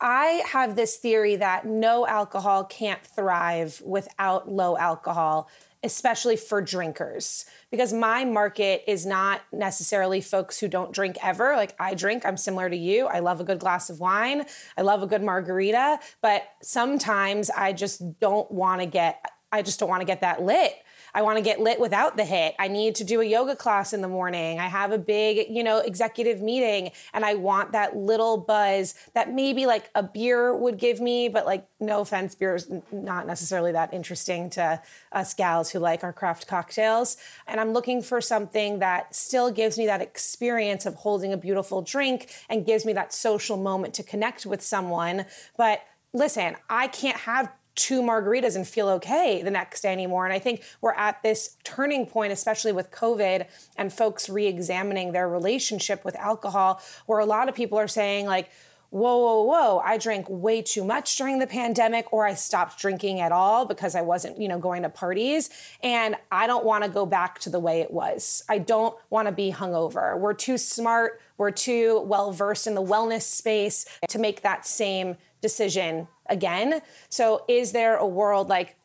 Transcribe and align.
I 0.00 0.42
have 0.46 0.76
this 0.76 0.96
theory 0.96 1.36
that 1.36 1.66
no 1.66 2.06
alcohol 2.06 2.64
can't 2.64 3.04
thrive 3.04 3.82
without 3.84 4.50
low 4.50 4.78
alcohol, 4.78 5.50
especially 5.82 6.36
for 6.36 6.62
drinkers, 6.62 7.44
because 7.70 7.92
my 7.92 8.24
market 8.24 8.82
is 8.86 9.04
not 9.04 9.42
necessarily 9.52 10.20
folks 10.20 10.58
who 10.58 10.68
don't 10.68 10.92
drink 10.92 11.18
ever. 11.22 11.54
Like 11.54 11.74
I 11.78 11.94
drink, 11.94 12.24
I'm 12.24 12.38
similar 12.38 12.70
to 12.70 12.76
you. 12.76 13.06
I 13.06 13.18
love 13.18 13.40
a 13.40 13.44
good 13.44 13.58
glass 13.58 13.90
of 13.90 14.00
wine, 14.00 14.46
I 14.76 14.82
love 14.82 15.02
a 15.02 15.06
good 15.06 15.22
margarita, 15.22 15.98
but 16.22 16.44
sometimes 16.62 17.50
I 17.50 17.72
just 17.72 18.20
don't 18.20 18.50
want 18.50 18.80
to 18.80 18.86
get 18.86 19.24
I 19.52 19.62
just 19.62 19.80
don't 19.80 19.88
want 19.88 20.00
to 20.00 20.06
get 20.06 20.20
that 20.20 20.42
lit. 20.42 20.74
I 21.14 21.22
want 21.22 21.38
to 21.38 21.44
get 21.44 21.60
lit 21.60 21.80
without 21.80 22.16
the 22.16 22.24
hit. 22.24 22.54
I 22.58 22.68
need 22.68 22.94
to 22.96 23.04
do 23.04 23.20
a 23.20 23.24
yoga 23.24 23.56
class 23.56 23.92
in 23.92 24.00
the 24.00 24.08
morning. 24.08 24.58
I 24.58 24.66
have 24.66 24.92
a 24.92 24.98
big, 24.98 25.46
you 25.50 25.62
know, 25.62 25.78
executive 25.78 26.40
meeting 26.40 26.92
and 27.12 27.24
I 27.24 27.34
want 27.34 27.72
that 27.72 27.96
little 27.96 28.36
buzz 28.36 28.94
that 29.14 29.32
maybe 29.32 29.66
like 29.66 29.90
a 29.94 30.02
beer 30.02 30.54
would 30.54 30.78
give 30.78 31.00
me, 31.00 31.28
but 31.28 31.46
like 31.46 31.66
no 31.78 32.00
offense, 32.00 32.34
beer 32.34 32.54
is 32.54 32.70
not 32.92 33.26
necessarily 33.26 33.72
that 33.72 33.92
interesting 33.92 34.50
to 34.50 34.80
us 35.12 35.34
gals 35.34 35.70
who 35.70 35.78
like 35.78 36.04
our 36.04 36.12
craft 36.12 36.46
cocktails. 36.46 37.16
And 37.46 37.60
I'm 37.60 37.72
looking 37.72 38.02
for 38.02 38.20
something 38.20 38.78
that 38.78 39.14
still 39.14 39.50
gives 39.50 39.78
me 39.78 39.86
that 39.86 40.00
experience 40.00 40.86
of 40.86 40.94
holding 40.96 41.32
a 41.32 41.36
beautiful 41.36 41.82
drink 41.82 42.30
and 42.48 42.66
gives 42.66 42.84
me 42.84 42.92
that 42.94 43.12
social 43.12 43.56
moment 43.56 43.94
to 43.94 44.02
connect 44.02 44.46
with 44.46 44.62
someone. 44.62 45.26
But 45.56 45.82
listen, 46.12 46.56
I 46.68 46.88
can't 46.88 47.18
have 47.18 47.50
two 47.74 48.02
margaritas 48.02 48.56
and 48.56 48.66
feel 48.66 48.88
okay 48.88 49.42
the 49.42 49.50
next 49.50 49.82
day 49.82 49.92
anymore. 49.92 50.24
And 50.24 50.32
I 50.32 50.38
think 50.38 50.62
we're 50.80 50.94
at 50.94 51.22
this 51.22 51.56
turning 51.64 52.06
point, 52.06 52.32
especially 52.32 52.72
with 52.72 52.90
COVID 52.90 53.46
and 53.76 53.92
folks 53.92 54.28
re 54.28 54.46
examining 54.46 55.12
their 55.12 55.28
relationship 55.28 56.04
with 56.04 56.16
alcohol, 56.16 56.80
where 57.06 57.20
a 57.20 57.24
lot 57.24 57.48
of 57.48 57.54
people 57.54 57.78
are 57.78 57.88
saying, 57.88 58.26
like, 58.26 58.50
whoa, 58.90 59.18
whoa, 59.18 59.42
whoa, 59.42 59.78
I 59.78 59.98
drank 59.98 60.26
way 60.28 60.62
too 60.62 60.84
much 60.84 61.16
during 61.16 61.38
the 61.38 61.46
pandemic, 61.46 62.12
or 62.12 62.26
I 62.26 62.34
stopped 62.34 62.78
drinking 62.78 63.20
at 63.20 63.30
all 63.30 63.64
because 63.64 63.94
I 63.94 64.02
wasn't, 64.02 64.40
you 64.40 64.48
know, 64.48 64.58
going 64.58 64.82
to 64.82 64.88
parties. 64.88 65.48
And 65.82 66.16
I 66.32 66.48
don't 66.48 66.64
want 66.64 66.82
to 66.84 66.90
go 66.90 67.06
back 67.06 67.38
to 67.40 67.50
the 67.50 67.60
way 67.60 67.80
it 67.80 67.92
was. 67.92 68.42
I 68.48 68.58
don't 68.58 68.96
want 69.08 69.28
to 69.28 69.32
be 69.32 69.52
hungover. 69.52 70.18
We're 70.18 70.34
too 70.34 70.58
smart, 70.58 71.20
we're 71.38 71.52
too 71.52 72.00
well 72.04 72.32
versed 72.32 72.66
in 72.66 72.74
the 72.74 72.82
wellness 72.82 73.22
space 73.22 73.86
to 74.08 74.18
make 74.18 74.42
that 74.42 74.66
same 74.66 75.16
decision 75.40 76.08
again. 76.30 76.80
So 77.08 77.44
is 77.48 77.72
there 77.72 77.96
a 77.96 78.06
world 78.06 78.48
like 78.48 78.76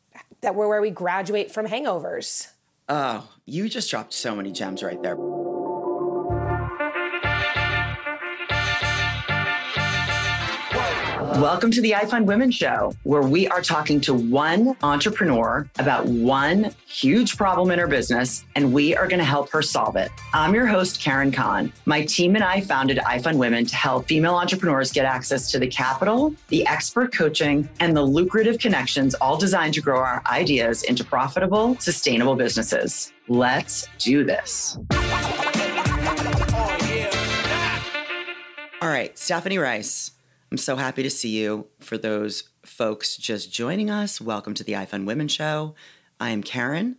that 0.41 0.55
where, 0.55 0.67
where 0.67 0.81
we 0.81 0.89
graduate 0.89 1.51
from 1.51 1.67
hangovers? 1.67 2.49
Oh, 2.89 3.29
you 3.45 3.69
just 3.69 3.89
dropped 3.89 4.13
so 4.13 4.35
many 4.35 4.51
gems 4.51 4.83
right 4.83 5.01
there. 5.01 5.15
Welcome 11.36 11.69
to 11.72 11.81
the 11.81 11.91
iFund 11.91 12.28
Women 12.28 12.50
Show, 12.50 12.94
where 13.03 13.22
we 13.22 13.45
are 13.50 13.61
talking 13.61 14.00
to 14.02 14.14
one 14.14 14.73
entrepreneur 14.81 15.69
about 15.80 16.05
one 16.05 16.72
huge 16.88 17.36
problem 17.36 17.72
in 17.72 17.80
her 17.80 17.88
business, 17.88 18.45
and 18.55 18.72
we 18.72 18.95
are 18.95 19.05
going 19.05 19.19
to 19.19 19.25
help 19.25 19.50
her 19.50 19.61
solve 19.61 19.97
it. 19.97 20.11
I'm 20.33 20.56
your 20.56 20.66
host, 20.66 21.02
Karen 21.02 21.33
Cahn. 21.33 21.73
My 21.86 22.06
team 22.06 22.36
and 22.36 22.44
I 22.44 22.61
founded 22.61 23.00
iFund 23.00 23.36
Women 23.36 23.66
to 23.66 23.75
help 23.75 24.08
female 24.08 24.36
entrepreneurs 24.36 24.94
get 24.94 25.03
access 25.03 25.52
to 25.52 25.59
the 25.59 25.67
capital, 25.67 26.33
the 26.47 26.66
expert 26.67 27.13
coaching, 27.13 27.67
and 27.81 27.97
the 27.97 28.03
lucrative 28.03 28.58
connections, 28.58 29.13
all 29.16 29.36
designed 29.36 29.73
to 29.73 29.81
grow 29.81 30.00
our 30.00 30.23
ideas 30.28 30.83
into 30.83 31.03
profitable, 31.03 31.75
sustainable 31.80 32.38
businesses. 32.38 33.11
Let's 33.28 33.89
do 33.97 34.23
this. 34.23 34.78
All 38.81 38.89
right, 38.89 39.17
Stephanie 39.17 39.58
Rice. 39.58 40.14
I'm 40.55 40.59
so 40.59 40.77
happy 40.77 41.03
to 41.03 41.09
see 41.09 41.37
you. 41.37 41.67
For 41.81 41.97
those 41.97 42.47
folks 42.65 43.17
just 43.17 43.51
joining 43.51 43.89
us, 43.89 44.21
welcome 44.21 44.53
to 44.53 44.63
the 44.63 44.71
iFund 44.71 45.05
Women 45.05 45.27
Show. 45.27 45.75
I 46.17 46.29
am 46.29 46.43
Karen, 46.43 46.95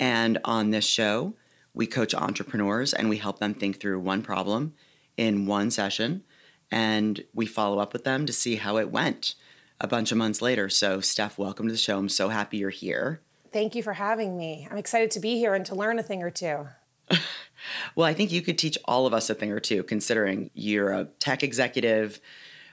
and 0.00 0.38
on 0.44 0.70
this 0.70 0.84
show, 0.84 1.34
we 1.72 1.86
coach 1.86 2.16
entrepreneurs 2.16 2.92
and 2.92 3.08
we 3.08 3.18
help 3.18 3.38
them 3.38 3.54
think 3.54 3.78
through 3.78 4.00
one 4.00 4.22
problem 4.22 4.74
in 5.16 5.46
one 5.46 5.70
session, 5.70 6.24
and 6.68 7.22
we 7.32 7.46
follow 7.46 7.78
up 7.78 7.92
with 7.92 8.02
them 8.02 8.26
to 8.26 8.32
see 8.32 8.56
how 8.56 8.76
it 8.76 8.90
went 8.90 9.36
a 9.80 9.86
bunch 9.86 10.10
of 10.10 10.18
months 10.18 10.42
later. 10.42 10.68
So, 10.68 11.00
Steph, 11.00 11.38
welcome 11.38 11.68
to 11.68 11.72
the 11.72 11.78
show. 11.78 11.98
I'm 11.98 12.08
so 12.08 12.30
happy 12.30 12.56
you're 12.56 12.70
here. 12.70 13.20
Thank 13.52 13.76
you 13.76 13.84
for 13.84 13.92
having 13.92 14.36
me. 14.36 14.66
I'm 14.68 14.78
excited 14.78 15.12
to 15.12 15.20
be 15.20 15.36
here 15.36 15.54
and 15.54 15.64
to 15.66 15.76
learn 15.76 16.00
a 16.00 16.02
thing 16.02 16.24
or 16.24 16.30
two. 16.32 16.66
well, 17.94 18.06
I 18.06 18.14
think 18.14 18.32
you 18.32 18.42
could 18.42 18.58
teach 18.58 18.78
all 18.84 19.06
of 19.06 19.14
us 19.14 19.30
a 19.30 19.34
thing 19.34 19.52
or 19.52 19.60
two, 19.60 19.82
considering 19.82 20.50
you're 20.54 20.90
a 20.90 21.04
tech 21.18 21.42
executive 21.42 22.20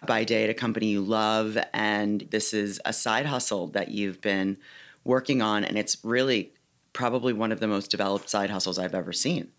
by 0.05 0.23
day 0.23 0.43
at 0.43 0.49
a 0.49 0.53
company 0.53 0.87
you 0.87 1.01
love. 1.01 1.57
And 1.73 2.21
this 2.31 2.53
is 2.53 2.79
a 2.85 2.93
side 2.93 3.25
hustle 3.25 3.67
that 3.69 3.89
you've 3.89 4.21
been 4.21 4.57
working 5.03 5.41
on. 5.41 5.63
And 5.63 5.77
it's 5.77 6.03
really 6.03 6.53
probably 6.93 7.33
one 7.33 7.51
of 7.51 7.59
the 7.59 7.67
most 7.67 7.91
developed 7.91 8.29
side 8.29 8.49
hustles 8.49 8.77
I've 8.77 8.95
ever 8.95 9.13
seen. 9.13 9.51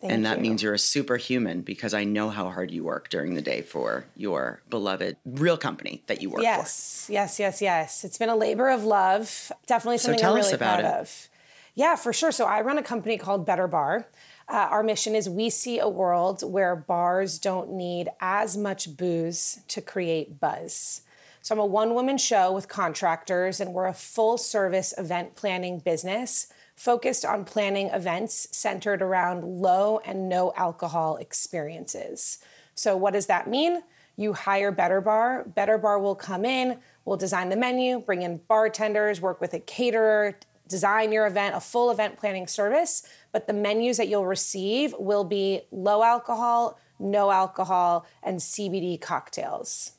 Thank 0.00 0.12
and 0.12 0.26
that 0.26 0.36
you. 0.36 0.42
means 0.42 0.62
you're 0.62 0.74
a 0.74 0.78
superhuman 0.78 1.62
because 1.62 1.94
I 1.94 2.04
know 2.04 2.28
how 2.28 2.50
hard 2.50 2.70
you 2.70 2.84
work 2.84 3.08
during 3.08 3.34
the 3.34 3.40
day 3.40 3.62
for 3.62 4.04
your 4.14 4.60
beloved 4.68 5.16
real 5.24 5.56
company 5.56 6.02
that 6.06 6.20
you 6.20 6.28
work 6.28 6.42
yes, 6.42 7.06
for. 7.06 7.12
Yes, 7.12 7.38
yes, 7.38 7.60
yes, 7.60 7.62
yes. 7.62 8.04
It's 8.04 8.18
been 8.18 8.28
a 8.28 8.36
labor 8.36 8.68
of 8.68 8.84
love. 8.84 9.50
Definitely 9.66 9.98
something 9.98 10.20
so 10.20 10.28
I'm 10.28 10.34
really 10.36 10.56
proud 10.56 10.80
it. 10.80 10.86
of. 10.86 11.28
Yeah, 11.74 11.96
for 11.96 12.12
sure. 12.12 12.30
So 12.30 12.44
I 12.46 12.60
run 12.60 12.78
a 12.78 12.82
company 12.82 13.16
called 13.16 13.46
Better 13.46 13.66
Bar. 13.68 14.06
Uh, 14.48 14.68
our 14.70 14.82
mission 14.82 15.14
is 15.14 15.28
we 15.28 15.50
see 15.50 15.78
a 15.78 15.88
world 15.88 16.42
where 16.42 16.76
bars 16.76 17.38
don't 17.38 17.72
need 17.72 18.08
as 18.20 18.56
much 18.56 18.96
booze 18.96 19.60
to 19.68 19.80
create 19.80 20.38
buzz. 20.38 21.02
So 21.42 21.54
I'm 21.54 21.60
a 21.60 21.66
one 21.66 21.94
woman 21.94 22.18
show 22.18 22.52
with 22.52 22.68
contractors, 22.68 23.60
and 23.60 23.72
we're 23.72 23.86
a 23.86 23.92
full 23.92 24.38
service 24.38 24.94
event 24.98 25.36
planning 25.36 25.78
business 25.78 26.52
focused 26.76 27.24
on 27.24 27.44
planning 27.44 27.88
events 27.88 28.48
centered 28.52 29.00
around 29.00 29.44
low 29.44 30.00
and 30.04 30.28
no 30.28 30.52
alcohol 30.56 31.16
experiences. 31.16 32.38
So, 32.74 32.96
what 32.96 33.14
does 33.14 33.26
that 33.26 33.48
mean? 33.48 33.82
You 34.16 34.32
hire 34.32 34.70
Better 34.70 35.00
Bar. 35.00 35.44
Better 35.44 35.78
Bar 35.78 35.98
will 35.98 36.14
come 36.14 36.44
in, 36.44 36.78
will 37.04 37.16
design 37.16 37.48
the 37.48 37.56
menu, 37.56 38.00
bring 38.00 38.22
in 38.22 38.40
bartenders, 38.48 39.20
work 39.20 39.40
with 39.40 39.54
a 39.54 39.60
caterer, 39.60 40.36
design 40.68 41.12
your 41.12 41.26
event, 41.26 41.54
a 41.54 41.60
full 41.60 41.90
event 41.90 42.18
planning 42.18 42.46
service, 42.46 43.08
but 43.36 43.46
the 43.46 43.52
menus 43.52 43.98
that 43.98 44.08
you'll 44.08 44.24
receive 44.24 44.94
will 44.98 45.22
be 45.22 45.60
low 45.70 46.02
alcohol, 46.02 46.80
no 46.98 47.30
alcohol, 47.30 48.06
and 48.22 48.38
CBD 48.38 48.98
cocktails. 48.98 49.92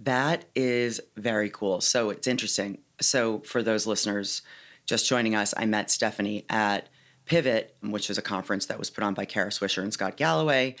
That 0.00 0.46
is 0.54 0.98
very 1.14 1.50
cool. 1.50 1.82
So 1.82 2.08
it's 2.08 2.26
interesting. 2.26 2.78
So 3.02 3.40
for 3.40 3.62
those 3.62 3.86
listeners 3.86 4.40
just 4.86 5.06
joining 5.06 5.34
us, 5.34 5.52
I 5.58 5.66
met 5.66 5.90
Stephanie 5.90 6.46
at 6.48 6.88
Pivot, 7.26 7.76
which 7.82 8.08
is 8.08 8.16
a 8.16 8.22
conference 8.22 8.64
that 8.64 8.78
was 8.78 8.88
put 8.88 9.04
on 9.04 9.12
by 9.12 9.26
Kara 9.26 9.50
Swisher 9.50 9.82
and 9.82 9.92
Scott 9.92 10.16
Galloway. 10.16 10.76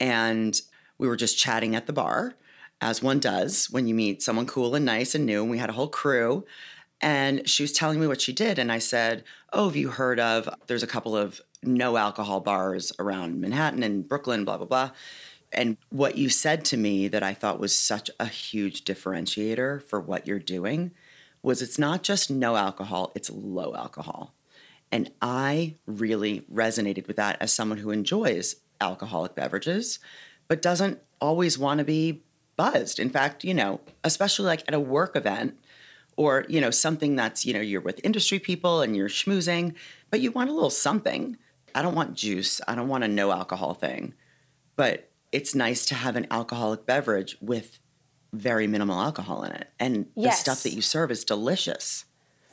And 0.00 0.60
we 0.98 1.06
were 1.06 1.14
just 1.14 1.38
chatting 1.38 1.76
at 1.76 1.86
the 1.86 1.92
bar, 1.92 2.34
as 2.80 3.00
one 3.00 3.20
does 3.20 3.70
when 3.70 3.86
you 3.86 3.94
meet 3.94 4.22
someone 4.22 4.46
cool 4.46 4.74
and 4.74 4.84
nice 4.84 5.14
and 5.14 5.24
new. 5.24 5.42
And 5.42 5.52
we 5.52 5.58
had 5.58 5.70
a 5.70 5.74
whole 5.74 5.86
crew. 5.86 6.44
And 7.00 7.48
she 7.48 7.62
was 7.62 7.72
telling 7.72 8.00
me 8.00 8.06
what 8.06 8.20
she 8.20 8.32
did. 8.32 8.58
And 8.58 8.72
I 8.72 8.78
said, 8.78 9.24
Oh, 9.52 9.66
have 9.68 9.76
you 9.76 9.90
heard 9.90 10.18
of? 10.18 10.48
There's 10.66 10.82
a 10.82 10.88
couple 10.88 11.16
of 11.16 11.40
no 11.62 11.96
alcohol 11.96 12.40
bars 12.40 12.92
around 12.98 13.40
Manhattan 13.40 13.82
and 13.82 14.08
Brooklyn, 14.08 14.44
blah, 14.44 14.56
blah, 14.56 14.66
blah. 14.66 14.90
And 15.52 15.76
what 15.90 16.18
you 16.18 16.28
said 16.28 16.64
to 16.66 16.76
me 16.76 17.08
that 17.08 17.22
I 17.22 17.34
thought 17.34 17.60
was 17.60 17.76
such 17.76 18.10
a 18.20 18.26
huge 18.26 18.84
differentiator 18.84 19.82
for 19.82 20.00
what 20.00 20.26
you're 20.26 20.38
doing 20.38 20.92
was 21.42 21.62
it's 21.62 21.78
not 21.78 22.02
just 22.02 22.30
no 22.30 22.56
alcohol, 22.56 23.12
it's 23.14 23.30
low 23.30 23.74
alcohol. 23.74 24.34
And 24.90 25.10
I 25.22 25.76
really 25.86 26.42
resonated 26.52 27.06
with 27.06 27.16
that 27.16 27.36
as 27.40 27.52
someone 27.52 27.78
who 27.78 27.90
enjoys 27.90 28.56
alcoholic 28.80 29.34
beverages, 29.34 29.98
but 30.48 30.62
doesn't 30.62 31.00
always 31.20 31.58
want 31.58 31.78
to 31.78 31.84
be 31.84 32.22
buzzed. 32.56 32.98
In 32.98 33.10
fact, 33.10 33.44
you 33.44 33.54
know, 33.54 33.80
especially 34.02 34.46
like 34.46 34.64
at 34.66 34.74
a 34.74 34.80
work 34.80 35.16
event, 35.16 35.58
or 36.18 36.44
you 36.48 36.60
know 36.60 36.70
something 36.70 37.16
that's 37.16 37.46
you 37.46 37.54
know 37.54 37.60
you're 37.60 37.80
with 37.80 38.00
industry 38.04 38.38
people 38.38 38.82
and 38.82 38.94
you're 38.96 39.08
schmoozing 39.08 39.74
but 40.10 40.20
you 40.20 40.32
want 40.32 40.50
a 40.50 40.52
little 40.52 40.70
something. 40.70 41.36
I 41.74 41.82
don't 41.82 41.94
want 41.94 42.14
juice. 42.14 42.60
I 42.66 42.74
don't 42.74 42.88
want 42.88 43.04
a 43.04 43.08
no 43.08 43.30
alcohol 43.30 43.74
thing. 43.74 44.14
But 44.76 45.10
it's 45.32 45.54
nice 45.54 45.84
to 45.86 45.94
have 45.94 46.16
an 46.16 46.26
alcoholic 46.30 46.86
beverage 46.86 47.36
with 47.40 47.78
very 48.32 48.66
minimal 48.66 49.00
alcohol 49.00 49.42
in 49.44 49.52
it. 49.52 49.68
And 49.78 50.06
yes. 50.14 50.36
the 50.36 50.42
stuff 50.42 50.62
that 50.62 50.74
you 50.74 50.82
serve 50.82 51.10
is 51.10 51.24
delicious. 51.24 52.04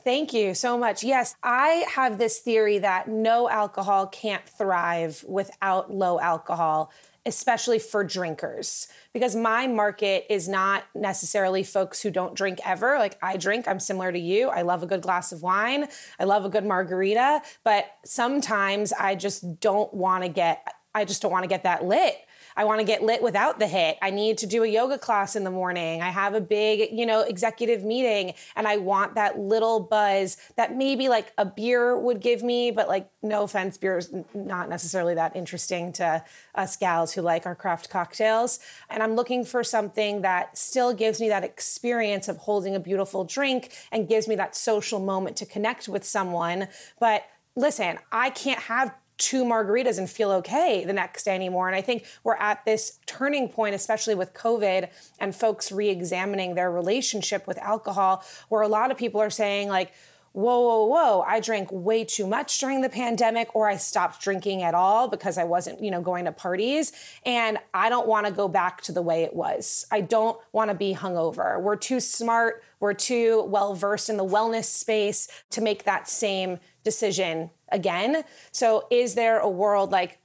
Thank 0.04 0.34
you 0.34 0.54
so 0.54 0.78
much. 0.78 1.04
Yes, 1.04 1.36
I 1.42 1.86
have 1.90 2.18
this 2.18 2.40
theory 2.40 2.78
that 2.80 3.08
no 3.08 3.50
alcohol 3.50 4.08
can't 4.08 4.48
thrive 4.48 5.24
without 5.28 5.92
low 5.92 6.20
alcohol 6.20 6.92
especially 7.26 7.80
for 7.80 8.04
drinkers 8.04 8.88
because 9.14 9.36
my 9.36 9.68
market 9.68 10.26
is 10.30 10.48
not 10.48 10.84
necessarily 10.94 11.64
folks 11.64 12.02
who 12.02 12.12
don't 12.12 12.36
drink 12.36 12.60
ever. 12.66 12.98
Like 13.00 13.18
i 13.22 13.38
drink 13.38 13.68
i'm 13.68 13.80
similar 13.80 14.12
to 14.12 14.20
you. 14.20 14.50
I 14.50 14.62
love 14.62 14.84
a 14.84 14.88
good 14.88 15.02
glass 15.02 15.32
of 15.32 15.42
wine. 15.42 15.88
I 16.20 16.24
love 16.26 16.46
a 16.46 16.50
good 16.50 16.66
margarita 16.66 17.42
but 17.64 17.86
sometimes 18.04 18.94
i 18.94 19.16
just 19.16 19.60
don't 19.60 19.94
want 19.94 20.24
to 20.24 20.30
get 20.30 20.68
i 20.94 21.06
just 21.06 21.22
don't 21.22 21.32
want 21.32 21.44
to 21.44 21.50
get 21.50 21.64
that 21.64 21.86
lit 21.86 22.16
I 22.58 22.64
want 22.64 22.80
to 22.80 22.86
get 22.86 23.04
lit 23.04 23.22
without 23.22 23.60
the 23.60 23.68
hit. 23.68 23.98
I 24.02 24.12
need 24.12 24.38
to 24.40 24.48
do 24.48 24.64
a 24.64 24.68
yoga 24.68 24.98
class 24.98 25.36
in 25.36 25.44
the 25.44 25.52
morning. 25.52 26.02
I 26.02 26.10
have 26.10 26.34
a 26.34 26.42
big, 26.42 26.90
you 26.92 27.06
know, 27.06 27.22
executive 27.22 27.84
meeting 27.84 28.34
and 28.56 28.68
I 28.68 28.78
want 28.78 29.16
that 29.16 29.38
little 29.38 29.80
buzz 29.80 30.38
that 30.56 30.76
maybe 30.76 31.10
like 31.10 31.34
a 31.38 31.46
beer 31.46 31.98
would 31.98 32.22
give 32.22 32.44
me, 32.44 32.72
but 32.72 32.88
like 32.88 33.10
no 33.22 33.44
offense, 33.44 33.78
beer 33.78 33.98
is 33.98 34.14
not 34.34 34.70
necessarily 34.70 35.16
that 35.16 35.36
interesting 35.36 35.92
to 35.94 36.24
us 36.54 36.78
gals 36.78 37.14
who 37.14 37.22
like 37.22 37.46
our 37.46 37.56
craft 37.56 37.90
cocktails. 37.90 38.60
And 38.90 39.04
I'm 39.04 39.16
looking 39.16 39.44
for 39.44 39.64
something 39.64 40.22
that 40.22 40.58
still 40.58 40.94
gives 40.94 41.20
me 41.20 41.30
that 41.30 41.44
experience 41.44 42.28
of 42.28 42.38
holding 42.38 42.76
a 42.76 42.80
beautiful 42.80 43.26
drink 43.26 43.72
and 43.92 44.08
gives 44.08 44.28
me 44.28 44.36
that 44.36 44.56
social 44.56 45.00
moment 45.00 45.36
to 45.38 45.46
connect 45.46 45.90
with 45.90 46.04
someone. 46.04 46.68
But 47.00 47.26
listen, 47.56 48.00
I 48.12 48.30
can't 48.30 48.62
have 48.62 48.94
two 49.18 49.44
margaritas 49.44 49.98
and 49.98 50.10
feel 50.10 50.32
okay 50.32 50.84
the 50.86 50.94
next 50.94 51.24
day 51.24 51.36
anymore. 51.36 51.68
And 51.68 51.76
I 51.76 51.82
think 51.82 52.06
we're 52.24 52.36
at 52.36 52.66
this 52.66 53.00
turning 53.06 53.50
point, 53.50 53.76
especially 53.76 54.16
with 54.16 54.34
COVID 54.34 54.90
and 55.20 55.36
folks 55.36 55.72
re 55.72 55.90
examining 55.90 56.56
their 56.56 56.72
relationship 56.72 57.48
with 57.48 57.58
alcohol, 57.60 58.24
where 58.50 58.62
a 58.62 58.68
lot 58.68 58.92
of 58.92 58.98
people 58.98 59.22
are 59.22 59.30
saying, 59.30 59.70
like, 59.70 59.94
whoa, 60.36 60.60
whoa, 60.60 60.86
whoa, 60.86 61.22
I 61.22 61.40
drank 61.40 61.70
way 61.72 62.04
too 62.04 62.28
much 62.28 62.60
during 62.60 62.82
the 62.82 62.90
pandemic, 62.90 63.56
or 63.56 63.70
I 63.70 63.78
stopped 63.78 64.22
drinking 64.22 64.64
at 64.64 64.76
all 64.76 65.08
because 65.08 65.38
I 65.38 65.46
wasn't, 65.46 65.82
you 65.82 65.90
know, 65.90 66.02
going 66.02 66.26
to 66.26 66.34
parties. 66.34 66.92
And 67.26 67.58
I 67.74 67.88
don't 67.88 68.06
want 68.06 68.26
to 68.28 68.34
go 68.34 68.50
back 68.50 68.82
to 68.82 68.92
the 68.92 69.02
way 69.02 69.24
it 69.24 69.34
was. 69.34 69.88
I 69.92 70.02
don't 70.02 70.38
want 70.52 70.72
to 70.72 70.76
be 70.76 70.94
hungover. 70.94 71.62
We're 71.62 71.78
too 71.78 72.02
smart, 72.02 72.64
we're 72.82 72.94
too 72.94 73.46
well 73.48 73.76
versed 73.76 74.10
in 74.10 74.18
the 74.18 74.26
wellness 74.26 74.66
space 74.66 75.30
to 75.52 75.62
make 75.62 75.86
that 75.86 76.10
same 76.10 76.60
decision 76.86 77.50
again. 77.70 78.24
So 78.54 78.88
is 78.90 79.16
there 79.16 79.40
a 79.40 79.50
world 79.50 79.92
like 79.92 80.20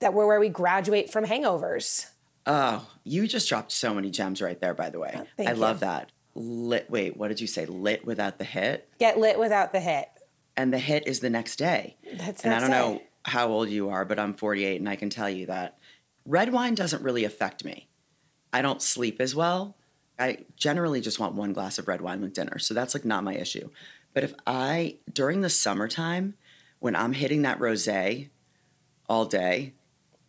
that 0.00 0.12
where, 0.12 0.26
where 0.26 0.40
we 0.40 0.48
graduate 0.48 1.12
from 1.12 1.26
hangovers? 1.26 2.06
Oh, 2.46 2.88
you 3.04 3.28
just 3.28 3.48
dropped 3.48 3.70
so 3.70 3.94
many 3.94 4.10
gems 4.10 4.42
right 4.42 4.60
there, 4.60 4.74
by 4.74 4.90
the 4.90 4.98
way. 4.98 5.14
Oh, 5.16 5.26
I 5.38 5.50
you. 5.52 5.56
love 5.56 5.80
that 5.80 6.10
lit 6.38 6.86
wait 6.90 7.16
what 7.16 7.28
did 7.28 7.40
you 7.40 7.46
say 7.46 7.64
lit 7.64 8.04
without 8.04 8.36
the 8.36 8.44
hit 8.44 8.86
Get 8.98 9.18
lit 9.18 9.38
without 9.38 9.72
the 9.72 9.80
hit. 9.80 10.06
and 10.54 10.70
the 10.70 10.78
hit 10.78 11.06
is 11.06 11.20
the 11.20 11.30
next 11.30 11.56
day 11.56 11.96
That's 12.18 12.44
and 12.44 12.52
i 12.52 12.60
don't 12.60 12.68
know 12.68 13.00
how 13.24 13.48
old 13.48 13.70
you 13.70 13.88
are 13.88 14.04
but 14.04 14.18
i'm 14.18 14.34
48 14.34 14.78
and 14.78 14.86
i 14.86 14.96
can 14.96 15.08
tell 15.08 15.30
you 15.30 15.46
that 15.46 15.78
red 16.26 16.52
wine 16.52 16.74
doesn't 16.74 17.02
really 17.02 17.24
affect 17.24 17.64
me 17.64 17.88
i 18.52 18.60
don't 18.60 18.82
sleep 18.82 19.18
as 19.18 19.34
well 19.34 19.76
i 20.18 20.44
generally 20.56 21.00
just 21.00 21.18
want 21.18 21.34
one 21.34 21.54
glass 21.54 21.78
of 21.78 21.88
red 21.88 22.02
wine 22.02 22.20
with 22.20 22.34
dinner 22.34 22.58
so 22.58 22.74
that's 22.74 22.92
like 22.92 23.06
not 23.06 23.24
my 23.24 23.32
issue 23.34 23.70
but 24.16 24.24
if 24.24 24.34
i 24.48 24.96
during 25.12 25.42
the 25.42 25.50
summertime 25.50 26.34
when 26.80 26.96
i'm 26.96 27.12
hitting 27.12 27.42
that 27.42 27.60
rosé 27.60 28.30
all 29.08 29.26
day 29.26 29.74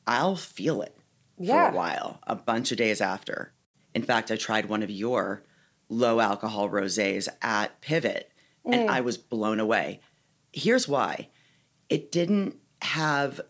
i'll 0.06 0.36
feel 0.36 0.84
it 0.84 0.95
Yeah. 1.39 1.69
for 1.69 1.74
a 1.74 1.78
while 1.78 2.19
a 2.28 2.36
bunch 2.36 2.72
of 2.72 2.78
days 2.78 3.01
after 3.01 3.54
in 3.95 4.04
fact 4.04 4.30
i 4.30 4.36
tried 4.36 4.68
one 4.68 4.84
of 4.84 4.92
your 4.92 5.44
low 5.89 6.19
alcohol 6.19 6.69
rosés 6.69 7.28
at 7.42 7.80
Pivot 7.81 8.31
and 8.66 8.89
mm. 8.89 8.92
I 8.92 9.01
was 9.01 9.18
blown 9.18 9.60
away. 9.60 10.01
Here's 10.51 10.88
why. 10.88 11.30
It 11.90 12.12
didn't 12.12 12.57
have 12.81 13.42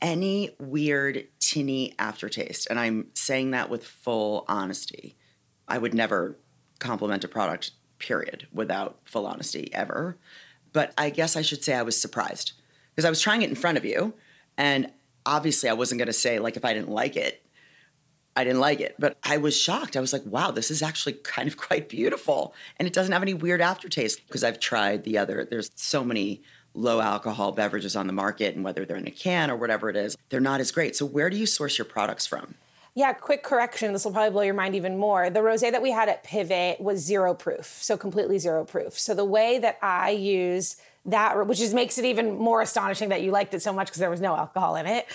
any 0.00 0.54
weird 0.60 1.26
tinny 1.38 1.94
aftertaste 1.98 2.66
and 2.70 2.78
I'm 2.78 3.08
saying 3.14 3.52
that 3.52 3.70
with 3.70 3.84
full 3.84 4.44
honesty. 4.48 5.16
I 5.66 5.78
would 5.78 5.94
never 5.94 6.38
compliment 6.78 7.24
a 7.24 7.28
product 7.28 7.72
period 7.98 8.46
without 8.52 8.98
full 9.04 9.26
honesty 9.26 9.72
ever. 9.72 10.16
But 10.72 10.92
I 10.98 11.10
guess 11.10 11.36
I 11.36 11.42
should 11.42 11.64
say 11.64 11.74
I 11.74 11.82
was 11.82 12.00
surprised 12.00 12.52
because 12.90 13.04
I 13.04 13.10
was 13.10 13.20
trying 13.20 13.42
it 13.42 13.48
in 13.48 13.56
front 13.56 13.78
of 13.78 13.84
you 13.84 14.14
and 14.56 14.92
obviously 15.24 15.68
I 15.68 15.74
wasn't 15.74 15.98
going 15.98 16.06
to 16.06 16.12
say 16.12 16.38
like 16.38 16.56
if 16.56 16.64
I 16.64 16.74
didn't 16.74 16.90
like 16.90 17.16
it 17.16 17.42
I 18.38 18.44
didn't 18.44 18.60
like 18.60 18.80
it, 18.80 18.94
but 19.00 19.18
I 19.24 19.36
was 19.36 19.58
shocked. 19.58 19.96
I 19.96 20.00
was 20.00 20.12
like, 20.12 20.24
wow, 20.24 20.52
this 20.52 20.70
is 20.70 20.80
actually 20.80 21.12
kind 21.24 21.48
of 21.48 21.56
quite 21.56 21.88
beautiful. 21.88 22.54
And 22.76 22.86
it 22.86 22.94
doesn't 22.94 23.12
have 23.12 23.22
any 23.22 23.34
weird 23.34 23.60
aftertaste 23.60 24.24
because 24.28 24.44
I've 24.44 24.60
tried 24.60 25.02
the 25.02 25.18
other, 25.18 25.44
there's 25.44 25.72
so 25.74 26.04
many 26.04 26.42
low 26.72 27.00
alcohol 27.00 27.50
beverages 27.50 27.96
on 27.96 28.06
the 28.06 28.12
market, 28.12 28.54
and 28.54 28.64
whether 28.64 28.84
they're 28.84 28.96
in 28.96 29.08
a 29.08 29.10
can 29.10 29.50
or 29.50 29.56
whatever 29.56 29.90
it 29.90 29.96
is, 29.96 30.16
they're 30.28 30.38
not 30.38 30.60
as 30.60 30.70
great. 30.70 30.94
So, 30.94 31.04
where 31.04 31.28
do 31.28 31.36
you 31.36 31.46
source 31.46 31.78
your 31.78 31.84
products 31.84 32.26
from? 32.26 32.54
Yeah, 32.98 33.12
quick 33.12 33.44
correction. 33.44 33.92
This 33.92 34.04
will 34.04 34.10
probably 34.10 34.32
blow 34.32 34.42
your 34.42 34.54
mind 34.54 34.74
even 34.74 34.98
more. 34.98 35.30
The 35.30 35.38
rosé 35.38 35.70
that 35.70 35.80
we 35.80 35.92
had 35.92 36.08
at 36.08 36.24
Pivot 36.24 36.80
was 36.80 36.98
zero 36.98 37.32
proof, 37.32 37.78
so 37.80 37.96
completely 37.96 38.40
zero 38.40 38.64
proof. 38.64 38.98
So 38.98 39.14
the 39.14 39.24
way 39.24 39.60
that 39.60 39.78
I 39.80 40.10
use 40.10 40.78
that, 41.08 41.46
which 41.46 41.58
just 41.58 41.74
makes 41.74 41.98
it 41.98 42.04
even 42.04 42.38
more 42.38 42.60
astonishing 42.60 43.08
that 43.08 43.22
you 43.22 43.30
liked 43.30 43.54
it 43.54 43.62
so 43.62 43.72
much 43.72 43.88
because 43.88 44.00
there 44.00 44.10
was 44.10 44.20
no 44.20 44.36
alcohol 44.36 44.76
in 44.76 44.86
it. 44.86 45.06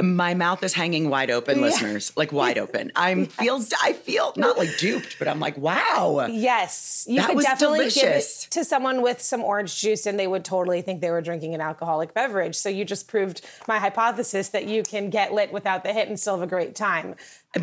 My 0.00 0.32
mouth 0.32 0.62
is 0.62 0.72
hanging 0.72 1.10
wide 1.10 1.30
open, 1.30 1.60
listeners, 1.60 2.12
like 2.16 2.32
wide 2.32 2.56
open. 2.64 2.92
I'm 2.96 3.26
feel 3.26 3.62
I 3.82 3.92
feel 3.92 4.32
not 4.36 4.56
like 4.56 4.78
duped, 4.78 5.18
but 5.18 5.28
I'm 5.28 5.38
like, 5.38 5.58
wow. 5.58 6.26
Yes, 6.30 7.04
you 7.06 7.16
That 7.16 7.26
could 7.26 7.36
was 7.36 7.44
definitely 7.44 7.90
give 7.90 8.04
it 8.04 8.46
to 8.50 8.64
someone 8.64 9.02
with 9.02 9.20
some 9.20 9.42
orange 9.42 9.78
juice, 9.78 10.06
and 10.06 10.18
they 10.18 10.26
would 10.26 10.46
totally 10.46 10.80
think 10.80 11.02
they 11.02 11.10
were 11.10 11.20
drinking 11.20 11.54
an 11.54 11.60
alcoholic 11.60 12.14
beverage. 12.14 12.54
So 12.54 12.70
you 12.70 12.86
just 12.86 13.06
proved 13.06 13.42
my 13.68 13.78
hypothesis 13.78 14.48
that 14.50 14.66
you 14.66 14.82
can 14.82 15.10
get 15.10 15.34
lit 15.34 15.52
without 15.52 15.84
the 15.84 15.92
hit 15.92 16.08
and 16.08 16.18
still 16.18 16.36
have 16.36 16.42
a 16.42 16.46
great 16.50 16.74
time. 16.74 17.14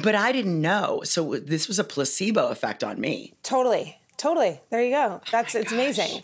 But 0.03 0.13
I 0.13 0.31
didn't 0.31 0.61
know. 0.61 1.01
So 1.03 1.37
this 1.37 1.67
was 1.67 1.79
a 1.79 1.83
placebo 1.83 2.49
effect 2.49 2.83
on 2.83 3.01
me. 3.01 3.33
Totally, 3.41 3.99
totally. 4.17 4.59
There 4.69 4.83
you 4.83 4.91
go. 4.91 5.21
That's 5.31 5.55
it's 5.55 5.71
oh 5.71 5.75
amazing. 5.75 6.21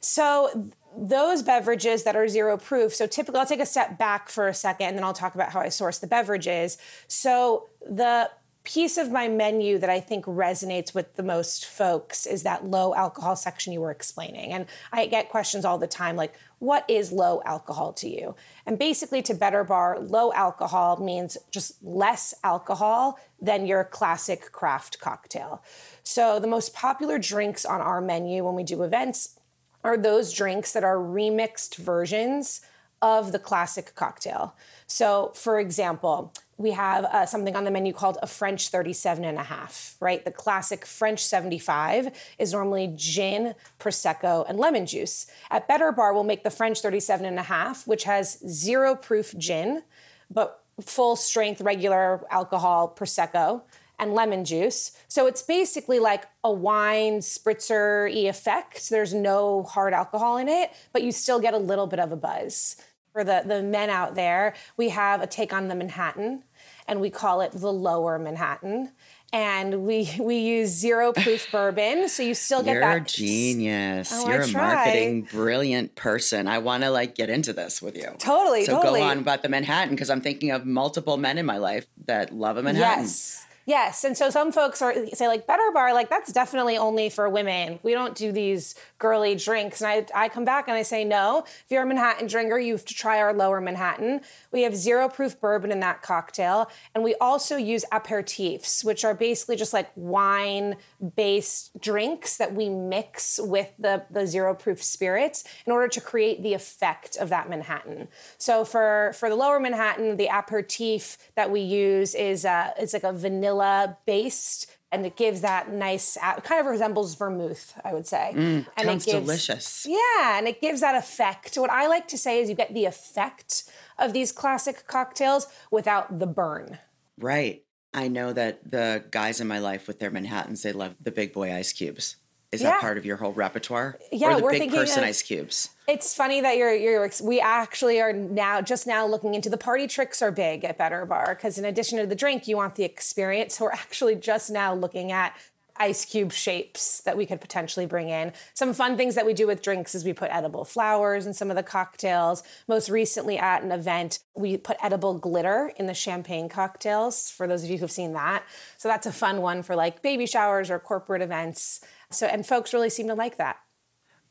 So 0.00 0.70
those 0.96 1.42
beverages 1.42 2.04
that 2.04 2.16
are 2.16 2.28
zero 2.28 2.56
proof. 2.56 2.94
So 2.94 3.06
typically, 3.06 3.40
I'll 3.40 3.46
take 3.46 3.60
a 3.60 3.66
step 3.66 3.98
back 3.98 4.28
for 4.28 4.48
a 4.48 4.54
second, 4.54 4.88
and 4.88 4.96
then 4.96 5.04
I'll 5.04 5.12
talk 5.12 5.34
about 5.34 5.52
how 5.52 5.60
I 5.60 5.68
source 5.68 5.98
the 5.98 6.06
beverages. 6.06 6.78
So 7.06 7.68
the 7.88 8.30
piece 8.68 8.98
of 8.98 9.10
my 9.10 9.28
menu 9.28 9.78
that 9.78 9.88
I 9.88 9.98
think 9.98 10.26
resonates 10.26 10.94
with 10.94 11.16
the 11.16 11.22
most 11.22 11.64
folks 11.64 12.26
is 12.26 12.42
that 12.42 12.66
low 12.66 12.94
alcohol 12.94 13.34
section 13.34 13.72
you 13.72 13.80
were 13.80 13.90
explaining. 13.90 14.52
And 14.52 14.66
I 14.92 15.06
get 15.06 15.30
questions 15.30 15.64
all 15.64 15.78
the 15.78 15.86
time 15.86 16.16
like, 16.16 16.34
what 16.58 16.84
is 16.86 17.10
low 17.10 17.40
alcohol 17.46 17.94
to 17.94 18.08
you? 18.10 18.34
And 18.66 18.78
basically, 18.78 19.22
to 19.22 19.34
Better 19.34 19.64
Bar, 19.64 20.00
low 20.00 20.34
alcohol 20.34 20.98
means 20.98 21.38
just 21.50 21.82
less 21.82 22.34
alcohol 22.44 23.18
than 23.40 23.64
your 23.64 23.84
classic 23.84 24.52
craft 24.52 25.00
cocktail. 25.00 25.62
So, 26.02 26.38
the 26.38 26.46
most 26.46 26.74
popular 26.74 27.18
drinks 27.18 27.64
on 27.64 27.80
our 27.80 28.02
menu 28.02 28.44
when 28.44 28.54
we 28.54 28.64
do 28.64 28.82
events 28.82 29.37
are 29.84 29.96
those 29.96 30.32
drinks 30.32 30.72
that 30.72 30.84
are 30.84 30.96
remixed 30.96 31.76
versions 31.76 32.60
of 33.00 33.32
the 33.32 33.38
classic 33.38 33.94
cocktail. 33.94 34.54
So, 34.86 35.32
for 35.34 35.60
example, 35.60 36.32
we 36.56 36.72
have 36.72 37.04
uh, 37.04 37.26
something 37.26 37.54
on 37.54 37.64
the 37.64 37.70
menu 37.70 37.92
called 37.92 38.18
a 38.20 38.26
French 38.26 38.68
37 38.68 39.24
and 39.24 39.38
a 39.38 39.44
half, 39.44 39.96
right? 40.00 40.24
The 40.24 40.32
classic 40.32 40.84
French 40.84 41.24
75 41.24 42.10
is 42.38 42.52
normally 42.52 42.92
gin, 42.96 43.54
Prosecco, 43.78 44.44
and 44.48 44.58
lemon 44.58 44.84
juice. 44.84 45.26
At 45.50 45.68
Better 45.68 45.92
Bar, 45.92 46.12
we'll 46.12 46.24
make 46.24 46.42
the 46.42 46.50
French 46.50 46.80
37 46.80 47.24
and 47.24 47.38
a 47.38 47.42
half, 47.42 47.86
which 47.86 48.04
has 48.04 48.38
zero 48.48 48.96
proof 48.96 49.36
gin, 49.38 49.84
but 50.28 50.64
full 50.80 51.14
strength 51.14 51.60
regular 51.60 52.24
alcohol 52.30 52.92
Prosecco 52.96 53.62
and 53.98 54.14
lemon 54.14 54.44
juice. 54.44 54.92
So 55.08 55.26
it's 55.26 55.42
basically 55.42 55.98
like 55.98 56.24
a 56.44 56.52
wine 56.52 57.18
spritzer 57.20 58.08
y 58.12 58.28
effect. 58.28 58.90
There's 58.90 59.12
no 59.14 59.62
hard 59.64 59.92
alcohol 59.92 60.36
in 60.36 60.48
it, 60.48 60.70
but 60.92 61.02
you 61.02 61.12
still 61.12 61.40
get 61.40 61.54
a 61.54 61.58
little 61.58 61.86
bit 61.86 61.98
of 61.98 62.12
a 62.12 62.16
buzz. 62.16 62.76
For 63.12 63.24
the, 63.24 63.42
the 63.44 63.62
men 63.62 63.90
out 63.90 64.14
there, 64.14 64.54
we 64.76 64.90
have 64.90 65.22
a 65.22 65.26
take 65.26 65.52
on 65.52 65.66
the 65.68 65.74
Manhattan, 65.74 66.44
and 66.86 67.00
we 67.00 67.10
call 67.10 67.40
it 67.40 67.50
the 67.52 67.72
lower 67.72 68.18
Manhattan. 68.18 68.92
And 69.32 69.82
we 69.84 70.08
we 70.20 70.38
use 70.38 70.68
zero 70.70 71.12
proof 71.12 71.48
bourbon, 71.52 72.08
so 72.08 72.22
you 72.22 72.34
still 72.34 72.62
get 72.62 72.74
that. 72.74 72.80
You're 72.80 73.00
that 73.00 73.10
a 73.10 73.16
genius. 73.16 74.10
Oh, 74.14 74.28
You're 74.30 74.42
a 74.42 74.46
try. 74.46 74.74
marketing 74.74 75.22
brilliant 75.30 75.96
person. 75.96 76.46
I 76.46 76.58
want 76.58 76.84
to 76.84 76.90
like 76.90 77.14
get 77.14 77.28
into 77.28 77.52
this 77.52 77.82
with 77.82 77.96
you. 77.96 78.14
Totally, 78.18 78.64
So 78.64 78.76
totally. 78.76 79.00
go 79.00 79.06
on 79.06 79.18
about 79.18 79.42
the 79.42 79.48
Manhattan 79.48 79.94
because 79.94 80.10
I'm 80.10 80.20
thinking 80.20 80.50
of 80.52 80.64
multiple 80.64 81.16
men 81.16 81.36
in 81.38 81.44
my 81.46 81.58
life 81.58 81.86
that 82.06 82.32
love 82.32 82.56
a 82.56 82.62
Manhattan. 82.62 83.04
Yes. 83.04 83.44
Yes. 83.68 84.02
And 84.02 84.16
so 84.16 84.30
some 84.30 84.50
folks 84.50 84.80
are 84.80 84.94
say 85.12 85.28
like 85.28 85.46
better 85.46 85.70
bar, 85.74 85.92
like 85.92 86.08
that's 86.08 86.32
definitely 86.32 86.78
only 86.78 87.10
for 87.10 87.28
women. 87.28 87.78
We 87.82 87.92
don't 87.92 88.14
do 88.14 88.32
these 88.32 88.74
girly 88.98 89.34
drinks. 89.34 89.82
And 89.82 90.06
I, 90.14 90.24
I 90.24 90.28
come 90.30 90.46
back 90.46 90.68
and 90.68 90.74
I 90.74 90.80
say, 90.80 91.04
no, 91.04 91.44
if 91.46 91.66
you're 91.68 91.82
a 91.82 91.86
Manhattan 91.86 92.28
drinker, 92.28 92.58
you 92.58 92.72
have 92.72 92.86
to 92.86 92.94
try 92.94 93.18
our 93.20 93.34
lower 93.34 93.60
Manhattan. 93.60 94.22
We 94.52 94.62
have 94.62 94.74
zero 94.74 95.10
proof 95.10 95.38
bourbon 95.38 95.70
in 95.70 95.80
that 95.80 96.00
cocktail. 96.00 96.70
And 96.94 97.04
we 97.04 97.14
also 97.16 97.58
use 97.58 97.84
aperitifs, 97.92 98.86
which 98.86 99.04
are 99.04 99.12
basically 99.12 99.56
just 99.56 99.74
like 99.74 99.90
wine 99.96 100.76
based 101.14 101.78
drinks 101.78 102.38
that 102.38 102.54
we 102.54 102.70
mix 102.70 103.38
with 103.38 103.70
the, 103.78 104.02
the 104.10 104.26
zero 104.26 104.54
proof 104.54 104.82
spirits 104.82 105.44
in 105.66 105.72
order 105.72 105.88
to 105.88 106.00
create 106.00 106.42
the 106.42 106.54
effect 106.54 107.18
of 107.18 107.28
that 107.28 107.50
Manhattan. 107.50 108.08
So 108.38 108.64
for, 108.64 109.12
for 109.14 109.28
the 109.28 109.36
lower 109.36 109.60
Manhattan, 109.60 110.16
the 110.16 110.28
aperitif 110.32 111.18
that 111.34 111.50
we 111.50 111.60
use 111.60 112.14
is 112.14 112.46
uh, 112.46 112.70
it's 112.78 112.94
like 112.94 113.04
a 113.04 113.12
vanilla 113.12 113.57
based 114.06 114.70
and 114.90 115.04
it 115.04 115.16
gives 115.16 115.42
that 115.42 115.70
nice 115.72 116.16
kind 116.44 116.60
of 116.60 116.66
resembles 116.66 117.14
vermouth 117.14 117.78
i 117.84 117.92
would 117.92 118.06
say 118.06 118.32
mm, 118.34 118.66
and 118.76 118.86
sounds 118.86 119.06
it 119.06 119.10
gives, 119.12 119.26
delicious. 119.26 119.86
yeah 119.88 120.38
and 120.38 120.48
it 120.48 120.60
gives 120.60 120.80
that 120.80 120.94
effect 120.94 121.56
what 121.56 121.70
i 121.70 121.86
like 121.86 122.08
to 122.08 122.16
say 122.18 122.40
is 122.40 122.48
you 122.48 122.54
get 122.54 122.72
the 122.74 122.84
effect 122.86 123.64
of 123.98 124.12
these 124.12 124.32
classic 124.32 124.86
cocktails 124.86 125.46
without 125.70 126.18
the 126.18 126.26
burn 126.26 126.78
Right. 127.20 127.64
I 127.92 128.06
know 128.06 128.32
that 128.32 128.70
the 128.70 129.02
guys 129.10 129.40
in 129.40 129.48
my 129.48 129.58
life 129.58 129.88
with 129.88 129.98
their 129.98 130.10
Manhattans, 130.10 130.62
they 130.62 130.72
love 130.72 130.94
the 131.02 131.10
big 131.10 131.32
boy 131.32 131.52
ice 131.52 131.72
cubes. 131.72 132.14
Is 132.52 132.60
Yeah. 132.62 132.70
that 132.72 132.80
part 132.80 132.96
of 132.96 133.04
your 133.04 133.16
whole 133.16 133.32
repertoire? 133.32 133.98
Yeah, 134.12 134.28
or 134.28 134.36
the 134.36 134.42
we're 134.44 134.50
big 134.52 134.60
thinking 134.60 134.78
person 134.78 135.02
of- 135.02 135.08
ice 135.08 135.22
cubes. 135.22 135.70
It's 135.88 136.14
funny 136.14 136.42
that 136.42 136.58
you're 136.58 136.74
you're 136.74 137.10
we 137.22 137.40
actually 137.40 137.98
are 137.98 138.12
now 138.12 138.60
just 138.60 138.86
now 138.86 139.06
looking 139.06 139.32
into 139.34 139.48
the 139.48 139.56
party 139.56 139.86
tricks 139.86 140.20
are 140.20 140.30
big 140.30 140.62
at 140.62 140.76
Better 140.76 141.06
Bar 141.06 141.34
because 141.34 141.56
in 141.56 141.64
addition 141.64 141.98
to 141.98 142.06
the 142.06 142.14
drink, 142.14 142.46
you 142.46 142.58
want 142.58 142.74
the 142.74 142.84
experience. 142.84 143.56
So 143.56 143.64
we're 143.64 143.72
actually 143.72 144.14
just 144.14 144.50
now 144.50 144.74
looking 144.74 145.10
at 145.12 145.34
ice 145.78 146.04
cube 146.04 146.30
shapes 146.32 147.00
that 147.02 147.16
we 147.16 147.24
could 147.24 147.40
potentially 147.40 147.86
bring 147.86 148.10
in. 148.10 148.34
Some 148.52 148.74
fun 148.74 148.98
things 148.98 149.14
that 149.14 149.24
we 149.24 149.32
do 149.32 149.46
with 149.46 149.62
drinks 149.62 149.94
is 149.94 150.04
we 150.04 150.12
put 150.12 150.30
edible 150.30 150.66
flowers 150.66 151.24
in 151.24 151.32
some 151.32 151.48
of 151.48 151.56
the 151.56 151.62
cocktails. 151.62 152.42
Most 152.66 152.90
recently 152.90 153.38
at 153.38 153.62
an 153.62 153.72
event, 153.72 154.18
we 154.34 154.58
put 154.58 154.76
edible 154.82 155.14
glitter 155.18 155.72
in 155.78 155.86
the 155.86 155.94
champagne 155.94 156.50
cocktails 156.50 157.30
for 157.30 157.46
those 157.46 157.64
of 157.64 157.70
you 157.70 157.78
who've 157.78 157.90
seen 157.90 158.12
that. 158.12 158.44
So 158.76 158.88
that's 158.88 159.06
a 159.06 159.12
fun 159.12 159.40
one 159.40 159.62
for 159.62 159.74
like 159.74 160.02
baby 160.02 160.26
showers 160.26 160.68
or 160.68 160.78
corporate 160.78 161.22
events. 161.22 161.80
So 162.10 162.26
and 162.26 162.44
folks 162.44 162.74
really 162.74 162.90
seem 162.90 163.06
to 163.06 163.14
like 163.14 163.38
that. 163.38 163.58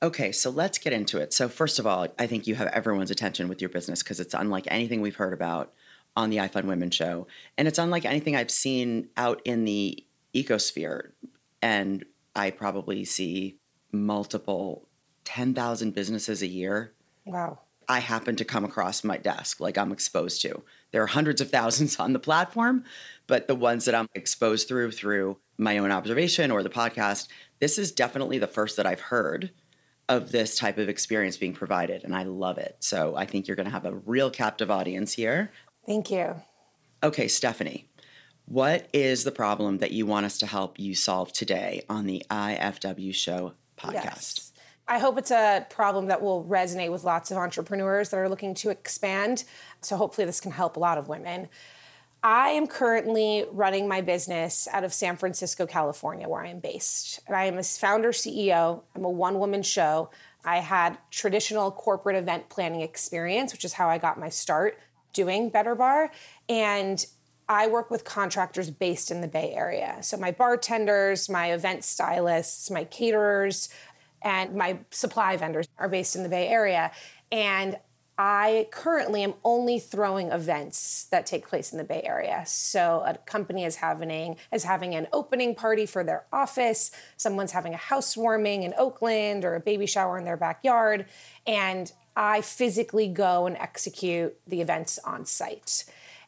Okay, 0.02 0.32
so 0.32 0.50
let's 0.50 0.78
get 0.78 0.94
into 0.94 1.20
it. 1.20 1.34
So, 1.34 1.50
first 1.50 1.80
of 1.80 1.88
all, 1.88 2.08
I 2.20 2.28
think 2.28 2.46
you 2.46 2.56
have 2.56 2.68
everyone's 2.68 3.12
attention 3.12 3.48
with 3.48 3.62
your 3.62 3.70
business 3.70 4.04
because 4.04 4.20
it's 4.20 4.34
unlike 4.34 4.68
anything 4.70 5.02
we've 5.02 5.16
heard 5.16 5.34
about 5.34 5.74
on 6.16 6.30
the 6.30 6.38
iFund 6.38 6.66
Women 6.66 6.92
show. 6.92 7.28
And 7.58 7.68
it's 7.68 7.80
unlike 7.80 8.06
anything 8.06 8.36
I've 8.36 8.52
seen 8.52 9.10
out 9.18 9.42
in 9.46 9.66
the 9.66 10.04
ecosphere. 10.36 11.12
And 11.62 12.06
I 12.36 12.52
probably 12.52 13.06
see 13.06 13.58
multiple 13.92 14.88
10,000 15.26 15.94
businesses 15.94 16.42
a 16.42 16.48
year 16.48 16.94
Wow. 17.28 17.60
I 17.90 18.00
happen 18.00 18.36
to 18.38 18.46
come 18.46 18.66
across 18.66 19.04
my 19.04 19.18
desk, 19.18 19.60
like 19.60 19.78
I'm 19.78 19.92
exposed 19.92 20.42
to. 20.42 20.64
There 20.92 21.04
are 21.04 21.08
hundreds 21.08 21.42
of 21.42 21.52
thousands 21.52 22.00
on 22.00 22.14
the 22.14 22.20
platform, 22.20 22.84
but 23.28 23.48
the 23.48 23.56
ones 23.56 23.86
that 23.86 23.96
I'm 23.96 24.08
exposed 24.16 24.68
through 24.68 24.92
through 24.92 25.38
my 25.58 25.78
own 25.78 25.92
observation 25.92 26.52
or 26.52 26.64
the 26.64 26.70
podcast, 26.70 27.28
this 27.60 27.78
is 27.78 27.92
definitely 27.92 28.40
the 28.40 28.48
first 28.48 28.78
that 28.78 28.86
I've 28.86 29.02
heard 29.02 29.52
of 30.10 30.32
this 30.32 30.56
type 30.56 30.78
of 30.78 30.90
experience 30.90 31.38
being 31.38 31.54
provided, 31.54 32.04
and 32.04 32.16
I 32.16 32.24
love 32.24 32.58
it. 32.58 32.78
So 32.80 33.16
I 33.16 33.26
think 33.26 33.48
you're 33.48 33.56
going 33.58 33.66
to 33.66 33.72
have 33.72 33.86
a 33.86 33.96
real 33.96 34.30
captive 34.30 34.72
audience 34.72 35.14
here. 35.14 35.52
Thank 35.86 36.10
you. 36.12 36.36
Okay, 37.04 37.28
Stephanie, 37.28 37.90
what 38.46 38.88
is 38.94 39.24
the 39.24 39.32
problem 39.32 39.80
that 39.80 39.92
you 39.92 40.06
want 40.06 40.26
us 40.26 40.38
to 40.40 40.46
help 40.46 40.80
you 40.80 40.96
solve 40.96 41.34
today 41.34 41.84
on 41.90 42.06
the 42.06 42.24
IFW 42.30 43.14
Show 43.14 43.54
podcast? 43.78 43.94
Yes. 43.94 44.52
I 44.88 45.00
hope 45.00 45.18
it's 45.18 45.32
a 45.32 45.68
problem 45.70 46.08
that 46.08 46.22
will 46.22 46.46
resonate 46.46 46.92
with 46.92 47.04
lots 47.04 47.30
of 47.30 47.38
entrepreneurs 47.38 48.10
that 48.10 48.18
are 48.18 48.30
looking 48.30 48.54
to 48.56 48.70
expand. 48.70 49.44
So 49.82 49.98
hopefully 49.98 50.26
this 50.26 50.40
can 50.40 50.52
help 50.52 50.78
a 50.78 50.80
lot 50.80 50.98
of 50.98 51.10
women. 51.10 51.50
I 52.24 52.50
am 52.50 52.68
currently 52.68 53.46
running 53.52 53.88
my 53.88 54.02
business 54.02 54.68
out 54.72 54.84
of 54.84 54.94
San 54.94 55.18
Francisco, 55.18 55.66
California, 55.66 56.28
where 56.28 56.44
I 56.44 56.50
am 56.50 56.60
based. 56.60 57.20
And 57.28 57.36
I 57.36 57.46
am 57.46 57.58
a 57.58 57.64
founder 57.64 58.12
CEO. 58.12 58.82
I'm 58.96 59.06
a 59.06 59.10
one 59.10 59.40
woman 59.40 59.62
show. 59.62 60.10
I 60.44 60.58
had 60.58 60.98
traditional 61.12 61.72
corporate 61.72 62.16
event 62.16 62.50
planning 62.50 62.82
experience, 62.82 63.54
which 63.54 63.66
is 63.66 63.74
how 63.74 63.88
I 63.88 63.98
got 63.98 64.20
my 64.20 64.30
start 64.30 64.80
doing 65.14 65.50
Better 65.50 65.76
Bar. 65.76 66.12
And 66.50 67.06
I 67.50 67.68
work 67.68 67.92
with 67.92 68.04
contractors 68.04 68.72
based 68.72 69.12
in 69.12 69.22
the 69.22 69.28
Bay 69.28 69.54
Area. 69.54 69.98
So 70.02 70.18
my 70.18 70.32
bartenders, 70.32 71.30
my 71.30 71.54
event 71.54 71.84
stylists, 71.84 72.70
my 72.70 72.84
caterers, 72.84 73.70
and 74.22 74.56
my 74.56 74.80
supply 74.90 75.38
vendors 75.38 75.68
are 75.78 75.88
based 75.88 76.16
in 76.16 76.24
the 76.24 76.30
Bay 76.30 76.48
Area. 76.48 76.92
And 77.32 77.78
I 78.18 78.68
currently 78.72 79.22
am 79.24 79.36
only 79.44 79.78
throwing 79.78 80.32
events 80.32 81.06
that 81.12 81.28
take 81.28 81.48
place 81.48 81.72
in 81.72 81.78
the 81.78 81.84
Bay 81.84 82.02
Area. 82.04 82.44
So 82.48 83.04
a 83.06 83.16
company 83.16 83.64
is 83.64 83.76
having 83.76 84.38
is 84.52 84.64
having 84.64 84.96
an 84.96 85.08
opening 85.14 85.54
party 85.54 85.86
for 85.86 86.04
their 86.04 86.26
office, 86.34 86.90
someone's 87.16 87.52
having 87.52 87.74
a 87.74 87.78
housewarming 87.78 88.64
in 88.64 88.74
Oakland 88.78 89.46
or 89.46 89.56
a 89.56 89.60
baby 89.60 89.86
shower 89.86 90.18
in 90.18 90.26
their 90.26 90.38
backyard, 90.38 91.06
and 91.46 91.92
I 92.16 92.42
physically 92.42 93.08
go 93.08 93.46
and 93.46 93.56
execute 93.58 94.36
the 94.48 94.62
events 94.62 94.98
on 95.06 95.26
site. 95.26 95.86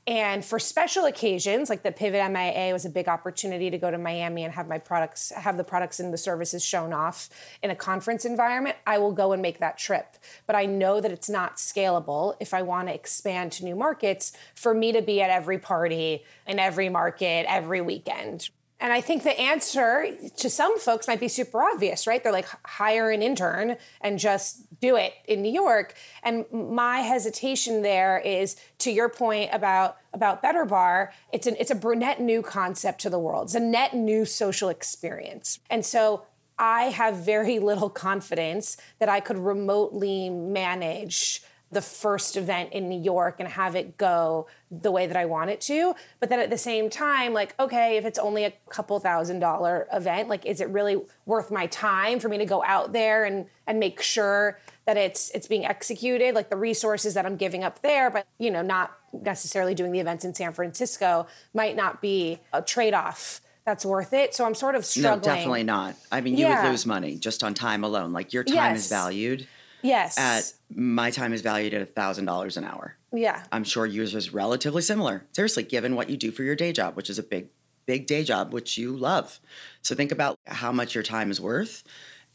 And 0.10 0.44
for 0.44 0.58
special 0.58 1.06
occasions, 1.06 1.70
like 1.70 1.84
the 1.84 1.92
Pivot 1.92 2.32
MIA 2.32 2.74
was 2.74 2.84
a 2.84 2.90
big 2.90 3.08
opportunity 3.08 3.70
to 3.70 3.78
go 3.78 3.92
to 3.92 3.98
Miami 4.00 4.44
and 4.44 4.52
have 4.56 4.68
my 4.68 4.80
products, 4.80 5.32
have 5.38 5.56
the 5.56 5.64
products 5.64 6.00
and 6.00 6.12
the 6.12 6.18
services 6.18 6.66
shown 6.66 6.94
off 6.94 7.30
in 7.62 7.70
a 7.70 7.76
conference 7.76 8.26
environment, 8.26 8.78
I 8.88 8.98
will 8.98 9.12
go 9.12 9.34
and 9.34 9.42
make 9.44 9.60
that 9.60 9.78
trip. 9.78 10.18
But 10.48 10.56
I 10.56 10.66
know 10.66 11.00
that 11.00 11.12
it's 11.12 11.30
not 11.30 11.58
scalable 11.58 12.36
if 12.40 12.56
I 12.56 12.64
want 12.64 12.88
to 12.88 12.94
expand 12.96 13.52
to 13.52 13.64
new 13.64 13.76
markets 13.76 14.34
for 14.56 14.74
me 14.74 14.92
to 14.94 15.04
be 15.04 15.22
at 15.22 15.30
every 15.30 15.60
party 15.60 16.24
in 16.48 16.58
every 16.58 16.90
market 16.90 17.46
every 17.48 17.82
weekend. 17.82 18.50
And 18.82 18.94
I 18.94 19.02
think 19.02 19.24
the 19.24 19.38
answer 19.38 20.08
to 20.38 20.50
some 20.50 20.80
folks 20.80 21.08
might 21.08 21.20
be 21.20 21.28
super 21.28 21.62
obvious, 21.62 22.08
right? 22.08 22.24
They're 22.24 22.32
like, 22.32 22.48
hire 22.66 23.12
an 23.12 23.22
intern 23.22 23.76
and 24.00 24.18
just 24.18 24.80
do 24.80 24.96
it 24.96 25.14
in 25.28 25.42
New 25.42 25.52
York. 25.52 25.96
And 26.24 26.46
my 26.52 27.00
hesitation 27.02 27.82
there 27.82 28.20
is 28.20 28.56
to 28.80 28.92
your 28.92 29.10
point 29.10 29.50
about 29.54 29.98
about 30.14 30.42
Better 30.42 30.66
Bar, 30.66 31.14
it's 31.32 31.46
an 31.46 31.56
it's 31.60 31.72
a 31.72 31.76
brunette 31.76 32.22
new 32.22 32.42
concept 32.42 33.02
to 33.02 33.10
the 33.10 33.20
world. 33.20 33.48
It's 33.48 33.56
a 33.56 33.60
net 33.60 33.94
new 33.94 34.26
social 34.26 34.70
experience. 34.70 35.60
And 35.70 35.86
so 35.86 36.24
I 36.58 36.84
have 36.84 37.18
very 37.18 37.60
little 37.60 37.90
confidence 37.90 38.78
that 39.00 39.08
I 39.08 39.20
could 39.20 39.38
remotely 39.38 40.30
manage 40.30 41.42
the 41.72 41.82
first 41.82 42.36
event 42.36 42.74
in 42.74 42.90
New 42.90 43.00
York 43.00 43.36
and 43.40 43.48
have 43.48 43.76
it 43.76 43.98
go 43.98 44.48
the 44.72 44.92
way 44.92 45.06
that 45.06 45.16
I 45.16 45.26
want 45.26 45.52
it 45.52 45.62
to. 45.62 45.94
But 46.20 46.30
then 46.30 46.40
at 46.40 46.50
the 46.50 46.58
same 46.58 46.90
time, 46.90 47.32
like, 47.34 47.54
okay, 47.60 47.98
if 47.98 48.06
it's 48.06 48.18
only 48.18 48.44
a 48.44 48.54
couple 48.70 49.00
thousand 49.00 49.40
dollar 49.40 49.88
event, 49.94 50.30
like, 50.30 50.46
is 50.46 50.62
it 50.62 50.70
really 50.70 51.00
worth 51.26 51.52
my 51.52 51.68
time 51.68 52.20
for 52.20 52.28
me 52.28 52.38
to 52.40 52.46
go 52.46 52.64
out 52.64 52.92
there 52.92 53.24
and 53.26 53.46
and 53.68 53.80
make 53.80 54.02
sure 54.02 54.60
that 54.86 54.98
it's 54.98 55.30
it's 55.36 55.48
being 55.48 55.66
executed, 55.66 56.34
like 56.34 56.50
the 56.50 56.56
resources 56.58 57.14
that 57.14 57.26
I'm 57.26 57.36
giving 57.36 57.64
up 57.64 57.82
there, 57.84 58.10
but 58.10 58.26
you 58.40 58.50
know, 58.50 58.64
not 58.64 58.98
necessarily 59.14 59.76
doing 59.76 59.92
the 59.92 60.00
events 60.00 60.26
in 60.26 60.34
San 60.34 60.54
Francisco 60.54 61.28
might 61.54 61.76
not 61.76 62.02
be 62.02 62.40
a 62.52 62.62
trade 62.64 62.96
off 62.96 63.42
that's 63.66 63.86
worth 63.86 64.14
it. 64.14 64.34
So 64.34 64.46
I'm 64.46 64.56
sort 64.56 64.74
of 64.74 64.86
struggling. 64.86 65.20
No, 65.22 65.24
definitely 65.36 65.64
not. 65.64 65.96
I 66.12 66.22
mean, 66.22 66.36
you 66.36 66.48
Yeah. 66.48 66.64
would 66.64 66.72
lose 66.72 66.88
money 66.88 67.16
just 67.18 67.44
on 67.44 67.54
time 67.54 67.84
alone. 67.84 68.12
Like 68.12 68.34
your 68.34 68.44
time 68.44 68.76
is 68.76 68.90
valued 68.90 69.48
Yes. 69.82 70.18
at 70.18 70.54
my 70.76 71.12
time 71.12 71.34
is 71.34 71.42
valued 71.42 71.74
at 71.74 71.96
thousand 71.96 72.26
dollars 72.26 72.58
an 72.58 72.64
hour. 72.66 72.96
yeah. 73.14 73.44
I'm 73.52 73.64
sure 73.64 73.86
yours 73.86 74.14
is 74.16 74.34
relatively 74.34 74.82
similar. 74.82 75.26
Seriously, 75.32 75.64
given 75.64 75.96
what 75.96 76.10
you 76.10 76.18
do 76.18 76.32
for 76.32 76.44
your 76.44 76.56
day 76.56 76.72
job, 76.74 76.96
which 76.96 77.10
is 77.10 77.18
a 77.20 77.24
big, 77.24 77.48
big 77.86 78.06
day 78.08 78.24
job, 78.24 78.54
which 78.54 78.78
you 78.78 78.96
love. 78.96 79.40
So 79.82 79.96
think 79.96 80.12
about 80.12 80.38
how 80.48 80.72
much 80.72 80.94
your 80.96 81.04
time 81.04 81.32
is 81.32 81.40
worth. 81.42 81.84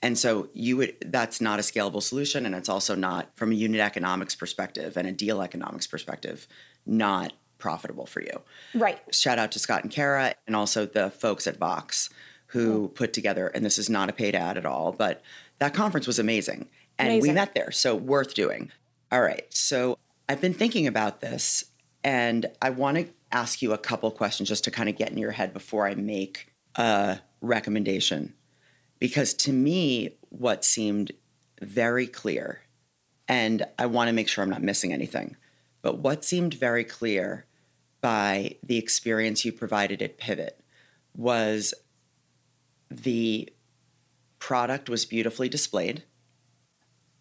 And 0.03 0.19
so 0.19 0.49
you 0.53 0.77
would 0.79 0.97
that's 1.07 1.41
not 1.41 1.59
a 1.59 1.63
scalable 1.63 2.03
solution. 2.03 2.45
And 2.45 2.55
it's 2.55 2.69
also 2.69 2.95
not 2.95 3.31
from 3.37 3.53
a 3.53 3.55
unit 3.55 3.81
economics 3.81 4.35
perspective 4.35 4.97
and 4.97 5.07
a 5.09 5.13
deal 5.13 5.41
economics 5.41 5.87
perspective, 5.87 6.47
not 6.85 7.33
profitable 7.59 8.05
for 8.05 8.21
you. 8.21 8.43
Right. 8.75 9.01
Shout 9.15 9.39
out 9.39 9.53
to 9.53 9.59
Scott 9.59 9.83
and 9.83 9.91
Kara 9.93 10.35
and 10.47 10.55
also 10.57 10.85
the 10.87 11.11
folks 11.11 11.47
at 11.47 11.57
Vox 11.57 12.11
who 12.49 12.85
Mm-hmm. 12.85 12.95
put 12.95 13.13
together, 13.13 13.49
and 13.49 13.65
this 13.65 13.79
is 13.79 13.89
not 13.91 14.09
a 14.09 14.13
paid 14.13 14.35
ad 14.37 14.57
at 14.59 14.65
all, 14.67 14.93
but 14.93 15.23
that 15.59 15.75
conference 15.75 16.07
was 16.07 16.19
amazing. 16.21 16.69
And 16.99 17.21
we 17.21 17.33
met 17.33 17.55
there, 17.55 17.71
so 17.71 17.95
worth 17.95 18.35
doing. 18.35 18.71
All 19.11 19.23
right. 19.23 19.47
So 19.53 19.99
I've 20.29 20.41
been 20.41 20.55
thinking 20.55 20.87
about 20.87 21.21
this, 21.21 21.65
and 22.03 22.47
I 22.63 22.71
want 22.71 22.97
to 22.99 23.09
ask 23.33 23.63
you 23.63 23.73
a 23.73 23.79
couple 23.79 24.11
questions 24.11 24.49
just 24.49 24.65
to 24.65 24.71
kind 24.71 24.89
of 24.89 24.97
get 24.97 25.11
in 25.11 25.19
your 25.19 25.33
head 25.33 25.53
before 25.53 25.87
I 25.87 25.95
make 25.95 26.53
a 26.77 27.19
recommendation. 27.41 28.35
Because 28.99 29.35
to 29.35 29.53
me, 29.53 30.17
what 30.31 30.65
seemed 30.65 31.13
very 31.61 32.07
clear, 32.07 32.63
and 33.29 33.65
I 33.79 33.87
want 33.87 34.09
to 34.09 34.13
make 34.13 34.29
sure 34.29 34.45
I'm 34.45 34.51
not 34.51 34.63
missing 34.63 34.93
anything, 34.93 35.37
but 35.83 35.99
what 35.99 36.25
seemed 36.25 36.55
very 36.55 36.85
clear 36.85 37.47
by 38.01 38.57
the 38.63 38.79
experience 38.79 39.45
you 39.45 39.53
provided 39.53 40.01
at 40.03 40.19
Pivot 40.19 40.61
was 41.17 41.75
the 42.91 43.51
product 44.39 44.89
was 44.89 45.05
beautifully 45.05 45.49
displayed. 45.49 46.05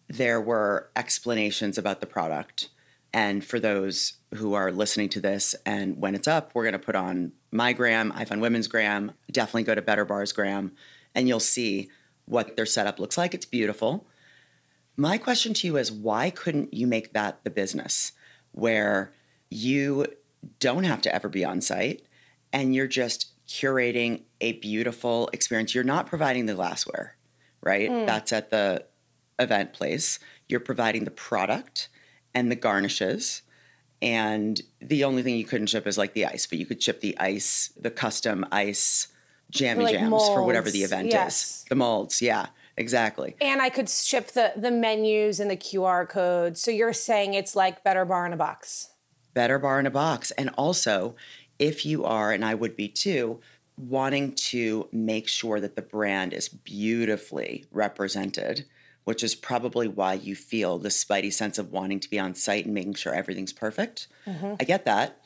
There 0.08 0.40
were 0.40 0.90
explanations 0.96 1.78
about 1.78 2.00
the 2.00 2.06
product. 2.06 2.68
And 3.12 3.44
for 3.44 3.60
those 3.60 4.14
who 4.34 4.54
are 4.54 4.72
listening 4.72 5.08
to 5.10 5.20
this, 5.20 5.54
and 5.64 5.96
when 5.98 6.14
it's 6.14 6.26
up, 6.26 6.50
we're 6.52 6.64
going 6.64 6.72
to 6.72 6.78
put 6.78 6.96
on 6.96 7.32
my 7.52 7.72
gram, 7.72 8.12
iFund 8.12 8.40
Women's 8.40 8.66
gram. 8.66 9.12
Definitely 9.30 9.62
go 9.62 9.74
to 9.74 9.82
Better 9.82 10.04
Bars 10.04 10.32
gram, 10.32 10.72
and 11.14 11.28
you'll 11.28 11.38
see 11.38 11.90
what 12.26 12.56
their 12.56 12.66
setup 12.66 12.98
looks 12.98 13.16
like. 13.16 13.32
It's 13.32 13.46
beautiful. 13.46 14.06
My 14.96 15.18
question 15.18 15.54
to 15.54 15.66
you 15.66 15.76
is 15.76 15.92
why 15.92 16.30
couldn't 16.30 16.74
you 16.74 16.86
make 16.86 17.12
that 17.12 17.44
the 17.44 17.50
business 17.50 18.12
where 18.52 19.12
you 19.50 20.06
don't 20.60 20.84
have 20.84 21.00
to 21.02 21.14
ever 21.14 21.28
be 21.28 21.44
on 21.44 21.60
site 21.60 22.02
and 22.52 22.74
you're 22.74 22.86
just 22.86 23.32
curating 23.46 24.22
a 24.40 24.52
beautiful 24.54 25.30
experience? 25.32 25.74
You're 25.74 25.84
not 25.84 26.06
providing 26.06 26.46
the 26.46 26.54
glassware, 26.54 27.16
right? 27.60 27.90
Mm. 27.90 28.06
That's 28.06 28.32
at 28.32 28.50
the 28.50 28.86
event 29.38 29.72
place. 29.72 30.18
You're 30.48 30.60
providing 30.60 31.04
the 31.04 31.10
product 31.10 31.88
and 32.34 32.50
the 32.50 32.56
garnishes 32.56 33.42
And 34.02 34.60
the 34.80 35.04
only 35.04 35.22
thing 35.22 35.36
you 35.36 35.44
couldn't 35.46 35.68
ship 35.68 35.86
is 35.86 35.96
like 35.96 36.12
the 36.12 36.26
ice, 36.26 36.46
but 36.46 36.58
you 36.58 36.66
could 36.66 36.82
ship 36.82 37.00
the 37.00 37.18
ice, 37.18 37.72
the 37.80 37.90
custom 37.90 38.44
ice 38.52 39.08
jammy 39.50 39.84
Like 39.84 39.94
jams 39.94 40.26
for 40.28 40.42
whatever 40.44 40.70
the 40.70 40.82
event 40.82 41.08
yes. 41.10 41.60
is. 41.62 41.64
The 41.68 41.74
molds, 41.76 42.20
yeah, 42.20 42.46
exactly. 42.76 43.36
And 43.40 43.62
I 43.62 43.70
could 43.70 43.88
ship 43.88 44.28
the 44.32 44.52
the 44.56 44.70
menus 44.70 45.40
and 45.40 45.50
the 45.50 45.56
QR 45.56 46.08
codes. 46.08 46.60
So 46.60 46.70
you're 46.70 46.92
saying 46.92 47.34
it's 47.34 47.54
like 47.56 47.84
better 47.84 48.04
bar 48.04 48.26
in 48.26 48.32
a 48.32 48.36
box. 48.36 48.90
better 49.32 49.58
bar 49.58 49.80
in 49.80 49.86
a 49.86 49.90
box. 49.90 50.30
And 50.32 50.50
also, 50.56 51.16
if 51.58 51.84
you 51.86 52.04
are, 52.04 52.32
and 52.32 52.44
I 52.44 52.54
would 52.54 52.76
be 52.76 52.88
too, 52.88 53.40
wanting 53.76 54.32
to 54.34 54.88
make 54.92 55.28
sure 55.28 55.60
that 55.60 55.76
the 55.76 55.82
brand 55.82 56.32
is 56.32 56.48
beautifully 56.48 57.64
represented, 57.70 58.66
which 59.04 59.22
is 59.22 59.34
probably 59.34 59.86
why 59.86 60.14
you 60.14 60.34
feel 60.34 60.78
the 60.78 60.88
spidey 60.88 61.32
sense 61.32 61.58
of 61.58 61.72
wanting 61.72 62.00
to 62.00 62.10
be 62.10 62.18
on 62.18 62.34
site 62.34 62.64
and 62.64 62.74
making 62.74 62.94
sure 62.94 63.14
everything's 63.14 63.52
perfect. 63.52 64.08
Mm-hmm. 64.26 64.54
I 64.58 64.64
get 64.64 64.84
that. 64.84 65.20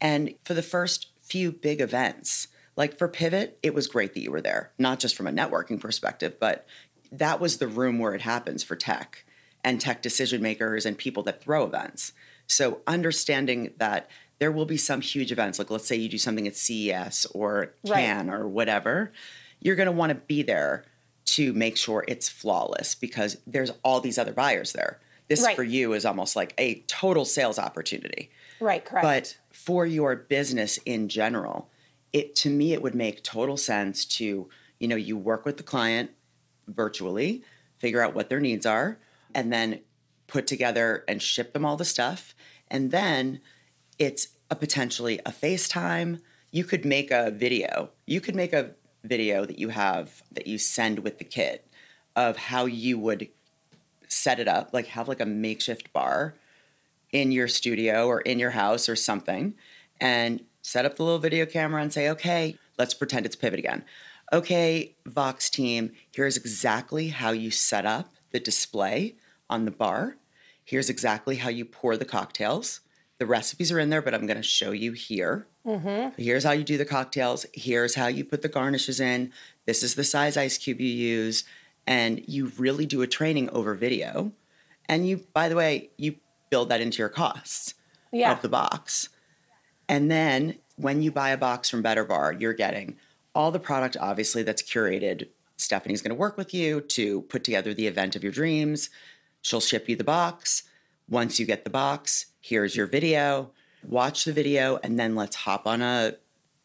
And 0.00 0.34
for 0.44 0.54
the 0.54 0.62
first 0.62 1.08
few 1.22 1.52
big 1.52 1.80
events, 1.80 2.48
like 2.76 2.98
for 2.98 3.08
Pivot, 3.08 3.58
it 3.62 3.74
was 3.74 3.86
great 3.86 4.14
that 4.14 4.20
you 4.20 4.30
were 4.30 4.40
there, 4.40 4.72
not 4.78 4.98
just 4.98 5.14
from 5.14 5.26
a 5.26 5.32
networking 5.32 5.80
perspective, 5.80 6.38
but 6.40 6.66
that 7.12 7.40
was 7.40 7.58
the 7.58 7.68
room 7.68 7.98
where 7.98 8.14
it 8.14 8.22
happens 8.22 8.62
for 8.62 8.76
tech 8.76 9.24
and 9.62 9.80
tech 9.80 10.02
decision 10.02 10.40
makers 10.42 10.86
and 10.86 10.96
people 10.96 11.22
that 11.24 11.42
throw 11.42 11.64
events. 11.64 12.12
So 12.46 12.80
understanding 12.86 13.72
that 13.76 14.08
there 14.38 14.50
will 14.50 14.64
be 14.64 14.76
some 14.76 15.02
huge 15.02 15.30
events, 15.30 15.58
like 15.58 15.70
let's 15.70 15.86
say 15.86 15.96
you 15.96 16.08
do 16.08 16.18
something 16.18 16.46
at 16.46 16.56
CES 16.56 17.26
or 17.34 17.74
Right. 18.28 18.34
Or 18.34 18.48
whatever, 18.48 19.12
you're 19.60 19.76
going 19.76 19.86
to 19.86 19.92
want 19.92 20.10
to 20.10 20.14
be 20.16 20.42
there 20.42 20.84
to 21.26 21.52
make 21.52 21.76
sure 21.76 22.04
it's 22.08 22.28
flawless 22.28 22.94
because 22.94 23.38
there's 23.46 23.70
all 23.82 24.00
these 24.00 24.18
other 24.18 24.32
buyers 24.32 24.72
there. 24.72 24.98
This 25.28 25.42
Right. 25.42 25.54
for 25.54 25.62
you 25.62 25.92
is 25.92 26.04
almost 26.04 26.34
like 26.34 26.54
a 26.58 26.80
total 26.88 27.24
sales 27.24 27.58
opportunity. 27.58 28.30
Right, 28.58 28.84
correct. 28.84 29.04
But 29.04 29.36
for 29.52 29.86
your 29.86 30.16
business 30.16 30.78
in 30.84 31.08
general, 31.08 31.70
it 32.12 32.34
to 32.36 32.50
me 32.50 32.72
it 32.72 32.82
would 32.82 32.94
make 32.94 33.22
total 33.22 33.56
sense 33.56 34.04
to, 34.04 34.48
you 34.80 34.88
know, 34.88 34.96
you 34.96 35.16
work 35.16 35.44
with 35.44 35.56
the 35.56 35.62
client 35.62 36.10
virtually, 36.66 37.44
figure 37.78 38.02
out 38.02 38.14
what 38.14 38.28
their 38.28 38.40
needs 38.40 38.66
are, 38.66 38.98
and 39.34 39.52
then 39.52 39.80
put 40.26 40.46
together 40.46 41.04
and 41.06 41.22
ship 41.22 41.52
them 41.52 41.64
all 41.64 41.76
the 41.76 41.84
stuff. 41.84 42.34
And 42.68 42.90
then 42.90 43.40
it's 43.98 44.28
a 44.50 44.56
potentially 44.56 45.20
a 45.24 45.30
FaceTime. 45.30 46.20
You 46.50 46.64
could 46.64 46.84
make 46.84 47.10
a 47.10 47.30
video. 47.30 47.90
You 48.06 48.20
could 48.20 48.34
make 48.34 48.52
a 48.52 48.72
video 49.02 49.44
that 49.44 49.58
you 49.58 49.70
have 49.70 50.22
that 50.32 50.46
you 50.46 50.58
send 50.58 51.00
with 51.00 51.18
the 51.18 51.24
kit 51.24 51.66
of 52.16 52.36
how 52.36 52.66
you 52.66 52.98
would 52.98 53.28
set 54.08 54.40
it 54.40 54.48
up, 54.48 54.70
like 54.72 54.86
have 54.88 55.08
like 55.08 55.20
a 55.20 55.26
makeshift 55.26 55.92
bar 55.92 56.34
in 57.12 57.32
your 57.32 57.48
studio 57.48 58.06
or 58.06 58.20
in 58.20 58.38
your 58.38 58.50
house 58.50 58.88
or 58.88 58.96
something 58.96 59.54
and 60.00 60.44
set 60.62 60.84
up 60.84 60.96
the 60.96 61.02
little 61.02 61.18
video 61.18 61.46
camera 61.46 61.82
and 61.82 61.92
say, 61.92 62.08
okay, 62.08 62.56
let's 62.78 62.94
pretend 62.94 63.26
it's 63.26 63.36
Pivot 63.36 63.58
again. 63.58 63.84
Okay, 64.32 64.94
Vox 65.06 65.50
team, 65.50 65.92
here's 66.14 66.36
exactly 66.36 67.08
how 67.08 67.30
you 67.30 67.50
set 67.50 67.84
up 67.84 68.14
the 68.30 68.40
display 68.40 69.16
on 69.48 69.64
the 69.64 69.70
bar. 69.70 70.16
Here's 70.64 70.88
exactly 70.88 71.36
how 71.36 71.48
you 71.48 71.64
pour 71.64 71.96
the 71.96 72.04
cocktails. 72.04 72.80
The 73.18 73.26
recipes 73.26 73.72
are 73.72 73.80
in 73.80 73.90
there, 73.90 74.02
but 74.02 74.14
I'm 74.14 74.26
going 74.26 74.36
to 74.36 74.42
show 74.42 74.70
you 74.70 74.92
here. 74.92 75.46
Mm-hmm. 75.66 76.20
Here's 76.20 76.44
how 76.44 76.52
you 76.52 76.64
do 76.64 76.78
the 76.78 76.84
cocktails. 76.84 77.46
Here's 77.52 77.94
how 77.94 78.06
you 78.06 78.24
put 78.24 78.42
the 78.42 78.48
garnishes 78.48 79.00
in. 79.00 79.32
This 79.66 79.82
is 79.82 79.94
the 79.94 80.04
size 80.04 80.36
ice 80.36 80.56
cube 80.58 80.80
you 80.80 80.88
use. 80.88 81.44
And 81.86 82.22
you 82.26 82.52
really 82.58 82.86
do 82.86 83.02
a 83.02 83.06
training 83.06 83.50
over 83.50 83.74
video. 83.74 84.32
And 84.88 85.06
you, 85.06 85.24
by 85.32 85.48
the 85.48 85.56
way, 85.56 85.90
you 85.96 86.16
build 86.50 86.68
that 86.70 86.80
into 86.80 86.98
your 86.98 87.08
costs 87.08 87.74
Yeah. 88.12 88.32
of 88.32 88.42
the 88.42 88.48
box. 88.48 89.08
And 89.88 90.10
then 90.10 90.58
when 90.76 91.02
you 91.02 91.10
buy 91.12 91.30
a 91.30 91.36
box 91.36 91.68
from 91.68 91.82
Better 91.82 92.04
Bar, 92.04 92.32
you're 92.32 92.54
getting 92.54 92.96
all 93.34 93.50
the 93.50 93.60
product, 93.60 93.96
obviously, 94.00 94.42
that's 94.42 94.62
curated. 94.62 95.28
Stephanie's 95.56 96.02
going 96.02 96.10
to 96.10 96.14
work 96.18 96.36
with 96.36 96.54
you 96.54 96.80
to 96.80 97.22
put 97.22 97.44
together 97.44 97.74
the 97.74 97.86
event 97.86 98.16
of 98.16 98.22
your 98.22 98.32
dreams. 98.32 98.88
She'll 99.42 99.60
ship 99.60 99.88
you 99.88 99.96
the 99.96 100.04
box. 100.04 100.64
Once 101.08 101.38
you 101.38 101.46
get 101.46 101.64
the 101.64 101.70
box, 101.70 102.26
here's 102.40 102.74
your 102.76 102.86
video. 102.86 103.50
Watch 103.86 104.24
the 104.24 104.32
video, 104.32 104.78
and 104.82 104.98
then 104.98 105.14
let's 105.14 105.36
hop 105.36 105.66
on 105.66 105.82
a 105.82 106.16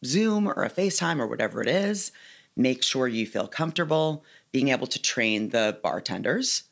Zoom 0.04 0.46
or 0.46 0.64
a 0.64 0.70
FaceTime 0.70 1.18
or 1.18 1.26
whatever 1.26 1.62
it 1.62 1.68
is. 1.68 2.12
Make 2.56 2.82
sure 2.82 3.08
you 3.08 3.26
feel 3.26 3.48
comfortable 3.48 4.24
being 4.52 4.68
able 4.68 4.86
to 4.86 5.00
train 5.00 5.50
the 5.50 5.78
bartenders 5.82 6.64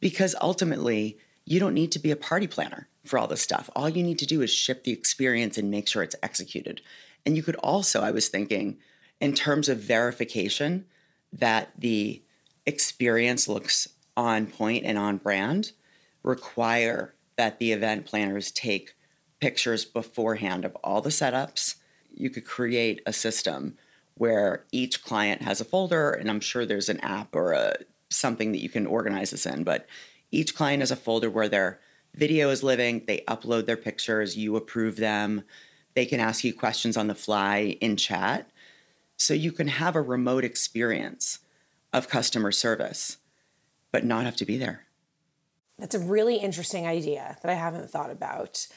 because 0.00 0.34
ultimately 0.40 1.18
you 1.44 1.60
don't 1.60 1.74
need 1.74 1.92
to 1.92 1.98
be 1.98 2.10
a 2.10 2.16
party 2.16 2.46
planner 2.46 2.88
for 3.04 3.18
all 3.18 3.26
this 3.26 3.40
stuff. 3.40 3.68
All 3.74 3.88
you 3.88 4.02
need 4.02 4.18
to 4.20 4.26
do 4.26 4.42
is 4.42 4.50
ship 4.50 4.84
the 4.84 4.92
experience 4.92 5.58
and 5.58 5.70
make 5.70 5.88
sure 5.88 6.02
it's 6.02 6.16
executed. 6.22 6.80
And 7.26 7.36
you 7.36 7.42
could 7.42 7.56
also, 7.56 8.02
I 8.02 8.10
was 8.10 8.28
thinking, 8.28 8.78
in 9.20 9.32
terms 9.34 9.68
of 9.68 9.78
verification, 9.78 10.86
that 11.32 11.70
the 11.78 12.22
experience 12.66 13.48
looks 13.48 13.88
on 14.16 14.46
point 14.46 14.84
and 14.84 14.98
on 14.98 15.16
brand, 15.16 15.72
require 16.22 17.14
that 17.36 17.58
the 17.58 17.72
event 17.72 18.06
planners 18.06 18.50
take 18.50 18.94
pictures 19.42 19.84
beforehand 19.84 20.64
of 20.64 20.76
all 20.84 21.00
the 21.00 21.10
setups. 21.10 21.74
You 22.14 22.30
could 22.30 22.44
create 22.44 23.02
a 23.04 23.12
system 23.12 23.76
where 24.14 24.64
each 24.70 25.02
client 25.02 25.42
has 25.42 25.60
a 25.60 25.64
folder, 25.64 26.12
and 26.12 26.30
I'm 26.30 26.38
sure 26.38 26.64
there's 26.64 26.88
an 26.88 27.00
app 27.00 27.34
or 27.34 27.52
a 27.52 27.74
something 28.08 28.52
that 28.52 28.62
you 28.62 28.68
can 28.68 28.86
organize 28.86 29.30
this 29.30 29.44
in, 29.44 29.64
but 29.64 29.86
each 30.30 30.54
client 30.54 30.80
has 30.80 30.92
a 30.92 30.96
folder 30.96 31.28
where 31.28 31.48
their 31.48 31.80
video 32.14 32.50
is 32.50 32.62
living, 32.62 33.02
they 33.06 33.24
upload 33.26 33.66
their 33.66 33.76
pictures, 33.76 34.36
you 34.36 34.54
approve 34.54 34.96
them, 34.96 35.42
they 35.94 36.06
can 36.06 36.20
ask 36.20 36.44
you 36.44 36.54
questions 36.54 36.96
on 36.96 37.08
the 37.08 37.14
fly 37.14 37.76
in 37.80 37.96
chat. 37.96 38.48
So 39.16 39.34
you 39.34 39.50
can 39.50 39.66
have 39.66 39.96
a 39.96 40.02
remote 40.02 40.44
experience 40.44 41.40
of 41.92 42.08
customer 42.08 42.52
service, 42.52 43.16
but 43.90 44.04
not 44.04 44.24
have 44.24 44.36
to 44.36 44.44
be 44.44 44.56
there. 44.56 44.84
That's 45.78 45.96
a 45.96 46.00
really 46.00 46.36
interesting 46.36 46.86
idea 46.86 47.38
that 47.42 47.50
I 47.50 47.54
haven't 47.54 47.90
thought 47.90 48.10
about. 48.10 48.68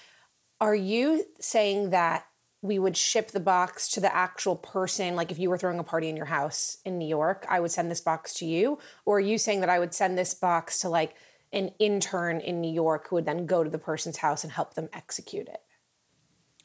Are 0.61 0.75
you 0.75 1.25
saying 1.39 1.89
that 1.89 2.25
we 2.61 2.79
would 2.79 2.97
ship 2.97 3.31
the 3.31 3.39
box 3.39 3.87
to 3.89 3.99
the 3.99 4.13
actual 4.13 4.55
person? 4.55 5.15
Like 5.15 5.31
if 5.31 5.39
you 5.39 5.49
were 5.49 5.57
throwing 5.57 5.79
a 5.79 5.83
party 5.83 6.09
in 6.09 6.15
your 6.15 6.25
house 6.25 6.77
in 6.85 6.97
New 6.97 7.07
York, 7.07 7.45
I 7.49 7.59
would 7.59 7.71
send 7.71 7.91
this 7.91 8.01
box 8.01 8.33
to 8.35 8.45
you? 8.45 8.79
Or 9.05 9.17
are 9.17 9.21
you 9.21 9.37
saying 9.37 9.59
that 9.59 9.69
I 9.69 9.79
would 9.79 9.93
send 9.93 10.17
this 10.17 10.33
box 10.33 10.79
to 10.79 10.89
like 10.89 11.15
an 11.53 11.71
intern 11.79 12.39
in 12.39 12.61
New 12.61 12.71
York 12.71 13.07
who 13.09 13.15
would 13.15 13.25
then 13.25 13.45
go 13.45 13.63
to 13.63 13.69
the 13.69 13.77
person's 13.77 14.17
house 14.17 14.43
and 14.43 14.51
help 14.51 14.73
them 14.73 14.89
execute 14.93 15.47
it? 15.47 15.61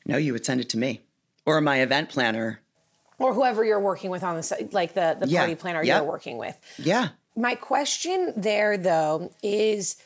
No, 0.07 0.16
you 0.16 0.33
would 0.33 0.46
send 0.46 0.61
it 0.61 0.68
to 0.70 0.79
me 0.79 1.03
or 1.44 1.61
my 1.61 1.81
event 1.81 2.09
planner. 2.09 2.61
Or 3.18 3.35
whoever 3.35 3.64
you're 3.64 3.81
working 3.81 4.11
with 4.11 4.22
on 4.24 4.37
the 4.37 4.42
site, 4.42 4.72
like 4.72 4.94
the, 4.94 5.16
the 5.20 5.29
Yeah, 5.29 5.40
party 5.40 5.55
planner 5.55 5.83
you're 5.83 6.03
working 6.03 6.38
with. 6.38 6.59
Yeah. 6.79 7.09
My 7.37 7.55
question 7.55 8.33
there, 8.37 8.79
though, 8.79 9.31
is 9.42 9.96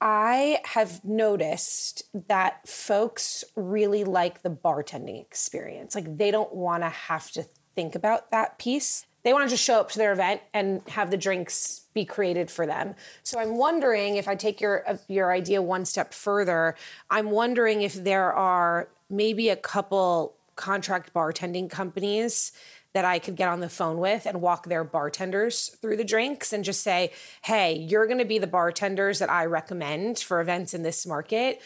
I 0.00 0.60
have 0.64 1.04
noticed 1.04 2.04
that 2.28 2.66
folks 2.66 3.44
really 3.54 4.04
like 4.04 4.42
the 4.42 4.50
bartending 4.50 5.20
experience. 5.20 5.94
Like, 5.94 6.16
they 6.16 6.30
don't 6.30 6.54
want 6.54 6.82
to 6.82 6.88
have 6.88 7.30
to 7.32 7.44
think 7.74 7.94
about 7.94 8.30
that 8.30 8.58
piece. 8.58 9.04
They 9.22 9.34
want 9.34 9.48
to 9.48 9.50
just 9.50 9.64
show 9.64 9.78
up 9.80 9.90
to 9.90 9.98
their 9.98 10.12
event 10.12 10.40
and 10.54 10.82
have 10.88 11.10
the 11.10 11.16
drinks 11.16 11.82
be 11.92 12.04
created 12.06 12.50
for 12.50 12.66
them. 12.66 12.94
So 13.22 13.38
I'm 13.38 13.58
wondering 13.58 14.16
if 14.16 14.26
I 14.26 14.34
take 14.34 14.60
your 14.60 14.88
uh, 14.88 14.96
your 15.08 15.30
idea 15.30 15.60
one 15.60 15.84
step 15.84 16.14
further, 16.14 16.74
I'm 17.10 17.30
wondering 17.30 17.82
if 17.82 17.94
there 17.94 18.32
are 18.32 18.88
maybe 19.10 19.50
a 19.50 19.56
couple 19.56 20.36
contract 20.56 21.12
bartending 21.12 21.68
companies 21.68 22.52
that 22.92 23.04
I 23.04 23.18
could 23.18 23.36
get 23.36 23.48
on 23.48 23.60
the 23.60 23.68
phone 23.68 23.98
with 23.98 24.26
and 24.26 24.40
walk 24.40 24.66
their 24.66 24.84
bartenders 24.84 25.68
through 25.80 25.96
the 25.96 26.04
drinks 26.04 26.52
and 26.52 26.64
just 26.64 26.82
say, 26.82 27.12
hey, 27.42 27.74
you're 27.74 28.06
going 28.06 28.18
to 28.18 28.24
be 28.24 28.38
the 28.38 28.46
bartenders 28.46 29.20
that 29.20 29.30
I 29.30 29.44
recommend 29.44 30.18
for 30.18 30.40
events 30.40 30.74
in 30.74 30.82
this 30.82 31.06
market. 31.06 31.60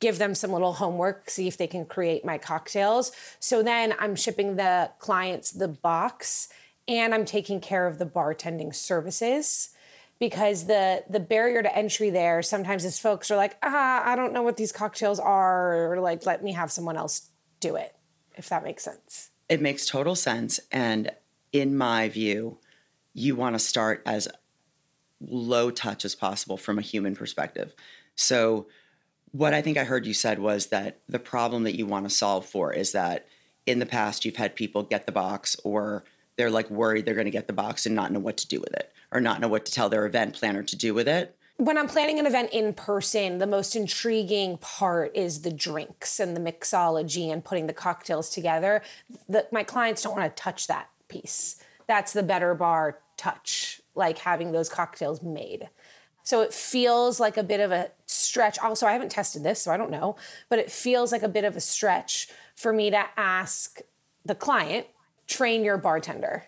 Give 0.00 0.18
them 0.18 0.34
some 0.34 0.52
little 0.52 0.74
homework, 0.74 1.28
see 1.28 1.48
if 1.48 1.56
they 1.56 1.66
can 1.66 1.84
create 1.84 2.24
my 2.24 2.38
cocktails. 2.38 3.12
So 3.40 3.62
then 3.62 3.94
I'm 3.98 4.16
shipping 4.16 4.56
the 4.56 4.90
clients 4.98 5.50
the 5.50 5.68
box 5.68 6.48
and 6.86 7.14
I'm 7.14 7.26
taking 7.26 7.60
care 7.60 7.86
of 7.86 7.98
the 7.98 8.06
bartending 8.06 8.74
services 8.74 9.70
because 10.18 10.66
the 10.66 11.04
the 11.08 11.20
barrier 11.20 11.62
to 11.62 11.76
entry 11.76 12.10
there 12.10 12.42
sometimes 12.42 12.84
is 12.84 12.98
folks 12.98 13.30
are 13.30 13.36
like 13.36 13.56
ah 13.62 14.02
i 14.04 14.16
don't 14.16 14.32
know 14.32 14.42
what 14.42 14.56
these 14.56 14.72
cocktails 14.72 15.20
are 15.20 15.92
or 15.92 16.00
like 16.00 16.26
let 16.26 16.42
me 16.42 16.52
have 16.52 16.72
someone 16.72 16.96
else 16.96 17.30
do 17.60 17.76
it 17.76 17.94
if 18.36 18.48
that 18.48 18.64
makes 18.64 18.82
sense 18.82 19.30
It 19.48 19.62
makes 19.62 19.86
total 19.86 20.14
sense. 20.14 20.60
And 20.70 21.10
in 21.52 21.76
my 21.76 22.08
view, 22.08 22.58
you 23.14 23.34
want 23.34 23.54
to 23.54 23.58
start 23.58 24.02
as 24.06 24.28
low 25.20 25.70
touch 25.70 26.04
as 26.04 26.14
possible 26.14 26.56
from 26.56 26.78
a 26.78 26.82
human 26.82 27.16
perspective. 27.16 27.74
So, 28.14 28.66
what 29.32 29.52
I 29.52 29.60
think 29.60 29.76
I 29.76 29.84
heard 29.84 30.06
you 30.06 30.14
said 30.14 30.38
was 30.38 30.68
that 30.68 31.00
the 31.06 31.18
problem 31.18 31.64
that 31.64 31.76
you 31.76 31.86
want 31.86 32.08
to 32.08 32.14
solve 32.14 32.46
for 32.46 32.72
is 32.72 32.92
that 32.92 33.26
in 33.66 33.78
the 33.78 33.86
past 33.86 34.24
you've 34.24 34.36
had 34.36 34.56
people 34.56 34.82
get 34.82 35.04
the 35.04 35.12
box 35.12 35.54
or 35.64 36.04
they're 36.36 36.50
like 36.50 36.70
worried 36.70 37.04
they're 37.04 37.14
going 37.14 37.26
to 37.26 37.30
get 37.30 37.46
the 37.46 37.52
box 37.52 37.84
and 37.84 37.94
not 37.94 38.10
know 38.10 38.20
what 38.20 38.38
to 38.38 38.48
do 38.48 38.58
with 38.58 38.72
it 38.72 38.90
or 39.12 39.20
not 39.20 39.40
know 39.40 39.48
what 39.48 39.66
to 39.66 39.72
tell 39.72 39.90
their 39.90 40.06
event 40.06 40.34
planner 40.34 40.62
to 40.62 40.76
do 40.76 40.94
with 40.94 41.06
it 41.06 41.36
when 41.58 41.76
I'm 41.76 41.88
planning 41.88 42.20
an 42.20 42.26
event 42.26 42.50
in 42.52 42.72
person, 42.72 43.38
the 43.38 43.46
most 43.46 43.74
intriguing 43.74 44.58
part 44.58 45.14
is 45.16 45.42
the 45.42 45.50
drinks 45.50 46.20
and 46.20 46.36
the 46.36 46.40
mixology 46.40 47.32
and 47.32 47.44
putting 47.44 47.66
the 47.66 47.72
cocktails 47.72 48.30
together. 48.30 48.80
The, 49.28 49.46
my 49.50 49.64
clients 49.64 50.02
don't 50.02 50.16
want 50.16 50.34
to 50.34 50.42
touch 50.42 50.68
that 50.68 50.88
piece. 51.08 51.56
That's 51.88 52.12
the 52.12 52.22
better 52.22 52.54
bar 52.54 53.00
touch, 53.16 53.80
like 53.96 54.18
having 54.18 54.52
those 54.52 54.68
cocktails 54.68 55.20
made. 55.20 55.68
So 56.22 56.42
it 56.42 56.54
feels 56.54 57.18
like 57.18 57.36
a 57.36 57.42
bit 57.42 57.58
of 57.58 57.72
a 57.72 57.90
stretch. 58.06 58.58
Also, 58.60 58.86
I 58.86 58.92
haven't 58.92 59.10
tested 59.10 59.42
this, 59.42 59.60
so 59.60 59.72
I 59.72 59.76
don't 59.76 59.90
know, 59.90 60.14
but 60.48 60.60
it 60.60 60.70
feels 60.70 61.10
like 61.10 61.22
a 61.24 61.28
bit 61.28 61.44
of 61.44 61.56
a 61.56 61.60
stretch 61.60 62.28
for 62.54 62.72
me 62.72 62.90
to 62.90 63.04
ask 63.16 63.80
the 64.24 64.36
client, 64.36 64.86
train 65.26 65.64
your 65.64 65.76
bartender. 65.76 66.44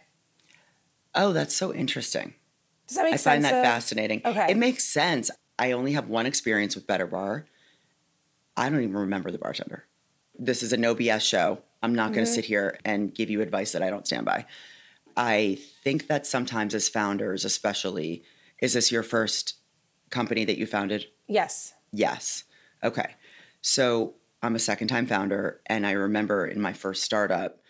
Oh, 1.17 1.33
that's 1.33 1.57
so 1.57 1.75
interesting. 1.75 2.35
Does 2.91 2.97
that 2.97 3.05
make 3.05 3.15
I 3.15 3.17
sense? 3.19 3.23
find 3.23 3.45
that 3.45 3.53
though? 3.53 3.63
fascinating. 3.63 4.21
Okay. 4.25 4.47
It 4.51 4.57
makes 4.57 4.83
sense. 4.83 5.31
I 5.61 5.71
only 5.71 5.93
have 5.93 6.09
one 6.09 6.27
experience 6.27 6.75
with 6.75 6.89
Better 6.89 7.07
Bar. 7.07 7.47
I 8.57 8.69
don't 8.69 8.83
even 8.83 8.97
remember 8.97 9.31
the 9.31 9.39
bartender. 9.39 9.85
This 10.37 10.61
is 10.65 10.73
a 10.73 10.77
no 10.77 10.97
BS 10.97 11.21
show. 11.21 11.63
I'm 11.85 11.95
not 11.95 12.13
going 12.13 12.25
to 12.25 12.31
mm-hmm. 12.31 12.35
sit 12.35 12.47
here 12.47 12.81
and 12.85 13.15
give 13.15 13.31
you 13.31 13.43
advice 13.43 13.71
that 13.73 13.83
I 13.85 13.91
don't 13.91 14.09
stand 14.09 14.27
by. 14.27 14.45
I 15.17 15.59
think 15.85 16.09
that 16.09 16.27
sometimes 16.27 16.75
as 16.75 16.89
founders, 16.89 17.45
especially, 17.45 18.25
is 18.61 18.73
this 18.73 18.91
your 18.91 19.05
first 19.05 19.55
company 20.11 20.45
that 20.45 20.59
you 20.59 20.67
founded? 20.67 21.07
Yes. 21.29 21.75
Yes. 21.93 22.43
Okay. 22.83 23.15
So 23.63 24.15
I'm 24.43 24.57
a 24.57 24.59
second 24.59 24.89
time 24.89 25.07
founder, 25.07 25.61
and 25.67 25.87
I 25.87 25.93
remember 25.93 26.45
in 26.45 26.61
my 26.61 26.73
first 26.73 27.05
startup, 27.05 27.61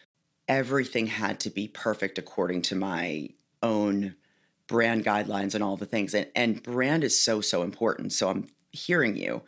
everything 0.49 1.09
had 1.09 1.41
to 1.41 1.51
be 1.51 1.69
perfect 1.69 2.17
according 2.17 2.63
to 2.63 2.75
my 2.75 3.29
own 3.63 4.15
brand 4.71 5.05
guidelines 5.05 5.57
and 5.57 5.65
all 5.65 5.77
the 5.77 5.85
things. 5.85 6.15
And, 6.15 6.29
and 6.37 6.63
brand 6.63 7.03
is 7.03 7.19
so, 7.19 7.41
so 7.41 7.63
important. 7.63 8.13
So 8.13 8.29
I'm 8.29 8.47
hearing 8.71 9.17
you. 9.17 9.43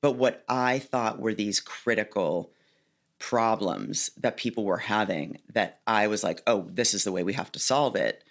But 0.00 0.12
what 0.12 0.44
I 0.48 0.78
thought 0.78 1.18
were 1.18 1.34
these 1.34 1.58
critical 1.58 2.52
problems 3.18 4.10
that 4.16 4.36
people 4.36 4.64
were 4.64 4.78
having 4.78 5.38
that 5.52 5.80
I 5.88 6.06
was 6.06 6.22
like, 6.22 6.40
oh, 6.46 6.68
this 6.70 6.94
is 6.94 7.02
the 7.02 7.10
way 7.10 7.24
we 7.24 7.32
have 7.32 7.50
to 7.52 7.58
solve 7.58 7.96
it. 7.96 8.22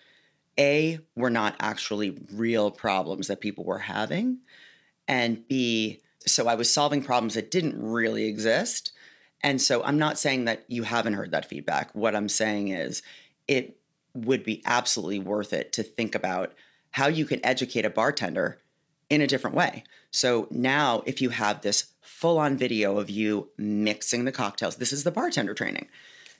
A, 0.57 0.99
were 1.13 1.29
not 1.29 1.57
actually 1.59 2.17
real 2.31 2.71
problems 2.71 3.27
that 3.27 3.41
people 3.41 3.65
were 3.65 3.79
having. 3.79 4.37
And 5.09 5.45
B, 5.49 5.99
so 6.25 6.47
I 6.47 6.55
was 6.55 6.71
solving 6.71 7.03
problems 7.03 7.33
that 7.33 7.51
didn't 7.51 7.81
really 7.81 8.25
exist. 8.27 8.93
And 9.43 9.61
so 9.61 9.83
I'm 9.83 9.99
not 9.99 10.17
saying 10.17 10.45
that 10.45 10.63
you 10.69 10.83
haven't 10.83 11.15
heard 11.15 11.31
that 11.31 11.49
feedback. 11.49 11.93
What 11.93 12.15
I'm 12.15 12.29
saying 12.29 12.69
is 12.69 13.01
it 13.45 13.78
would 14.13 14.43
be 14.43 14.61
absolutely 14.65 15.19
worth 15.19 15.53
it 15.53 15.71
to 15.73 15.83
think 15.83 16.15
about 16.15 16.53
how 16.91 17.07
you 17.07 17.25
can 17.25 17.45
educate 17.45 17.85
a 17.85 17.89
bartender 17.89 18.59
in 19.09 19.21
a 19.21 19.27
different 19.27 19.55
way. 19.55 19.83
So 20.11 20.47
now, 20.49 21.03
if 21.05 21.21
you 21.21 21.29
have 21.29 21.61
this 21.61 21.91
full 22.01 22.37
on 22.37 22.57
video 22.57 22.97
of 22.97 23.09
you 23.09 23.49
mixing 23.57 24.25
the 24.25 24.31
cocktails, 24.31 24.77
this 24.77 24.91
is 24.91 25.03
the 25.03 25.11
bartender 25.11 25.53
training. 25.53 25.87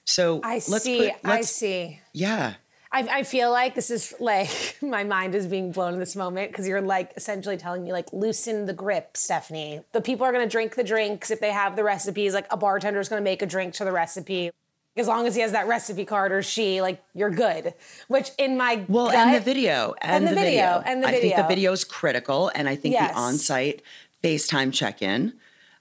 So 0.05 0.41
I 0.43 0.55
let's 0.67 0.83
see. 0.83 1.11
put- 1.11 1.29
I 1.29 1.41
see. 1.41 1.99
Yeah. 2.13 2.55
I, 2.91 3.19
I 3.19 3.23
feel 3.23 3.51
like 3.51 3.75
this 3.75 3.91
is 3.91 4.15
like 4.19 4.77
my 4.81 5.03
mind 5.03 5.35
is 5.35 5.45
being 5.45 5.71
blown 5.71 5.93
in 5.93 5.99
this 5.99 6.15
moment 6.15 6.51
because 6.51 6.67
you're 6.67 6.81
like 6.81 7.11
essentially 7.15 7.57
telling 7.57 7.83
me 7.83 7.91
like 7.91 8.11
loosen 8.11 8.65
the 8.65 8.73
grip, 8.73 9.15
Stephanie. 9.15 9.81
The 9.91 10.01
people 10.01 10.25
are 10.25 10.31
going 10.31 10.43
to 10.43 10.49
drink 10.51 10.75
the 10.75 10.83
drinks 10.83 11.29
if 11.29 11.39
they 11.39 11.51
have 11.51 11.75
the 11.75 11.83
recipes. 11.83 12.33
Like 12.33 12.47
a 12.49 12.57
bartender 12.57 12.99
is 12.99 13.09
going 13.09 13.19
to 13.19 13.23
make 13.23 13.41
a 13.41 13.45
drink 13.45 13.75
to 13.75 13.85
the 13.85 13.91
recipe. 13.91 14.51
As 14.97 15.07
long 15.07 15.27
as 15.27 15.35
he 15.35 15.41
has 15.41 15.53
that 15.53 15.67
recipe 15.67 16.03
card 16.03 16.31
or 16.31 16.41
she, 16.41 16.81
like 16.81 17.01
you're 17.13 17.29
good. 17.29 17.73
Which 18.07 18.29
in 18.37 18.57
my 18.57 18.83
Well, 18.87 19.05
gut, 19.07 19.15
and 19.15 19.35
the 19.35 19.39
video, 19.39 19.93
and, 20.01 20.27
the 20.27 20.35
video, 20.35 20.81
and 20.85 21.01
the 21.03 21.07
video. 21.07 21.17
I 21.17 21.21
think 21.21 21.35
the 21.35 21.43
video. 21.43 21.47
video 21.47 21.71
is 21.71 21.83
critical, 21.83 22.51
and 22.53 22.67
I 22.67 22.75
think 22.75 22.93
Yes. 22.93 23.11
the 23.11 23.17
on-site 23.17 23.81
FaceTime 24.23 24.73
check-in. 24.73 25.33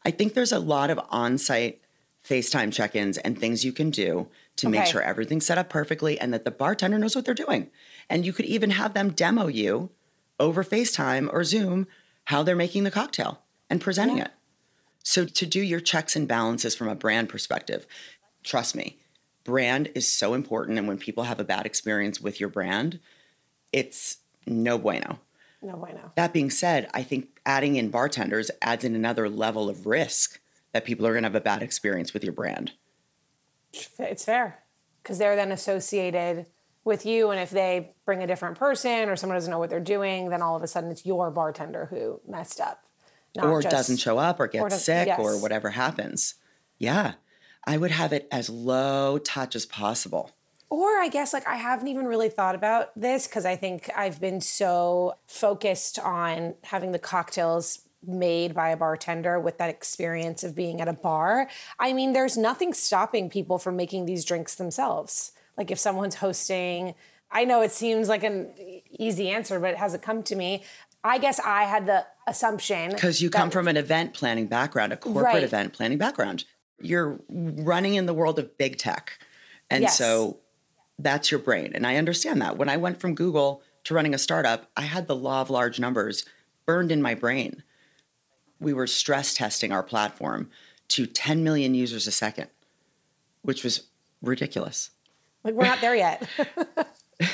I 0.05 0.11
think 0.12 0.35
there's 0.35 0.53
a 0.53 0.59
lot 0.61 0.90
of 0.90 1.01
on-site 1.11 1.81
FaceTime 2.29 2.73
check-ins 2.73 3.18
and 3.18 3.38
things 3.38 3.64
you 3.64 3.73
can 3.73 3.90
do 3.90 4.29
to 4.57 4.68
make 4.68 4.87
sure 4.87 5.01
everything's 5.03 5.47
set 5.47 5.59
up 5.59 5.68
perfectly 5.68 6.18
and 6.21 6.33
that 6.33 6.44
the 6.44 6.51
bartender 6.51 6.99
knows 6.99 7.16
what 7.16 7.25
they're 7.25 7.35
doing. 7.35 7.71
And 8.11 8.25
you 8.27 8.33
could 8.33 8.44
even 8.47 8.71
have 8.71 8.92
them 8.94 9.11
demo 9.11 9.47
you 9.47 9.90
over 10.38 10.62
FaceTime 10.62 11.33
or 11.33 11.42
Zoom 11.44 11.87
how 12.25 12.42
they're 12.42 12.57
making 12.57 12.85
the 12.85 12.90
cocktail 12.90 13.40
and 13.71 13.81
presenting 13.81 14.18
Yeah. 14.18 14.25
it. 14.25 14.31
So 15.03 15.25
to 15.25 15.47
do 15.47 15.61
your 15.61 15.81
checks 15.81 16.14
and 16.16 16.29
balances 16.29 16.75
from 16.75 16.88
a 16.88 16.94
brand 16.94 17.29
perspective, 17.29 17.87
trust 18.49 18.75
me, 18.75 18.99
brand 19.45 19.91
is 19.95 20.09
so 20.09 20.35
important 20.35 20.79
and 20.79 20.89
when 20.89 20.99
people 20.99 21.25
have 21.25 21.39
a 21.39 21.45
bad 21.45 21.67
experience 21.67 22.21
with 22.21 22.41
your 22.41 22.49
brand, 22.49 22.99
it's 23.73 24.19
no 24.47 24.79
bueno. 24.79 25.21
no 25.63 25.77
bueno. 25.77 26.11
That 26.17 26.33
being 26.33 26.51
said, 26.51 26.89
I 26.95 27.03
think 27.03 27.29
adding 27.45 27.77
in 27.77 27.91
bartenders 27.91 28.51
adds 28.63 28.85
in 28.85 28.95
another 28.95 29.29
level 29.29 29.69
of 29.69 29.87
risk 29.87 30.41
that 30.73 30.85
people 30.85 31.07
are 31.07 31.13
going 31.13 31.23
to 31.23 31.29
have 31.29 31.35
a 31.35 31.41
bad 31.41 31.63
experience 31.63 32.15
with 32.15 32.25
your 32.25 32.33
brand. 32.33 32.73
It's 33.99 34.25
fair 34.25 34.61
because 35.03 35.19
they're 35.19 35.37
then 35.37 35.53
associated 35.53 36.47
with 36.85 37.05
you, 37.05 37.31
and 37.31 37.39
if 37.39 37.51
they 37.51 37.93
bring 38.07 38.23
a 38.23 38.27
different 38.27 38.59
person 38.59 39.11
or 39.11 39.17
someone 39.17 39.37
doesn't 39.37 39.51
know 39.51 39.59
what 39.59 39.69
they're 39.69 39.79
doing, 39.81 40.31
then 40.31 40.41
all 40.41 40.57
of 40.57 40.63
a 40.63 40.67
sudden 40.67 40.91
it's 40.91 41.05
your 41.05 41.31
bartender 41.31 41.87
who 41.87 42.21
messed 42.27 42.61
up, 42.61 42.85
not 43.37 43.47
or 43.47 43.61
just- 43.61 43.71
doesn't 43.75 43.99
show 43.99 44.17
up 44.17 44.41
or 44.41 44.47
gets 44.47 44.69
does- 44.71 44.85
sick 44.85 45.19
or 45.19 45.39
whatever 45.39 45.71
happens. 45.71 46.37
Yeah. 46.79 47.15
I 47.64 47.77
would 47.77 47.90
have 47.90 48.12
it 48.12 48.29
as 48.31 48.49
low 48.49 49.18
touch 49.18 49.55
as 49.55 49.66
possible. 49.66 50.31
Or 50.71 50.99
I 50.99 51.09
guess 51.09 51.33
like 51.33 51.47
I 51.47 51.57
haven't 51.57 51.88
even 51.88 52.07
really 52.07 52.29
thought 52.29 52.55
about 52.55 52.99
this 52.99 53.27
because 53.27 53.47
I 53.47 53.57
think 53.57 53.90
I've 53.97 54.21
been 54.21 54.40
so 54.40 55.16
focused 55.27 55.99
on 55.99 56.55
having 56.62 56.92
the 56.92 56.99
cocktails 56.99 57.81
made 58.07 58.55
by 58.55 58.68
a 58.71 58.77
bartender 58.77 59.40
with 59.40 59.59
that 59.59 59.71
experience 59.71 60.44
of 60.44 60.55
being 60.55 60.81
at 60.81 60.88
a 60.88 60.92
bar. 60.92 61.49
I 61.79 61.92
mean, 61.92 62.12
there's 62.12 62.37
nothing 62.37 62.73
stopping 62.73 63.29
people 63.31 63.59
from 63.59 63.77
making 63.77 64.07
these 64.07 64.25
drinks 64.25 64.55
themselves. 64.55 65.33
Like 65.57 65.71
if 65.71 65.79
someone's 65.79 66.16
hosting, 66.16 66.94
I 67.31 67.44
know 67.44 67.62
it 67.62 67.73
seems 67.73 68.09
like 68.09 68.23
an 68.23 68.51
easy 68.90 69.31
answer, 69.31 69.59
but 69.59 69.71
it 69.71 69.77
hasn't 69.79 70.03
come 70.03 70.23
to 70.25 70.37
me. 70.37 70.64
I 71.03 71.18
guess 71.18 71.40
I 71.40 71.64
had 71.64 71.87
the 71.87 72.07
assumption 72.27 72.90
Because 72.90 73.23
you 73.23 73.31
come 73.31 73.51
from 73.51 73.68
an 73.68 73.77
event 73.77 74.14
planning 74.14 74.47
background, 74.47 74.92
a 74.92 74.97
corporate 74.97 75.25
Right. 75.25 75.42
event 75.42 75.73
planning 75.73 75.99
background. 75.99 76.44
You're 76.81 77.19
running 77.29 77.95
in 77.95 78.07
the 78.07 78.14
world 78.14 78.38
of 78.38 78.57
big 78.59 78.77
tech. 78.79 79.19
And 79.71 79.83
Yes. 79.83 79.99
so 79.99 80.38
that's 80.99 81.31
your 81.31 81.41
brain. 81.41 81.73
And 81.75 81.87
I 81.87 81.97
understand 81.97 82.41
that. 82.43 82.57
When 82.57 82.69
I 82.69 82.77
went 82.77 83.01
from 83.01 83.14
Google 83.14 83.62
to 83.85 83.95
running 83.95 84.14
a 84.14 84.19
startup, 84.19 84.71
I 84.77 84.83
had 84.83 85.07
the 85.07 85.17
law 85.17 85.41
of 85.41 85.51
large 85.51 85.79
numbers 85.81 86.25
burned 86.67 86.91
in 86.93 87.01
my 87.03 87.14
brain. 87.14 87.62
We 88.61 88.73
were 88.73 88.87
stress 88.87 89.35
testing 89.35 89.73
our 89.73 89.83
platform 89.83 90.51
to 90.88 91.07
10 91.07 91.45
million 91.45 91.75
users 91.75 92.07
a 92.07 92.11
second, 92.12 92.49
which 93.43 93.62
was 93.64 93.88
ridiculous. 94.23 94.91
like 95.45 95.55
we're 95.55 95.64
not 95.67 95.81
there 95.81 95.95
yet. 95.97 96.27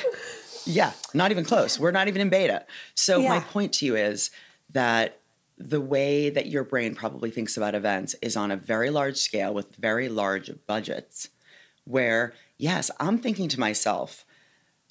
Yeah, 0.67 0.93
not 1.13 1.29
even 1.29 1.45
close. 1.45 1.79
We're 1.79 1.91
not 1.91 2.07
even 2.07 2.21
in 2.21 2.29
beta. 2.29 2.65
So 2.95 3.21
my 3.21 3.39
point 3.39 3.71
to 3.73 3.85
you 3.85 3.95
is 3.95 4.31
that 4.71 5.19
the 5.57 5.81
way 5.81 6.29
that 6.29 6.47
your 6.47 6.63
brain 6.63 6.95
probably 6.95 7.31
thinks 7.31 7.55
about 7.55 7.75
events 7.75 8.15
is 8.21 8.35
on 8.35 8.51
a 8.51 8.57
very 8.57 8.89
large 8.89 9.17
scale 9.17 9.53
with 9.53 9.75
very 9.75 10.09
large 10.09 10.51
budgets 10.67 11.29
where 11.85 12.33
yes, 12.57 12.91
I'm 12.99 13.17
thinking 13.17 13.47
to 13.49 13.59
myself, 13.59 14.25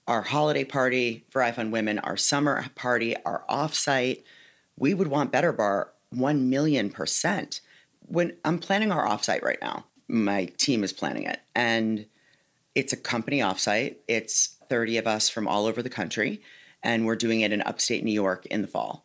our 0.06 0.22
holiday 0.22 0.64
party 0.64 1.24
for 1.30 1.40
iFund 1.42 1.70
Women, 1.70 1.98
our 1.98 2.16
summer 2.16 2.66
party, 2.74 3.16
our 3.24 3.44
offsite, 3.48 4.22
we 4.76 4.94
would 4.94 5.08
want 5.08 5.32
Better 5.32 5.52
Bar 5.52 5.92
1 6.10 6.50
million 6.50 6.90
percent. 6.90 7.60
When 8.06 8.36
I'm 8.44 8.58
planning 8.58 8.92
our 8.92 9.06
offsite 9.06 9.42
right 9.42 9.58
now, 9.62 9.86
my 10.08 10.46
team 10.58 10.84
is 10.84 10.92
planning 10.92 11.24
it. 11.24 11.40
And 11.54 12.06
it's 12.74 12.92
a 12.92 12.98
company 12.98 13.38
offsite. 13.38 13.96
It's 14.08 14.56
30 14.68 14.98
of 14.98 15.06
us 15.06 15.28
from 15.28 15.48
all 15.48 15.66
over 15.66 15.82
the 15.82 15.90
country, 15.90 16.42
and 16.82 17.06
we're 17.06 17.16
doing 17.16 17.40
it 17.40 17.52
in 17.52 17.62
upstate 17.62 18.04
New 18.04 18.12
York 18.12 18.46
in 18.46 18.62
the 18.62 18.68
fall, 18.68 19.03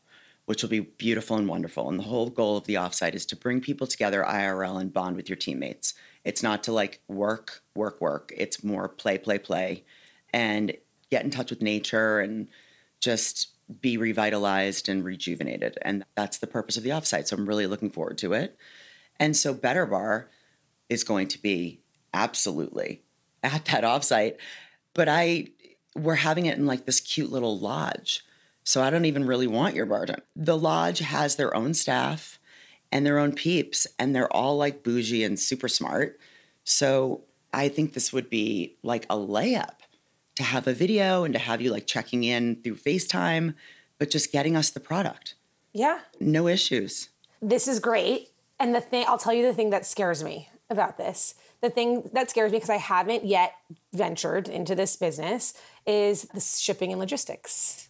which 0.49 0.63
will 0.63 0.69
be 0.69 0.79
beautiful 0.79 1.37
and 1.37 1.47
wonderful. 1.47 1.87
And 1.87 1.99
the 1.99 2.03
whole 2.05 2.31
goal 2.31 2.57
of 2.57 2.63
the 2.63 2.73
offsite 2.73 3.13
is 3.13 3.27
to 3.27 3.35
bring 3.35 3.61
people 3.61 3.85
together 3.85 4.25
IRL 4.27 4.81
and 4.81 4.91
bond 4.91 5.15
with 5.15 5.29
your 5.29 5.35
teammates. 5.35 5.93
It's 6.25 6.41
not 6.41 6.63
to 6.63 6.71
like 6.71 7.01
work, 7.07 7.61
work, 7.75 8.01
work. 8.01 8.33
It's 8.35 8.63
more 8.63 8.89
play, 8.89 9.19
play, 9.19 9.37
play, 9.37 9.83
and 10.33 10.75
get 11.11 11.23
in 11.23 11.29
touch 11.29 11.51
with 11.51 11.61
nature 11.61 12.19
and 12.19 12.47
just 12.99 13.49
be 13.79 13.95
revitalized 13.95 14.89
and 14.89 15.05
rejuvenated. 15.05 15.77
And 15.83 16.03
that's 16.15 16.39
the 16.39 16.47
purpose 16.47 16.77
of 16.77 16.83
the 16.83 16.89
offsite. 16.89 17.27
So 17.27 17.35
I'm 17.35 17.45
really 17.45 17.67
looking 17.67 17.91
forward 17.91 18.17
to 18.17 18.33
it. 18.33 18.57
And 19.19 19.37
so 19.37 19.53
Better 19.53 19.85
Bar 19.85 20.31
is 20.89 21.03
going 21.03 21.27
to 21.27 21.39
be 21.39 21.79
absolutely 22.11 23.03
at 23.43 23.65
that 23.65 23.83
offsite. 23.83 24.37
But 24.95 25.09
I 25.09 25.49
we're 25.95 26.15
having 26.15 26.47
it 26.47 26.57
in 26.57 26.65
like 26.65 26.87
this 26.87 27.01
cute 27.01 27.31
little 27.31 27.59
lodge. 27.59 28.23
So 28.69 28.83
I 28.83 28.91
don't 28.91 29.05
even 29.05 29.25
really 29.25 29.47
want 29.47 29.73
your 29.73 29.87
bartender. 29.87 30.21
The 30.35 30.55
lodge 30.55 30.99
has 30.99 31.37
their 31.37 31.55
own 31.55 31.73
staff 31.73 32.37
and 32.91 33.03
their 33.03 33.17
own 33.17 33.33
peeps, 33.33 33.87
and 33.97 34.15
they're 34.15 34.31
all 34.31 34.57
like 34.57 34.83
bougie 34.83 35.23
and 35.23 35.39
super 35.39 35.67
smart. 35.67 36.19
So 36.65 37.23
I 37.51 37.67
think 37.69 37.93
this 37.93 38.13
would 38.13 38.29
be 38.29 38.77
like 38.83 39.05
a 39.05 39.15
layup 39.15 39.77
to 40.35 40.43
have 40.43 40.67
a 40.67 40.73
video 40.73 41.23
and 41.23 41.33
to 41.33 41.39
have 41.39 41.61
you 41.61 41.71
like 41.71 41.87
checking 41.87 42.23
in 42.23 42.61
through 42.61 42.75
FaceTime, 42.75 43.55
but 43.97 44.11
just 44.11 44.31
getting 44.31 44.55
us 44.55 44.69
the 44.69 44.79
product. 44.79 45.33
Yeah. 45.73 46.01
No 46.19 46.47
issues. 46.47 47.09
This 47.41 47.67
is 47.67 47.79
great. 47.79 48.29
And 48.59 48.75
the 48.75 48.81
thing, 48.81 49.03
I'll 49.07 49.17
tell 49.17 49.33
you 49.33 49.47
the 49.47 49.53
thing 49.55 49.71
that 49.71 49.87
scares 49.87 50.23
me 50.23 50.47
about 50.69 50.99
this. 50.99 51.33
The 51.61 51.71
thing 51.71 52.07
that 52.13 52.29
scares 52.29 52.51
me 52.51 52.57
because 52.57 52.69
I 52.69 52.77
haven't 52.77 53.25
yet 53.25 53.55
ventured 53.93 54.47
into 54.47 54.75
this 54.75 54.95
business 54.95 55.55
is 55.87 56.27
the 56.35 56.39
shipping 56.39 56.91
and 56.91 56.99
logistics. 56.99 57.88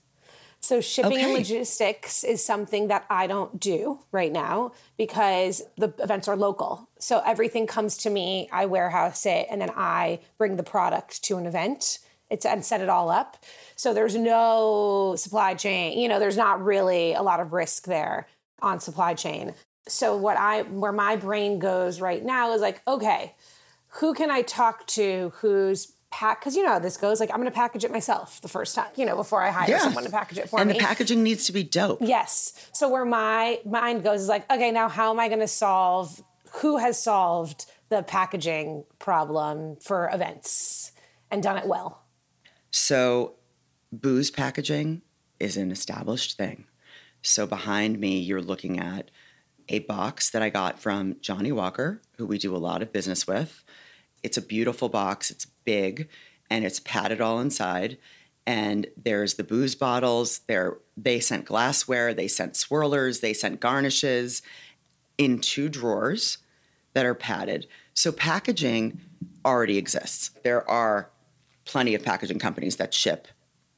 So, 0.61 0.81
shipping 0.81 1.13
okay. 1.13 1.23
and 1.23 1.33
logistics 1.33 2.23
is 2.23 2.43
something 2.43 2.89
that 2.89 3.05
I 3.09 3.27
don't 3.27 3.59
do 3.59 3.99
right 4.11 4.31
now 4.31 4.73
because 4.97 5.61
the 5.77 5.93
events 5.99 6.27
are 6.27 6.35
local. 6.35 6.89
So, 6.99 7.21
everything 7.25 7.65
comes 7.65 7.95
to 7.97 8.09
me, 8.09 8.49
I 8.51 8.65
warehouse 8.65 9.25
it, 9.25 9.47
and 9.49 9.61
then 9.61 9.71
I 9.75 10.19
bring 10.37 10.57
the 10.57 10.63
product 10.63 11.23
to 11.23 11.37
an 11.37 11.45
event. 11.45 11.99
It's 12.29 12.45
and 12.45 12.63
set 12.63 12.81
it 12.81 12.89
all 12.89 13.09
up. 13.09 13.43
So 13.75 13.93
there's 13.93 14.15
no 14.15 15.15
supply 15.17 15.55
chain, 15.55 15.97
you 15.97 16.07
know, 16.07 16.19
there's 16.19 16.37
not 16.37 16.63
really 16.63 17.13
a 17.13 17.21
lot 17.21 17.39
of 17.39 17.53
risk 17.53 17.85
there 17.85 18.27
on 18.61 18.79
supply 18.79 19.13
chain. 19.13 19.55
So 19.87 20.15
what 20.15 20.37
I 20.37 20.63
where 20.63 20.91
my 20.91 21.15
brain 21.15 21.59
goes 21.59 21.99
right 21.99 22.23
now 22.23 22.53
is 22.53 22.61
like, 22.61 22.81
okay, 22.87 23.33
who 23.93 24.13
can 24.13 24.29
I 24.29 24.43
talk 24.43 24.85
to 24.87 25.33
who's 25.37 25.93
pack 26.11 26.39
because 26.39 26.55
you 26.55 26.63
know 26.63 26.69
how 26.69 26.79
this 26.79 26.97
goes 26.97 27.19
like 27.19 27.29
i'm 27.29 27.37
going 27.37 27.45
to 27.45 27.55
package 27.55 27.83
it 27.83 27.91
myself 27.91 28.41
the 28.41 28.47
first 28.47 28.73
time 28.73 28.87
you 28.95 29.05
know 29.05 29.15
before 29.15 29.43
i 29.43 29.51
hire 29.51 29.69
yeah. 29.69 29.77
someone 29.77 30.03
to 30.03 30.09
package 30.09 30.39
it 30.39 30.49
for 30.49 30.59
and 30.59 30.67
me. 30.67 30.73
and 30.73 30.79
the 30.79 30.83
packaging 30.83 31.21
needs 31.21 31.45
to 31.45 31.51
be 31.51 31.63
dope. 31.63 31.99
Yes. 32.01 32.53
So 32.73 32.89
where 32.89 33.05
my 33.05 33.59
mind 33.65 34.03
goes 34.03 34.21
is 34.21 34.27
like 34.27 34.49
okay 34.51 34.71
now 34.71 34.89
how 34.89 35.11
am 35.11 35.19
i 35.19 35.27
going 35.27 35.39
to 35.39 35.47
solve 35.47 36.21
who 36.61 36.77
has 36.77 37.01
solved 37.01 37.65
the 37.89 38.03
packaging 38.03 38.85
problem 38.97 39.77
for 39.81 40.09
events 40.11 40.91
and 41.31 41.43
done 41.43 41.57
it 41.57 41.67
well? 41.67 42.03
So 42.71 43.35
booze 43.91 44.31
packaging 44.31 45.01
is 45.39 45.57
an 45.57 45.71
established 45.71 46.37
thing. 46.37 46.65
So 47.21 47.45
behind 47.45 47.99
me 47.99 48.19
you're 48.19 48.41
looking 48.41 48.79
at 48.79 49.11
a 49.71 49.79
box 49.79 50.31
that 50.31 50.41
i 50.41 50.49
got 50.49 50.79
from 50.79 51.17
Johnnie 51.21 51.51
Walker 51.51 52.01
who 52.17 52.25
we 52.25 52.39
do 52.39 52.55
a 52.55 52.57
lot 52.57 52.81
of 52.81 52.91
business 52.91 53.27
with 53.27 53.63
it's 54.23 54.37
a 54.37 54.41
beautiful 54.41 54.89
box. 54.89 55.31
It's 55.31 55.45
big 55.45 56.09
and 56.49 56.65
it's 56.65 56.79
padded 56.79 57.21
all 57.21 57.39
inside. 57.39 57.97
And 58.45 58.87
there's 58.97 59.35
the 59.35 59.43
booze 59.43 59.75
bottles. 59.75 60.39
There 60.47 60.77
they 60.97 61.19
sent 61.19 61.45
glassware, 61.45 62.13
they 62.13 62.27
sent 62.27 62.53
swirlers, 62.53 63.21
they 63.21 63.33
sent 63.33 63.59
garnishes 63.59 64.41
in 65.17 65.39
two 65.39 65.69
drawers 65.69 66.39
that 66.93 67.05
are 67.05 67.15
padded. 67.15 67.67
So 67.93 68.11
packaging 68.11 68.99
already 69.45 69.77
exists. 69.77 70.31
There 70.43 70.67
are 70.69 71.09
plenty 71.65 71.93
of 71.93 72.03
packaging 72.03 72.39
companies 72.39 72.77
that 72.77 72.93
ship 72.93 73.27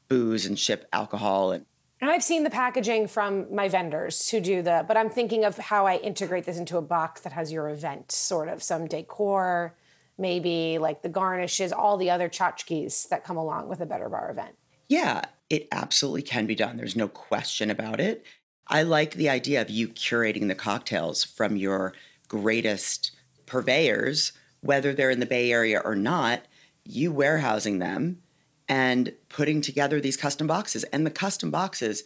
booze 0.08 0.46
and 0.46 0.58
ship 0.58 0.88
alcohol 0.94 1.52
and 1.52 2.10
I've 2.10 2.24
seen 2.24 2.44
the 2.44 2.50
packaging 2.50 3.08
from 3.08 3.54
my 3.54 3.70
vendors 3.70 4.28
who 4.32 4.42
do 4.42 4.64
the, 4.64 4.84
but 4.88 4.98
I'm 4.98 5.10
thinking 5.12 5.46
of 5.46 5.60
how 5.60 5.86
I 5.86 5.98
integrate 5.98 6.46
this 6.46 6.58
into 6.58 6.78
a 6.78 6.82
box 6.82 7.22
that 7.22 7.34
has 7.34 7.52
your 7.52 7.70
event, 7.70 8.12
sort 8.12 8.50
of 8.50 8.64
some 8.64 8.88
decor, 8.88 9.76
maybe 10.18 10.78
like 10.78 11.02
the 11.02 11.10
garnishes, 11.10 11.72
all 11.72 11.98
the 11.98 12.10
other 12.10 12.30
tchotchkes 12.30 13.10
that 13.10 13.24
come 13.24 13.38
along 13.38 13.70
with 13.70 13.82
a 13.82 13.86
Better 13.86 14.10
Bar 14.10 14.32
event. 14.32 14.56
Yeah, 14.88 15.22
it 15.50 15.68
absolutely 15.72 16.22
can 16.22 16.46
be 16.46 16.56
done. 16.56 16.78
There's 16.78 16.96
no 16.96 17.08
question 17.08 17.70
about 17.70 18.00
it. 18.00 18.26
I 18.68 18.84
like 18.84 19.16
the 19.16 19.30
idea 19.30 19.62
of 19.62 19.70
you 19.70 19.88
curating 19.90 20.48
the 20.48 20.56
cocktails 20.56 21.24
from 21.24 21.58
your 21.58 21.94
greatest 22.28 23.12
purveyors, 23.46 24.32
whether 24.62 24.94
they're 24.94 25.10
in 25.10 25.20
the 25.20 25.26
Bay 25.26 25.52
Area 25.52 25.82
or 25.84 25.96
not, 25.96 26.46
you 26.86 27.12
warehousing 27.12 27.80
them 27.80 28.22
and 28.70 29.14
putting 29.28 29.60
together 29.60 30.00
these 30.00 30.16
custom 30.16 30.48
boxes. 30.48 30.84
And 30.86 31.06
the 31.06 31.12
custom 31.12 31.52
boxes, 31.52 32.04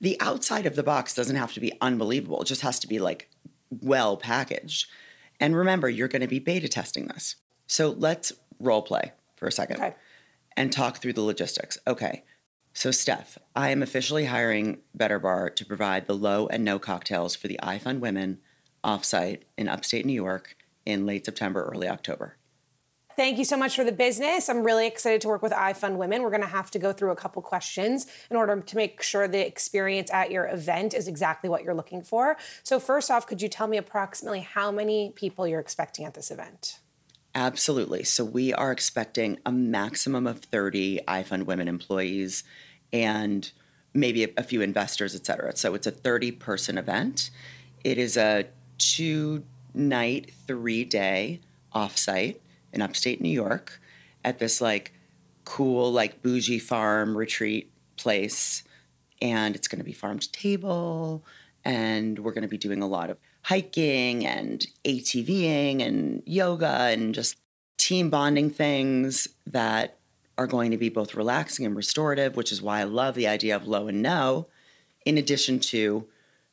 the 0.00 0.18
outside 0.20 0.64
of 0.64 0.76
the 0.76 0.82
box 0.82 1.14
doesn't 1.14 1.36
have 1.36 1.52
to 1.52 1.60
be 1.60 1.72
unbelievable, 1.80 2.40
it 2.42 2.46
just 2.46 2.62
has 2.62 2.78
to 2.80 2.88
be 2.88 2.98
like 2.98 3.28
well 3.70 4.16
packaged. 4.16 4.88
And 5.40 5.56
remember, 5.56 5.88
you're 5.88 6.08
going 6.08 6.22
to 6.22 6.28
be 6.28 6.38
beta 6.38 6.68
testing 6.68 7.06
this. 7.06 7.36
So 7.66 7.90
let's 7.90 8.32
role 8.58 8.82
play 8.82 9.12
for 9.36 9.46
a 9.46 9.52
second 9.52 9.76
okay. 9.76 9.94
and 10.56 10.72
talk 10.72 10.98
through 10.98 11.14
the 11.14 11.22
logistics. 11.22 11.78
Okay. 11.86 12.24
So, 12.76 12.90
Steph, 12.90 13.38
I 13.54 13.70
am 13.70 13.82
officially 13.82 14.24
hiring 14.24 14.78
Better 14.94 15.20
Bar 15.20 15.50
to 15.50 15.64
provide 15.64 16.06
the 16.06 16.14
low 16.14 16.48
and 16.48 16.64
no 16.64 16.80
cocktails 16.80 17.36
for 17.36 17.46
the 17.46 17.60
iFund 17.62 18.00
Women 18.00 18.40
offsite 18.82 19.42
in 19.56 19.68
upstate 19.68 20.04
New 20.04 20.12
York 20.12 20.56
in 20.84 21.06
late 21.06 21.24
September, 21.24 21.70
early 21.72 21.88
October. 21.88 22.36
Thank 23.16 23.38
you 23.38 23.44
so 23.44 23.56
much 23.56 23.76
for 23.76 23.84
the 23.84 23.92
business. 23.92 24.48
I'm 24.48 24.64
really 24.64 24.88
excited 24.88 25.20
to 25.20 25.28
work 25.28 25.40
with 25.40 25.52
iFund 25.52 25.96
Women. 25.96 26.22
We're 26.22 26.30
going 26.30 26.42
to 26.42 26.48
have 26.48 26.68
to 26.72 26.80
go 26.80 26.92
through 26.92 27.12
a 27.12 27.16
couple 27.16 27.42
questions 27.42 28.06
in 28.28 28.36
order 28.36 28.60
to 28.60 28.76
make 28.76 29.02
sure 29.02 29.28
the 29.28 29.46
experience 29.46 30.10
at 30.10 30.32
your 30.32 30.48
event 30.48 30.94
is 30.94 31.06
exactly 31.06 31.48
what 31.48 31.62
you're 31.62 31.74
looking 31.74 32.02
for. 32.02 32.36
So, 32.64 32.80
first 32.80 33.12
off, 33.12 33.24
could 33.26 33.40
you 33.40 33.48
tell 33.48 33.68
me 33.68 33.76
approximately 33.76 34.40
how 34.40 34.72
many 34.72 35.12
people 35.14 35.46
you're 35.46 35.60
expecting 35.60 36.04
at 36.04 36.14
this 36.14 36.32
event? 36.32 36.80
Absolutely. 37.36 38.02
So, 38.02 38.24
we 38.24 38.52
are 38.52 38.72
expecting 38.72 39.38
a 39.46 39.52
maximum 39.52 40.26
of 40.26 40.40
30 40.40 41.00
iFund 41.06 41.44
Women 41.44 41.68
employees 41.68 42.42
and 42.92 43.48
maybe 43.92 44.24
a, 44.36 44.42
few 44.42 44.60
investors, 44.60 45.14
et 45.14 45.24
cetera. 45.24 45.56
So, 45.56 45.74
it's 45.74 45.86
a 45.86 45.92
30 45.92 46.32
person 46.32 46.78
event. 46.78 47.30
It 47.84 47.96
is 47.96 48.16
a 48.16 48.46
two 48.78 49.44
night, 49.72 50.32
three 50.48 50.84
day 50.84 51.40
offsite 51.72 52.38
in 52.74 52.82
upstate 52.82 53.20
New 53.20 53.28
York 53.28 53.80
at 54.24 54.38
this 54.38 54.60
like 54.60 54.92
cool, 55.44 55.92
like 55.92 56.22
bougie 56.22 56.58
farm 56.58 57.16
retreat 57.16 57.70
place. 57.96 58.64
And 59.22 59.54
it's 59.54 59.68
going 59.68 59.78
to 59.78 59.84
be 59.84 59.92
farm 59.92 60.18
to 60.18 60.32
table. 60.32 61.24
And 61.64 62.18
we're 62.18 62.32
going 62.32 62.42
to 62.42 62.48
be 62.48 62.58
doing 62.58 62.82
a 62.82 62.86
lot 62.86 63.10
of 63.10 63.18
hiking 63.42 64.26
and 64.26 64.66
ATVing 64.84 65.86
and 65.86 66.22
yoga 66.26 66.88
and 66.90 67.14
just 67.14 67.36
team 67.78 68.10
bonding 68.10 68.50
things 68.50 69.28
that 69.46 69.98
are 70.36 70.46
going 70.46 70.70
to 70.70 70.76
be 70.76 70.88
both 70.88 71.14
relaxing 71.14 71.64
and 71.64 71.76
restorative, 71.76 72.36
which 72.36 72.50
is 72.50 72.60
why 72.60 72.80
I 72.80 72.84
love 72.84 73.14
the 73.14 73.28
idea 73.28 73.54
of 73.54 73.66
low 73.66 73.86
and 73.88 74.02
no, 74.02 74.48
in 75.04 75.18
addition 75.18 75.60
to 75.60 76.06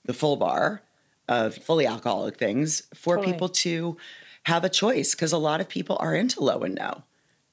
the 0.06 0.14
full 0.14 0.36
bar 0.36 0.82
of 1.28 1.56
fully 1.56 1.88
alcoholic 1.88 2.38
things 2.38 2.84
for 2.94 3.16
totally. 3.16 3.34
people 3.34 3.50
to 3.50 3.98
have 4.46 4.64
a 4.64 4.70
choice 4.70 5.14
because 5.14 5.32
a 5.32 5.38
lot 5.38 5.62
of 5.62 5.70
people 5.70 5.98
are 6.00 6.16
into 6.16 6.44
low 6.44 6.62
and 6.62 6.76
no. 6.76 7.04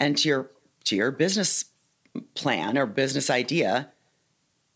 And 0.01 0.17
to 0.19 0.29
your 0.29 0.51
to 0.85 0.97
your 0.97 1.11
business 1.11 1.67
plan 2.35 2.79
or 2.79 2.87
business 2.87 3.31
idea, 3.31 3.91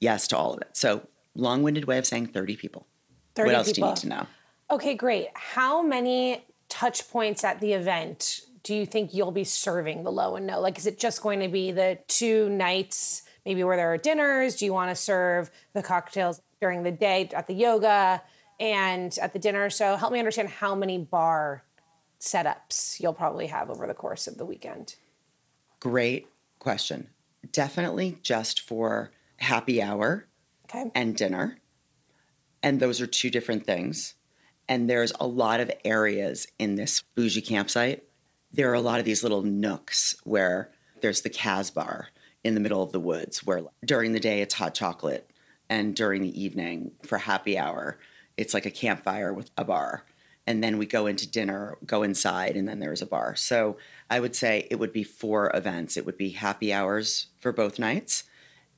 yes 0.01 0.27
to 0.29 0.37
all 0.37 0.55
of 0.55 0.61
it. 0.61 0.77
So 0.77 1.07
long-winded 1.35 1.87
way 1.87 1.99
of 1.99 2.07
saying 2.07 2.27
30 2.29 2.57
people. 2.57 2.87
30 3.35 3.47
what 3.47 3.55
else 3.55 3.67
people. 3.69 3.75
do 3.75 3.81
you 3.81 3.89
need 3.89 3.97
to 3.97 4.09
know? 4.09 4.27
Okay, 4.71 4.95
great. 4.95 5.29
How 5.35 5.83
many 5.83 6.45
touch 6.69 7.11
points 7.11 7.45
at 7.45 7.61
the 7.61 7.73
event 7.73 8.43
do 8.63 8.75
you 8.75 8.87
think 8.87 9.13
you'll 9.13 9.33
be 9.33 9.45
serving 9.45 10.05
the 10.05 10.13
low 10.13 10.37
and 10.37 10.47
no? 10.47 10.61
Like, 10.61 10.79
is 10.79 10.87
it 10.87 10.99
just 10.99 11.23
going 11.23 11.41
to 11.41 11.49
be 11.49 11.73
the 11.73 11.99
two 12.09 12.49
nights, 12.49 13.23
maybe 13.45 13.65
where 13.65 13.77
there 13.77 13.93
are 13.93 13.99
dinners? 13.99 14.57
Do 14.57 14.65
you 14.65 14.73
want 14.73 14.91
to 14.91 14.95
serve 14.95 15.51
the 15.73 15.83
cocktails 15.83 16.41
during 16.61 16.83
the 16.83 16.93
day 16.93 17.29
at 17.35 17.47
the 17.47 17.55
yoga 17.55 18.23
and 18.61 19.17
at 19.21 19.33
the 19.33 19.39
dinner? 19.39 19.69
So, 19.69 19.97
help 19.97 20.13
me 20.13 20.19
understand 20.19 20.49
how 20.49 20.75
many 20.75 20.99
bar 20.99 21.65
setups 22.23 23.01
you'll 23.01 23.13
probably 23.13 23.49
have 23.49 23.69
over 23.69 23.87
the 23.87 23.95
course 23.95 24.29
of 24.29 24.39
the 24.39 24.47
weekend? 24.47 24.95
Great 25.81 26.29
question. 26.61 27.09
Definitely 27.51 28.19
just 28.23 28.61
for 28.61 29.11
happy 29.39 29.83
hour 29.83 30.29
okay. 30.67 30.91
and 30.95 31.17
dinner. 31.17 31.59
And 32.63 32.79
those 32.79 33.01
are 33.01 33.09
two 33.09 33.29
different 33.29 33.67
things. 33.67 34.15
And 34.69 34.89
there's 34.89 35.13
a 35.19 35.27
lot 35.27 35.59
of 35.59 35.73
areas 35.85 36.47
in 36.61 36.77
this 36.77 37.03
bougie 37.17 37.41
campsite. 37.41 38.05
There 38.53 38.71
are 38.71 38.75
a 38.75 38.81
lot 38.81 39.01
of 39.01 39.05
these 39.05 39.25
little 39.25 39.43
nooks 39.43 40.15
where 40.23 40.71
there's 41.01 41.23
the 41.23 41.31
Casbah 41.31 42.07
in 42.45 42.55
the 42.55 42.61
middle 42.61 42.83
of 42.83 42.93
the 42.93 43.01
woods, 43.01 43.45
where 43.45 43.63
during 43.85 44.13
the 44.13 44.21
day 44.21 44.41
it's 44.41 44.55
hot 44.55 44.75
chocolate, 44.75 45.29
and 45.69 45.97
during 45.97 46.23
the 46.23 46.41
evening 46.41 46.93
for 47.03 47.19
happy 47.19 47.59
hour, 47.59 47.99
it's 48.37 48.55
like 48.55 48.67
a 48.67 48.71
campfire 48.71 49.33
with 49.33 49.51
a 49.57 49.65
bar 49.65 50.05
and 50.47 50.63
then 50.63 50.79
we 50.79 50.87
go 50.87 51.07
into 51.07 51.29
dinner, 51.29 51.79
go 51.87 52.03
inside, 52.03 52.57
and 52.57 52.67
then 52.67 52.81
there's 52.81 53.03
a 53.03 53.07
bar. 53.07 53.37
So 53.37 53.77
I 54.11 54.21
would 54.21 54.35
say 54.35 54.67
it 54.71 54.79
would 54.79 54.93
be 54.93 55.05
four 55.05 55.51
events. 55.55 55.97
It 55.97 56.05
would 56.05 56.17
be 56.17 56.31
happy 56.31 56.73
hours 56.73 57.27
for 57.39 57.53
both 57.53 57.79
nights 57.79 58.25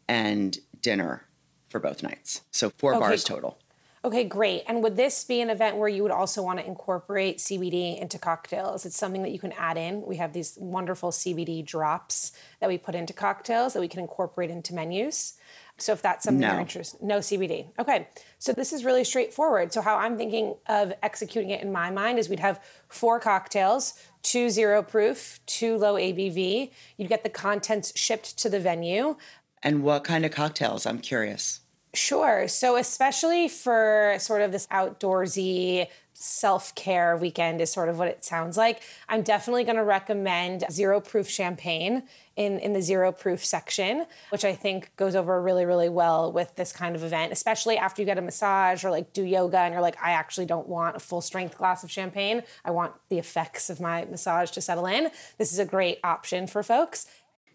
and 0.08 0.58
dinner 0.80 1.26
for 1.68 1.80
both 1.80 2.02
nights. 2.02 2.42
So 2.50 2.70
four 2.70 2.94
okay. 2.94 3.00
bars 3.00 3.24
total. 3.24 3.58
Okay, 4.04 4.24
great. 4.24 4.64
And 4.68 4.82
would 4.82 4.96
this 4.96 5.24
be 5.24 5.40
an 5.40 5.48
event 5.48 5.78
where 5.78 5.88
you 5.88 6.02
would 6.02 6.12
also 6.12 6.42
want 6.42 6.58
to 6.58 6.66
incorporate 6.66 7.38
CBD 7.38 7.98
into 7.98 8.18
cocktails? 8.18 8.84
It's 8.84 8.98
something 8.98 9.22
that 9.22 9.30
you 9.30 9.38
can 9.38 9.52
add 9.52 9.78
in. 9.78 10.02
We 10.02 10.16
have 10.16 10.34
these 10.34 10.58
wonderful 10.60 11.10
CBD 11.10 11.64
drops 11.64 12.32
that 12.60 12.68
we 12.68 12.76
put 12.76 12.94
into 12.94 13.14
cocktails 13.14 13.72
that 13.72 13.80
we 13.80 13.88
can 13.88 14.00
incorporate 14.00 14.50
into 14.50 14.74
menus. 14.74 15.38
So 15.78 15.92
if 15.92 16.02
that's 16.02 16.24
something 16.24 16.40
no. 16.40 16.52
you're 16.52 16.60
interested, 16.60 17.02
no 17.02 17.18
CBD. 17.18 17.66
Okay. 17.78 18.08
So 18.38 18.52
this 18.52 18.72
is 18.72 18.84
really 18.84 19.02
straightforward. 19.02 19.72
So 19.72 19.80
how 19.80 19.96
I'm 19.96 20.16
thinking 20.16 20.54
of 20.68 20.92
executing 21.02 21.50
it 21.50 21.62
in 21.62 21.72
my 21.72 21.90
mind 21.90 22.18
is 22.18 22.28
we'd 22.28 22.40
have 22.40 22.62
four 22.88 23.18
cocktails, 23.18 23.94
two 24.22 24.50
zero 24.50 24.82
proof, 24.82 25.40
two 25.46 25.76
low 25.76 25.94
ABV. 25.94 26.70
You'd 26.96 27.08
get 27.08 27.24
the 27.24 27.30
contents 27.30 27.92
shipped 27.98 28.38
to 28.38 28.48
the 28.48 28.60
venue. 28.60 29.16
And 29.62 29.82
what 29.82 30.04
kind 30.04 30.24
of 30.24 30.30
cocktails? 30.30 30.86
I'm 30.86 31.00
curious. 31.00 31.60
Sure. 31.94 32.48
So, 32.48 32.76
especially 32.76 33.48
for 33.48 34.16
sort 34.18 34.42
of 34.42 34.50
this 34.50 34.66
outdoorsy 34.66 35.86
self 36.12 36.74
care 36.74 37.16
weekend, 37.16 37.60
is 37.60 37.70
sort 37.72 37.88
of 37.88 37.98
what 37.98 38.08
it 38.08 38.24
sounds 38.24 38.56
like. 38.56 38.82
I'm 39.08 39.22
definitely 39.22 39.64
going 39.64 39.76
to 39.76 39.84
recommend 39.84 40.64
zero 40.70 41.00
proof 41.00 41.28
champagne 41.28 42.02
in, 42.36 42.58
in 42.58 42.72
the 42.72 42.82
zero 42.82 43.12
proof 43.12 43.44
section, 43.44 44.06
which 44.30 44.44
I 44.44 44.54
think 44.54 44.90
goes 44.96 45.14
over 45.14 45.40
really, 45.40 45.64
really 45.64 45.88
well 45.88 46.32
with 46.32 46.56
this 46.56 46.72
kind 46.72 46.96
of 46.96 47.04
event, 47.04 47.32
especially 47.32 47.76
after 47.76 48.02
you 48.02 48.06
get 48.06 48.18
a 48.18 48.22
massage 48.22 48.84
or 48.84 48.90
like 48.90 49.12
do 49.12 49.22
yoga 49.22 49.58
and 49.58 49.72
you're 49.72 49.82
like, 49.82 49.96
I 50.02 50.12
actually 50.12 50.46
don't 50.46 50.68
want 50.68 50.96
a 50.96 51.00
full 51.00 51.20
strength 51.20 51.58
glass 51.58 51.84
of 51.84 51.90
champagne. 51.92 52.42
I 52.64 52.72
want 52.72 52.92
the 53.08 53.18
effects 53.18 53.70
of 53.70 53.80
my 53.80 54.04
massage 54.06 54.50
to 54.52 54.60
settle 54.60 54.86
in. 54.86 55.10
This 55.38 55.52
is 55.52 55.60
a 55.60 55.64
great 55.64 55.98
option 56.02 56.48
for 56.48 56.64
folks. 56.64 57.06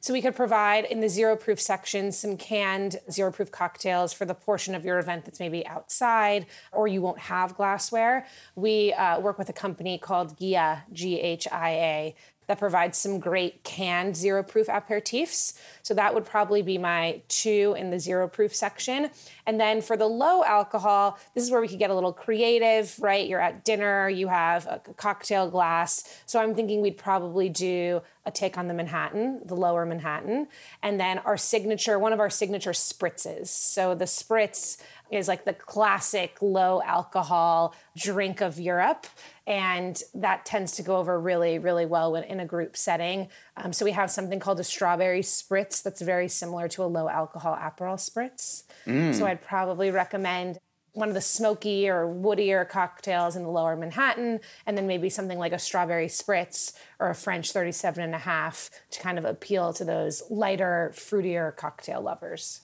So 0.01 0.13
we 0.13 0.21
could 0.21 0.35
provide 0.35 0.85
in 0.85 1.01
the 1.01 1.09
zero 1.09 1.35
proof 1.35 1.59
section 1.59 2.11
some 2.11 2.37
canned 2.37 2.99
zero 3.11 3.31
proof 3.31 3.51
cocktails 3.51 4.13
for 4.13 4.25
the 4.25 4.33
portion 4.33 4.73
of 4.73 4.85
your 4.85 4.97
event 4.97 5.25
that's 5.25 5.39
maybe 5.41 5.67
outside 5.67 6.45
or 6.71 6.87
you 6.87 7.01
won't 7.01 7.19
have 7.19 7.57
glassware. 7.57 8.25
We 8.55 8.93
uh, 8.93 9.19
work 9.19 9.37
with 9.37 9.49
a 9.49 9.53
company 9.53 9.97
called 9.97 10.37
Ghia, 10.37 10.83
G 10.93 11.19
H 11.19 11.47
I 11.51 11.69
A, 11.71 12.15
that 12.49 12.57
provides 12.57 12.97
some 12.97 13.19
great 13.19 13.63
canned 13.63 14.15
zero 14.15 14.41
proof 14.41 14.65
aperitifs. 14.65 15.53
So 15.83 15.93
that 15.93 16.15
would 16.15 16.25
probably 16.25 16.63
be 16.63 16.79
my 16.79 17.21
two 17.27 17.75
in 17.77 17.91
the 17.91 17.99
zero 17.99 18.27
proof 18.27 18.55
section. 18.55 19.11
And 19.45 19.61
then 19.61 19.83
for 19.83 19.95
the 19.95 20.07
low 20.07 20.43
alcohol, 20.43 21.19
this 21.35 21.43
is 21.43 21.51
where 21.51 21.61
we 21.61 21.67
could 21.67 21.77
get 21.77 21.91
a 21.91 21.93
little 21.93 22.11
creative, 22.11 22.95
right? 22.99 23.29
You're 23.29 23.39
at 23.39 23.63
dinner, 23.63 24.09
you 24.09 24.29
have 24.29 24.65
a 24.65 24.81
cocktail 24.97 25.47
glass. 25.47 26.21
So 26.25 26.41
I'm 26.41 26.55
thinking 26.55 26.81
we'd 26.81 26.97
probably 26.97 27.49
do 27.49 28.01
a 28.25 28.31
take 28.31 28.57
on 28.57 28.67
the 28.67 28.73
Manhattan, 28.73 29.41
the 29.45 29.55
lower 29.55 29.85
Manhattan, 29.85 30.47
and 30.81 30.99
then 30.99 31.19
our 31.19 31.37
signature, 31.37 31.99
one 31.99 32.13
of 32.13 32.19
our 32.19 32.31
signature 32.31 32.71
spritzes. 32.71 33.47
So 33.47 33.93
the 33.93 34.05
spritz 34.05 34.81
is 35.11 35.27
like 35.27 35.45
the 35.45 35.53
classic 35.53 36.37
low 36.41 36.81
alcohol 36.83 37.75
drink 37.97 38.41
of 38.41 38.59
Europe. 38.59 39.07
And 39.49 40.01
that 40.13 40.45
tends 40.45 40.73
to 40.73 40.83
go 40.83 40.97
over 40.97 41.19
really, 41.19 41.57
really 41.57 41.87
well 41.87 42.11
when, 42.11 42.23
in 42.23 42.39
a 42.39 42.45
group 42.45 42.77
setting. 42.77 43.29
Um, 43.57 43.73
so 43.73 43.83
we 43.83 43.91
have 43.91 44.11
something 44.11 44.39
called 44.39 44.59
a 44.59 44.63
strawberry 44.63 45.21
spritz 45.21 45.81
that's 45.81 46.01
very 46.01 46.27
similar 46.27 46.67
to 46.69 46.83
a 46.83 46.85
low 46.85 47.09
alcohol 47.09 47.57
Aperol 47.57 47.95
spritz. 47.95 48.63
Mm. 48.85 49.15
So 49.15 49.25
I'd 49.25 49.41
probably 49.41 49.89
recommend 49.89 50.59
one 50.93 51.07
of 51.07 51.15
the 51.15 51.21
smoky 51.21 51.89
or 51.89 52.05
woodier 52.05 52.67
cocktails 52.67 53.35
in 53.35 53.43
the 53.43 53.49
lower 53.49 53.75
Manhattan, 53.75 54.39
and 54.65 54.77
then 54.77 54.85
maybe 54.85 55.09
something 55.09 55.39
like 55.39 55.53
a 55.53 55.59
strawberry 55.59 56.07
spritz 56.07 56.73
or 56.99 57.09
a 57.09 57.15
French 57.15 57.51
37 57.51 58.03
and 58.03 58.13
a 58.13 58.19
half 58.19 58.69
to 58.91 58.99
kind 58.99 59.17
of 59.17 59.25
appeal 59.25 59.73
to 59.73 59.83
those 59.83 60.23
lighter, 60.29 60.91
fruitier 60.93 61.55
cocktail 61.55 62.01
lovers. 62.01 62.61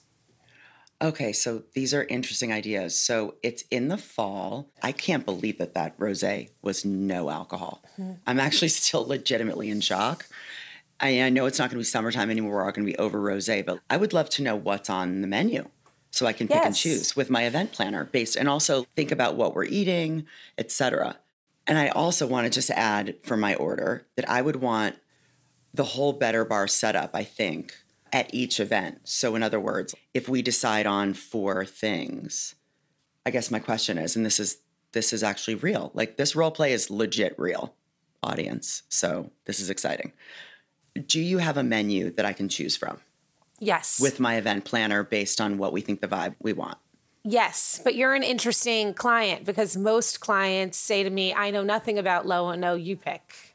Okay, 1.02 1.32
so 1.32 1.62
these 1.74 1.92
are 1.92 2.04
interesting 2.04 2.52
ideas. 2.52 2.98
So 2.98 3.34
it's 3.42 3.64
in 3.70 3.88
the 3.88 3.98
fall. 3.98 4.70
I 4.82 4.92
can't 4.92 5.26
believe 5.26 5.58
that 5.58 5.74
that 5.74 5.98
rosé 5.98 6.50
was 6.62 6.84
no 6.84 7.28
alcohol. 7.28 7.82
Mm-hmm. 7.98 8.12
I'm 8.26 8.40
actually 8.40 8.68
still 8.80 9.06
legitimately 9.06 9.70
in 9.70 9.80
shock. 9.80 10.26
I, 10.98 11.22
I 11.22 11.28
know 11.28 11.44
it's 11.46 11.58
not 11.58 11.64
going 11.70 11.76
to 11.76 11.80
be 11.80 11.84
summertime 11.84 12.30
anymore. 12.30 12.54
We're 12.54 12.64
all 12.64 12.72
going 12.72 12.86
to 12.86 12.92
be 12.92 12.98
over 12.98 13.18
rosé, 13.18 13.64
but 13.64 13.80
I 13.90 13.98
would 13.98 14.14
love 14.14 14.30
to 14.30 14.42
know 14.42 14.56
what's 14.56 14.88
on 14.88 15.20
the 15.20 15.28
menu 15.28 15.68
so 16.10 16.24
I 16.24 16.32
can 16.32 16.48
pick 16.48 16.64
and 16.64 16.74
choose 16.74 17.14
with 17.14 17.28
my 17.28 17.44
event 17.44 17.72
planner 17.72 18.04
based 18.04 18.36
and 18.36 18.48
also 18.48 18.84
think 18.96 19.12
about 19.12 19.36
what 19.36 19.54
we're 19.54 19.64
eating, 19.64 20.26
etc. 20.56 21.18
And 21.66 21.76
I 21.76 21.88
also 21.88 22.26
want 22.26 22.46
to 22.46 22.50
just 22.50 22.70
add 22.70 23.16
for 23.22 23.36
my 23.36 23.54
order 23.54 24.06
that 24.16 24.28
I 24.28 24.40
would 24.40 24.56
want 24.56 24.96
the 25.74 25.84
whole 25.84 26.14
better 26.14 26.46
bar 26.46 26.68
setup, 26.68 27.10
I 27.12 27.24
think, 27.24 27.76
at 28.12 28.32
each 28.34 28.60
event. 28.60 29.00
So, 29.04 29.34
in 29.34 29.42
other 29.42 29.60
words, 29.60 29.94
if 30.14 30.28
we 30.28 30.42
decide 30.42 30.86
on 30.86 31.14
four 31.14 31.64
things, 31.64 32.54
I 33.24 33.30
guess 33.30 33.50
my 33.50 33.58
question 33.58 33.98
is, 33.98 34.16
and 34.16 34.24
this 34.24 34.38
is 34.38 34.58
this 34.92 35.12
is 35.12 35.22
actually 35.22 35.56
real. 35.56 35.90
Like 35.94 36.16
this 36.16 36.34
role 36.34 36.50
play 36.50 36.72
is 36.72 36.90
legit 36.90 37.38
real, 37.38 37.74
audience. 38.22 38.82
So 38.88 39.30
this 39.44 39.60
is 39.60 39.68
exciting. 39.68 40.12
Do 41.06 41.20
you 41.20 41.38
have 41.38 41.58
a 41.58 41.62
menu 41.62 42.10
that 42.12 42.24
I 42.24 42.32
can 42.32 42.48
choose 42.48 42.76
from? 42.76 42.98
Yes. 43.58 44.00
With 44.00 44.20
my 44.20 44.36
event 44.36 44.64
planner 44.64 45.02
based 45.02 45.40
on 45.40 45.58
what 45.58 45.72
we 45.72 45.82
think 45.82 46.00
the 46.00 46.08
vibe 46.08 46.34
we 46.40 46.52
want. 46.52 46.78
Yes, 47.24 47.80
but 47.82 47.96
you're 47.96 48.14
an 48.14 48.22
interesting 48.22 48.94
client 48.94 49.44
because 49.44 49.76
most 49.76 50.20
clients 50.20 50.78
say 50.78 51.02
to 51.02 51.10
me, 51.10 51.34
I 51.34 51.50
know 51.50 51.64
nothing 51.64 51.98
about 51.98 52.26
low 52.26 52.48
and 52.50 52.60
no, 52.60 52.74
you 52.74 52.96
pick. 52.96 53.45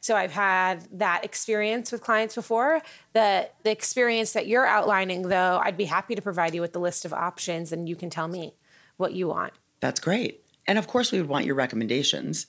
So 0.00 0.16
I've 0.16 0.32
had 0.32 0.86
that 0.98 1.24
experience 1.24 1.92
with 1.92 2.00
clients 2.00 2.34
before. 2.34 2.82
The 3.12 3.50
the 3.62 3.70
experience 3.70 4.32
that 4.32 4.46
you're 4.46 4.66
outlining 4.66 5.28
though, 5.28 5.60
I'd 5.62 5.76
be 5.76 5.84
happy 5.84 6.14
to 6.14 6.22
provide 6.22 6.54
you 6.54 6.60
with 6.60 6.72
the 6.72 6.80
list 6.80 7.04
of 7.04 7.12
options 7.12 7.72
and 7.72 7.88
you 7.88 7.96
can 7.96 8.10
tell 8.10 8.28
me 8.28 8.54
what 8.96 9.12
you 9.12 9.28
want. 9.28 9.52
That's 9.80 10.00
great. 10.00 10.44
And 10.66 10.78
of 10.78 10.86
course 10.86 11.12
we 11.12 11.20
would 11.20 11.28
want 11.28 11.44
your 11.44 11.54
recommendations. 11.54 12.46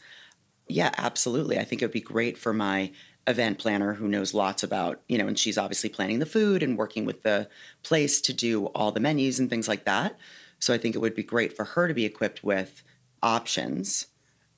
Yeah, 0.67 0.91
absolutely. 0.97 1.59
I 1.59 1.63
think 1.63 1.81
it 1.81 1.85
would 1.85 1.91
be 1.91 2.01
great 2.01 2.37
for 2.37 2.53
my 2.53 2.91
event 3.27 3.59
planner 3.59 3.93
who 3.93 4.07
knows 4.07 4.33
lots 4.33 4.63
about, 4.63 5.01
you 5.07 5.17
know, 5.17 5.27
and 5.27 5.37
she's 5.37 5.57
obviously 5.57 5.89
planning 5.89 6.19
the 6.19 6.25
food 6.25 6.63
and 6.63 6.77
working 6.77 7.05
with 7.05 7.23
the 7.23 7.47
place 7.83 8.19
to 8.21 8.33
do 8.33 8.67
all 8.67 8.91
the 8.91 8.99
menus 8.99 9.39
and 9.39 9.49
things 9.49 9.67
like 9.67 9.85
that. 9.85 10.17
So 10.59 10.73
I 10.73 10.77
think 10.77 10.95
it 10.95 10.99
would 10.99 11.15
be 11.15 11.23
great 11.23 11.55
for 11.55 11.65
her 11.65 11.87
to 11.87 11.93
be 11.93 12.05
equipped 12.05 12.43
with 12.43 12.83
options 13.21 14.07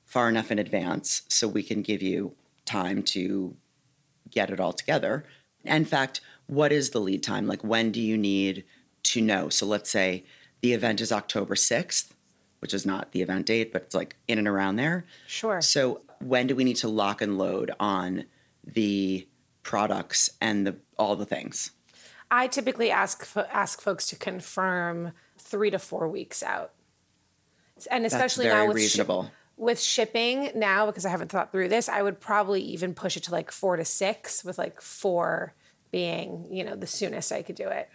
far 0.04 0.28
enough 0.28 0.50
in 0.50 0.58
advance 0.58 1.22
so 1.28 1.48
we 1.48 1.62
can 1.62 1.82
give 1.82 2.02
you 2.02 2.34
time 2.64 3.02
to 3.02 3.56
get 4.30 4.50
it 4.50 4.60
all 4.60 4.72
together. 4.72 5.24
In 5.64 5.84
fact, 5.84 6.20
what 6.46 6.72
is 6.72 6.90
the 6.90 7.00
lead 7.00 7.22
time? 7.22 7.46
Like, 7.46 7.62
when 7.64 7.90
do 7.90 8.00
you 8.00 8.16
need 8.16 8.64
to 9.04 9.20
know? 9.20 9.48
So, 9.48 9.66
let's 9.66 9.90
say 9.90 10.24
the 10.60 10.72
event 10.72 11.00
is 11.00 11.12
October 11.12 11.54
6th, 11.54 12.10
which 12.58 12.74
is 12.74 12.84
not 12.84 13.12
the 13.12 13.22
event 13.22 13.46
date, 13.46 13.72
but 13.72 13.82
it's 13.82 13.94
like 13.94 14.16
in 14.28 14.38
and 14.38 14.48
around 14.48 14.76
there. 14.76 15.06
Sure. 15.26 15.60
So, 15.60 16.02
when 16.20 16.46
do 16.46 16.54
we 16.54 16.64
need 16.64 16.76
to 16.76 16.88
lock 16.88 17.22
and 17.22 17.38
load 17.38 17.70
on 17.78 18.24
the 18.64 19.26
products 19.62 20.30
and 20.40 20.66
the 20.66 20.76
all 20.98 21.16
the 21.16 21.26
things? 21.26 21.70
I 22.30 22.46
typically 22.46 22.90
ask 22.90 23.26
ask 23.36 23.80
folks 23.80 24.08
to 24.08 24.16
confirm 24.16 25.12
three 25.38 25.70
to 25.70 25.78
four 25.78 26.08
weeks 26.08 26.42
out, 26.42 26.72
and 27.90 28.06
especially 28.06 28.46
now 28.46 28.66
with 28.66 28.76
reasonable. 28.76 29.24
Sh- 29.24 29.43
with 29.56 29.80
shipping 29.80 30.50
now 30.54 30.86
because 30.86 31.06
I 31.06 31.10
haven't 31.10 31.30
thought 31.30 31.52
through 31.52 31.68
this, 31.68 31.88
I 31.88 32.02
would 32.02 32.20
probably 32.20 32.62
even 32.62 32.94
push 32.94 33.16
it 33.16 33.22
to 33.24 33.32
like 33.32 33.50
four 33.50 33.76
to 33.76 33.84
six, 33.84 34.44
with 34.44 34.58
like 34.58 34.80
four 34.80 35.54
being, 35.92 36.48
you 36.50 36.64
know, 36.64 36.74
the 36.74 36.86
soonest 36.86 37.30
I 37.30 37.42
could 37.42 37.54
do 37.54 37.68
it. 37.68 37.88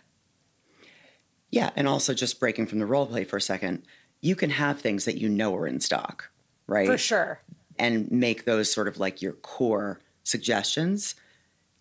Yeah, 1.52 1.72
and 1.76 1.88
also 1.88 2.13
just 2.13 2.39
breaking 2.39 2.67
from 2.67 2.80
the 2.80 2.86
role 2.86 3.08
play 3.08 3.24
for 3.24 3.38
a 3.38 3.41
second, 3.41 3.84
you 4.22 4.36
can 4.36 4.52
have 4.52 4.80
things 4.80 5.06
that 5.06 5.17
you 5.17 5.28
know 5.30 5.56
are 5.56 5.67
in 5.67 5.80
stock, 5.80 6.30
right? 6.67 6.88
For 6.88 6.98
sure. 6.98 7.41
And 7.78 8.12
make 8.12 8.45
those 8.45 8.72
sort 8.72 8.88
of 8.88 9.00
like 9.00 9.22
your 9.22 9.34
core 9.34 10.00
suggestions. 10.24 11.15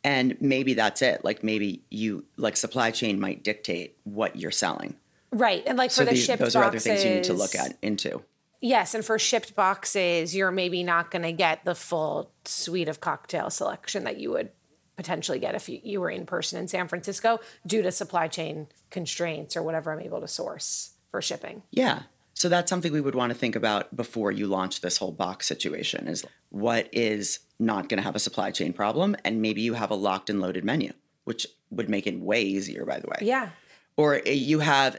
And 0.04 0.36
maybe 0.40 0.74
that's 0.74 1.02
it. 1.02 1.24
Like 1.24 1.42
maybe 1.42 1.82
you 1.90 2.24
like 2.36 2.56
supply 2.56 2.90
chain 2.90 3.20
might 3.20 3.42
dictate 3.42 3.96
what 4.04 4.36
you're 4.36 4.50
selling. 4.50 4.96
Right. 5.30 5.62
And 5.66 5.76
like 5.76 5.90
so 5.90 6.02
for 6.02 6.06
the 6.06 6.14
these, 6.14 6.24
shipped 6.24 6.38
those 6.38 6.54
boxes, 6.54 6.56
are 6.56 6.64
other 6.64 6.78
things 6.78 7.04
you 7.04 7.10
need 7.10 7.24
to 7.24 7.34
look 7.34 7.54
at 7.54 7.76
into. 7.82 8.22
Yes, 8.60 8.94
and 8.94 9.04
for 9.04 9.18
shipped 9.18 9.54
boxes, 9.54 10.34
you're 10.34 10.50
maybe 10.50 10.82
not 10.82 11.10
going 11.10 11.22
to 11.22 11.32
get 11.32 11.64
the 11.64 11.74
full 11.74 12.32
suite 12.44 12.88
of 12.88 13.00
cocktail 13.00 13.50
selection 13.50 14.04
that 14.04 14.18
you 14.18 14.30
would 14.32 14.50
potentially 14.96 15.38
get 15.38 15.54
if 15.54 15.68
you, 15.68 15.80
you 15.84 16.00
were 16.00 16.10
in 16.10 16.26
person 16.26 16.58
in 16.58 16.66
San 16.66 16.88
Francisco 16.88 17.38
due 17.64 17.82
to 17.82 17.92
supply 17.92 18.26
chain 18.26 18.66
constraints 18.90 19.56
or 19.56 19.62
whatever 19.62 19.92
I'm 19.92 20.00
able 20.00 20.20
to 20.20 20.28
source 20.28 20.94
for 21.12 21.22
shipping. 21.22 21.62
Yeah. 21.70 22.02
So 22.34 22.48
that's 22.48 22.68
something 22.68 22.92
we 22.92 23.00
would 23.00 23.14
want 23.14 23.32
to 23.32 23.38
think 23.38 23.54
about 23.54 23.96
before 23.96 24.32
you 24.32 24.48
launch 24.48 24.80
this 24.80 24.96
whole 24.96 25.12
box 25.12 25.46
situation 25.46 26.08
is 26.08 26.24
what 26.50 26.88
is 26.92 27.40
not 27.60 27.88
going 27.88 27.98
to 27.98 28.04
have 28.04 28.16
a 28.16 28.20
supply 28.20 28.50
chain 28.50 28.72
problem 28.72 29.16
and 29.24 29.40
maybe 29.40 29.60
you 29.60 29.74
have 29.74 29.90
a 29.90 29.94
locked 29.94 30.30
and 30.30 30.40
loaded 30.40 30.64
menu, 30.64 30.92
which 31.24 31.46
would 31.70 31.88
make 31.88 32.06
it 32.08 32.18
way 32.18 32.42
easier 32.42 32.84
by 32.84 32.98
the 32.98 33.06
way. 33.06 33.18
Yeah. 33.22 33.50
Or 33.96 34.16
eh, 34.26 34.32
you 34.32 34.60
have 34.60 34.98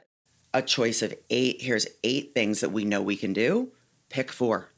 a 0.53 0.61
choice 0.61 1.01
of 1.01 1.13
eight. 1.29 1.61
Here's 1.61 1.87
eight 2.03 2.33
things 2.33 2.61
that 2.61 2.71
we 2.71 2.85
know 2.85 3.01
we 3.01 3.15
can 3.15 3.33
do. 3.33 3.71
Pick 4.09 4.31
four. 4.31 4.71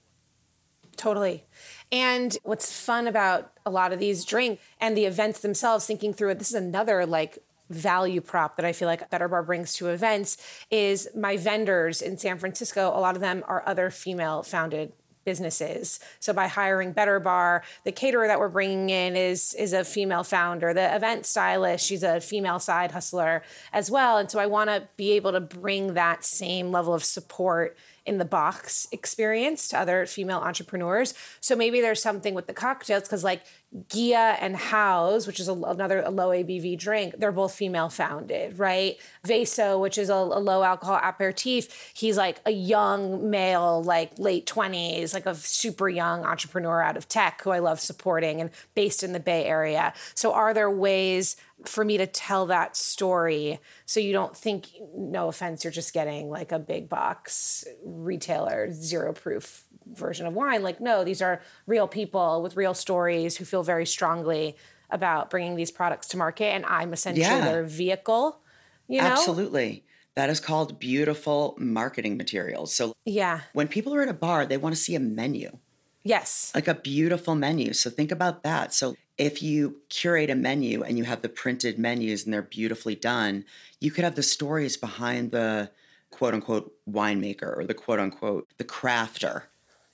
Totally. 0.97 1.45
And 1.91 2.37
what's 2.43 2.71
fun 2.71 3.07
about 3.07 3.51
a 3.65 3.69
lot 3.69 3.93
of 3.93 3.99
these 3.99 4.25
drink 4.25 4.59
and 4.79 4.95
the 4.95 5.05
events 5.05 5.39
themselves, 5.39 5.85
thinking 5.85 6.13
through 6.13 6.29
it, 6.29 6.39
this 6.39 6.49
is 6.49 6.55
another 6.55 7.05
like 7.05 7.39
value 7.69 8.21
prop 8.21 8.57
that 8.57 8.65
I 8.65 8.73
feel 8.73 8.87
like 8.87 9.09
Better 9.09 9.27
Bar 9.27 9.43
brings 9.43 9.73
to 9.75 9.87
events 9.87 10.37
is 10.69 11.07
my 11.15 11.37
vendors 11.37 12.01
in 12.01 12.17
San 12.17 12.37
Francisco, 12.37 12.89
a 12.89 12.99
lot 12.99 13.15
of 13.15 13.21
them 13.21 13.43
are 13.47 13.63
other 13.65 13.89
female 13.89 14.43
founded 14.43 14.93
businesses. 15.23 15.99
So 16.19 16.33
by 16.33 16.47
hiring 16.47 16.93
Better 16.93 17.19
Bar, 17.19 17.63
the 17.83 17.91
caterer 17.91 18.27
that 18.27 18.39
we're 18.39 18.49
bringing 18.49 18.89
in 18.89 19.15
is 19.15 19.53
is 19.53 19.73
a 19.73 19.83
female 19.83 20.23
founder. 20.23 20.73
The 20.73 20.95
event 20.95 21.25
stylist, 21.25 21.85
she's 21.85 22.03
a 22.03 22.21
female 22.21 22.59
side 22.59 22.91
hustler 22.91 23.43
as 23.73 23.91
well. 23.91 24.17
And 24.17 24.29
so 24.29 24.39
I 24.39 24.45
want 24.45 24.69
to 24.69 24.87
be 24.97 25.11
able 25.11 25.31
to 25.33 25.41
bring 25.41 25.93
that 25.93 26.23
same 26.25 26.71
level 26.71 26.93
of 26.93 27.03
support 27.03 27.77
in 28.05 28.17
the 28.17 28.25
box 28.25 28.87
experience 28.91 29.67
to 29.69 29.79
other 29.79 30.05
female 30.05 30.39
entrepreneurs. 30.39 31.13
So 31.39 31.55
maybe 31.55 31.81
there's 31.81 32.01
something 32.01 32.33
with 32.33 32.47
the 32.47 32.53
cocktails 32.53 33.03
because 33.03 33.23
like 33.23 33.43
Ghia 33.73 34.37
and 34.41 34.57
Haus, 34.57 35.25
which 35.25 35.39
is 35.39 35.47
a, 35.47 35.53
another 35.53 36.01
a 36.01 36.09
low 36.09 36.29
ABV 36.29 36.77
drink, 36.77 37.15
they're 37.17 37.31
both 37.31 37.53
female 37.53 37.87
founded, 37.87 38.59
right? 38.59 38.97
Vaso, 39.25 39.79
which 39.79 39.97
is 39.97 40.09
a, 40.09 40.13
a, 40.13 40.41
low 40.41 40.61
alcohol 40.61 40.99
aperitif, 41.01 41.91
he's 41.93 42.17
like 42.17 42.41
a 42.45 42.51
young 42.51 43.29
male, 43.29 43.81
like 43.81 44.11
late 44.19 44.45
20s, 44.45 45.13
like 45.13 45.25
a 45.25 45.33
super 45.35 45.87
young 45.87 46.25
entrepreneur 46.25 46.81
out 46.81 46.97
of 46.97 47.07
tech 47.07 47.41
who 47.43 47.51
I 47.51 47.59
love 47.59 47.79
supporting 47.79 48.41
and 48.41 48.49
based 48.75 49.03
in 49.03 49.13
the 49.13 49.21
Bay 49.21 49.45
Area. 49.45 49.93
So, 50.15 50.33
are 50.33 50.53
there 50.53 50.69
ways 50.69 51.37
for 51.65 51.85
me 51.85 51.97
to 51.97 52.07
tell 52.07 52.47
that 52.47 52.75
story 52.75 53.59
so 53.85 53.99
you 53.99 54.11
don't 54.11 54.35
think, 54.35 54.67
no 54.95 55.29
offense, 55.29 55.63
you're 55.63 55.71
just 55.71 55.93
getting 55.93 56.29
like 56.29 56.51
a 56.51 56.59
big 56.59 56.89
box 56.89 57.65
retailer, 57.85 58.71
zero 58.71 59.13
proof 59.13 59.63
version 59.85 60.25
of 60.25 60.33
wine. 60.33 60.63
Like, 60.63 60.79
no, 60.79 61.03
these 61.03 61.21
are 61.21 61.41
real 61.67 61.87
people 61.87 62.41
with 62.41 62.55
real 62.55 62.73
stories 62.73 63.37
who 63.37 63.45
feel 63.45 63.63
very 63.63 63.85
strongly 63.85 64.55
about 64.89 65.29
bringing 65.29 65.55
these 65.55 65.71
products 65.71 66.07
to 66.09 66.17
market. 66.17 66.53
And 66.53 66.65
I'm 66.65 66.93
essentially 66.93 67.25
yeah. 67.25 67.45
their 67.45 67.63
vehicle, 67.63 68.39
you 68.87 69.01
know? 69.01 69.07
Absolutely. 69.07 69.83
That 70.15 70.29
is 70.29 70.39
called 70.39 70.79
beautiful 70.79 71.55
marketing 71.57 72.17
materials. 72.17 72.75
So, 72.75 72.93
yeah. 73.05 73.41
When 73.53 73.67
people 73.67 73.95
are 73.95 74.01
at 74.01 74.09
a 74.09 74.13
bar, 74.13 74.45
they 74.45 74.57
want 74.57 74.75
to 74.75 74.81
see 74.81 74.95
a 74.95 74.99
menu. 74.99 75.57
Yes. 76.03 76.51
Like 76.53 76.67
a 76.67 76.75
beautiful 76.75 77.35
menu. 77.35 77.73
So, 77.73 77.89
think 77.89 78.11
about 78.11 78.43
that. 78.43 78.73
So, 78.73 78.95
if 79.17 79.41
you 79.41 79.77
curate 79.89 80.29
a 80.29 80.35
menu 80.35 80.83
and 80.83 80.97
you 80.97 81.03
have 81.05 81.21
the 81.21 81.29
printed 81.29 81.77
menus 81.77 82.25
and 82.25 82.33
they're 82.33 82.41
beautifully 82.41 82.95
done, 82.95 83.45
you 83.79 83.91
could 83.91 84.03
have 84.03 84.15
the 84.15 84.23
stories 84.23 84.77
behind 84.77 85.31
the 85.31 85.69
quote 86.09 86.33
unquote 86.33 86.73
winemaker 86.89 87.57
or 87.57 87.65
the 87.65 87.73
quote 87.73 87.99
unquote 87.99 88.47
the 88.57 88.63
crafter 88.63 89.43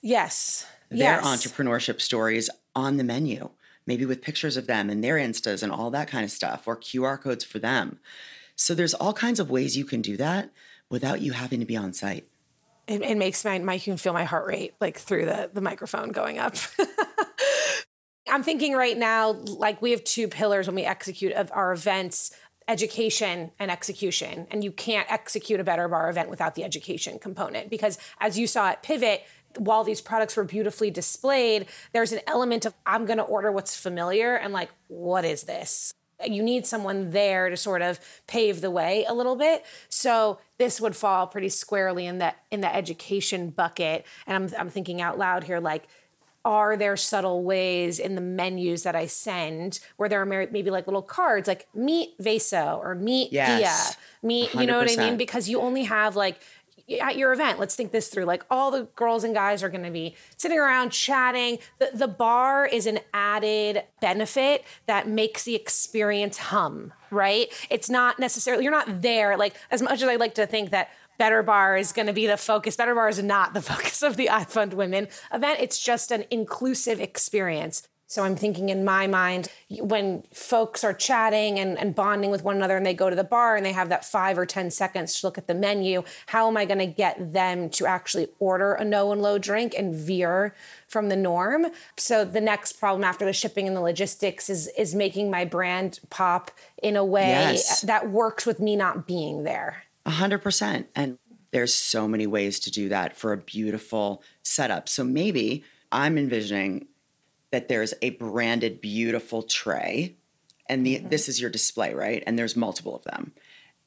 Yes. 0.02 0.66
Their 0.90 1.20
yes. 1.20 1.24
entrepreneurship 1.24 2.00
stories 2.00 2.48
on 2.74 2.96
the 2.96 3.04
menu, 3.04 3.50
maybe 3.86 4.06
with 4.06 4.22
pictures 4.22 4.56
of 4.56 4.66
them 4.66 4.88
and 4.88 5.02
their 5.02 5.16
Instas 5.16 5.62
and 5.62 5.72
all 5.72 5.90
that 5.90 6.08
kind 6.08 6.24
of 6.24 6.30
stuff, 6.30 6.66
or 6.66 6.76
QR 6.76 7.20
codes 7.20 7.44
for 7.44 7.58
them. 7.58 7.98
So 8.56 8.74
there's 8.74 8.94
all 8.94 9.12
kinds 9.12 9.38
of 9.38 9.50
ways 9.50 9.76
you 9.76 9.84
can 9.84 10.02
do 10.02 10.16
that 10.16 10.50
without 10.90 11.20
you 11.20 11.32
having 11.32 11.60
to 11.60 11.66
be 11.66 11.76
on 11.76 11.92
site. 11.92 12.26
It, 12.86 13.02
it 13.02 13.18
makes 13.18 13.44
my, 13.44 13.58
my, 13.58 13.74
you 13.74 13.80
can 13.80 13.96
feel 13.98 14.14
my 14.14 14.24
heart 14.24 14.46
rate 14.46 14.74
like 14.80 14.98
through 14.98 15.26
the, 15.26 15.50
the 15.52 15.60
microphone 15.60 16.10
going 16.10 16.38
up. 16.38 16.56
I'm 18.30 18.42
thinking 18.42 18.74
right 18.74 18.96
now, 18.96 19.32
like 19.32 19.80
we 19.80 19.90
have 19.90 20.04
two 20.04 20.28
pillars 20.28 20.66
when 20.66 20.76
we 20.76 20.84
execute 20.84 21.32
of 21.32 21.50
our 21.52 21.72
events 21.72 22.32
education 22.68 23.50
and 23.58 23.70
execution. 23.70 24.46
And 24.50 24.62
you 24.62 24.70
can't 24.70 25.10
execute 25.10 25.58
a 25.58 25.64
better 25.64 25.88
bar 25.88 26.10
event 26.10 26.28
without 26.28 26.54
the 26.54 26.64
education 26.64 27.18
component 27.18 27.70
because 27.70 27.98
as 28.20 28.38
you 28.38 28.46
saw 28.46 28.68
at 28.68 28.82
Pivot, 28.82 29.24
while 29.58 29.84
these 29.84 30.00
products 30.00 30.36
were 30.36 30.44
beautifully 30.44 30.90
displayed, 30.90 31.66
there's 31.92 32.12
an 32.12 32.20
element 32.26 32.64
of 32.64 32.74
I'm 32.86 33.06
going 33.06 33.18
to 33.18 33.24
order 33.24 33.52
what's 33.52 33.76
familiar 33.76 34.36
and 34.36 34.52
like, 34.52 34.70
what 34.86 35.24
is 35.24 35.42
this? 35.44 35.92
You 36.26 36.42
need 36.42 36.66
someone 36.66 37.12
there 37.12 37.48
to 37.48 37.56
sort 37.56 37.80
of 37.80 38.00
pave 38.26 38.60
the 38.60 38.70
way 38.70 39.04
a 39.08 39.14
little 39.14 39.36
bit. 39.36 39.64
So 39.88 40.40
this 40.58 40.80
would 40.80 40.96
fall 40.96 41.28
pretty 41.28 41.48
squarely 41.48 42.06
in 42.06 42.18
that 42.18 42.38
in 42.50 42.60
the 42.60 42.74
education 42.74 43.50
bucket. 43.50 44.04
And 44.26 44.34
I'm 44.36 44.60
I'm 44.60 44.70
thinking 44.70 45.00
out 45.00 45.16
loud 45.16 45.44
here, 45.44 45.60
like 45.60 45.86
are 46.44 46.76
there 46.76 46.96
subtle 46.96 47.42
ways 47.42 47.98
in 47.98 48.14
the 48.14 48.20
menus 48.20 48.84
that 48.84 48.96
I 48.96 49.06
send 49.06 49.80
where 49.96 50.08
there 50.08 50.22
are 50.22 50.26
maybe 50.26 50.70
like 50.70 50.86
little 50.86 51.02
cards 51.02 51.46
like 51.46 51.68
meet 51.74 52.16
Veso 52.18 52.78
or 52.78 52.94
meet 52.94 53.32
yes, 53.32 53.94
Ghia, 53.94 54.26
meet, 54.26 54.48
100%. 54.50 54.60
you 54.60 54.66
know 54.66 54.78
what 54.78 54.90
I 54.90 54.96
mean? 54.96 55.16
Because 55.18 55.48
you 55.48 55.60
only 55.60 55.84
have 55.84 56.16
like 56.16 56.40
at 57.00 57.16
your 57.16 57.32
event, 57.32 57.58
let's 57.58 57.74
think 57.74 57.92
this 57.92 58.08
through. 58.08 58.24
Like 58.24 58.44
all 58.50 58.70
the 58.70 58.84
girls 58.96 59.24
and 59.24 59.34
guys 59.34 59.62
are 59.62 59.68
going 59.68 59.84
to 59.84 59.90
be 59.90 60.14
sitting 60.36 60.58
around 60.58 60.90
chatting. 60.90 61.58
The, 61.78 61.90
the 61.94 62.08
bar 62.08 62.66
is 62.66 62.86
an 62.86 63.00
added 63.12 63.84
benefit 64.00 64.64
that 64.86 65.08
makes 65.08 65.44
the 65.44 65.54
experience 65.54 66.38
hum, 66.38 66.92
right? 67.10 67.48
It's 67.70 67.90
not 67.90 68.18
necessarily, 68.18 68.64
you're 68.64 68.72
not 68.72 69.02
there. 69.02 69.36
Like 69.36 69.54
as 69.70 69.82
much 69.82 70.02
as 70.02 70.04
I 70.04 70.16
like 70.16 70.34
to 70.34 70.46
think 70.46 70.70
that 70.70 70.90
Better 71.18 71.42
Bar 71.42 71.76
is 71.76 71.92
going 71.92 72.06
to 72.06 72.12
be 72.12 72.26
the 72.26 72.36
focus. 72.36 72.76
Better 72.76 72.94
Bar 72.94 73.08
is 73.08 73.22
not 73.22 73.52
the 73.52 73.62
focus 73.72 74.02
of 74.02 74.16
the 74.16 74.26
iFund 74.26 74.74
Women 74.74 75.08
event. 75.32 75.60
It's 75.60 75.78
just 75.78 76.10
an 76.10 76.24
inclusive 76.30 77.00
experience. 77.00 77.82
So 78.08 78.24
I'm 78.24 78.36
thinking 78.36 78.70
in 78.70 78.86
my 78.86 79.06
mind, 79.06 79.48
when 79.68 80.22
folks 80.32 80.82
are 80.82 80.94
chatting 80.94 81.58
and, 81.58 81.78
and 81.78 81.94
bonding 81.94 82.30
with 82.30 82.42
one 82.42 82.56
another 82.56 82.74
and 82.74 82.86
they 82.86 82.94
go 82.94 83.10
to 83.10 83.16
the 83.16 83.22
bar 83.22 83.54
and 83.54 83.66
they 83.66 83.72
have 83.72 83.90
that 83.90 84.02
five 84.02 84.38
or 84.38 84.46
10 84.46 84.70
seconds 84.70 85.20
to 85.20 85.26
look 85.26 85.36
at 85.36 85.46
the 85.46 85.54
menu, 85.54 86.02
how 86.28 86.48
am 86.48 86.56
I 86.56 86.64
going 86.64 86.78
to 86.78 86.86
get 86.86 87.34
them 87.34 87.68
to 87.68 87.84
actually 87.84 88.28
order 88.38 88.72
a 88.72 88.82
no 88.82 89.12
and 89.12 89.20
low 89.20 89.36
drink 89.36 89.74
and 89.76 89.94
veer 89.94 90.54
from 90.88 91.10
the 91.10 91.16
norm? 91.16 91.66
So 91.98 92.24
the 92.24 92.40
next 92.40 92.80
problem 92.80 93.04
after 93.04 93.26
the 93.26 93.34
shipping 93.34 93.66
and 93.66 93.76
the 93.76 93.82
logistics 93.82 94.48
is, 94.48 94.68
is 94.78 94.94
making 94.94 95.30
my 95.30 95.44
brand 95.44 96.00
pop 96.08 96.50
in 96.82 96.96
a 96.96 97.04
way 97.04 97.28
yes. 97.28 97.82
that 97.82 98.10
works 98.10 98.46
with 98.46 98.58
me 98.58 98.74
not 98.74 99.06
being 99.06 99.44
there. 99.44 99.84
A 100.06 100.12
hundred 100.12 100.38
percent. 100.38 100.88
And 100.96 101.18
there's 101.50 101.74
so 101.74 102.08
many 102.08 102.26
ways 102.26 102.58
to 102.60 102.70
do 102.70 102.88
that 102.88 103.18
for 103.18 103.34
a 103.34 103.36
beautiful 103.36 104.22
setup. 104.42 104.88
So 104.88 105.04
maybe 105.04 105.62
I'm 105.92 106.16
envisioning 106.16 106.86
that 107.50 107.68
there's 107.68 107.94
a 108.02 108.10
branded 108.10 108.80
beautiful 108.80 109.42
tray 109.42 110.16
and 110.68 110.84
the, 110.84 110.96
mm-hmm. 110.96 111.08
this 111.08 111.28
is 111.28 111.40
your 111.40 111.50
display 111.50 111.94
right? 111.94 112.22
And 112.26 112.38
there's 112.38 112.56
multiple 112.56 112.94
of 112.94 113.04
them. 113.04 113.32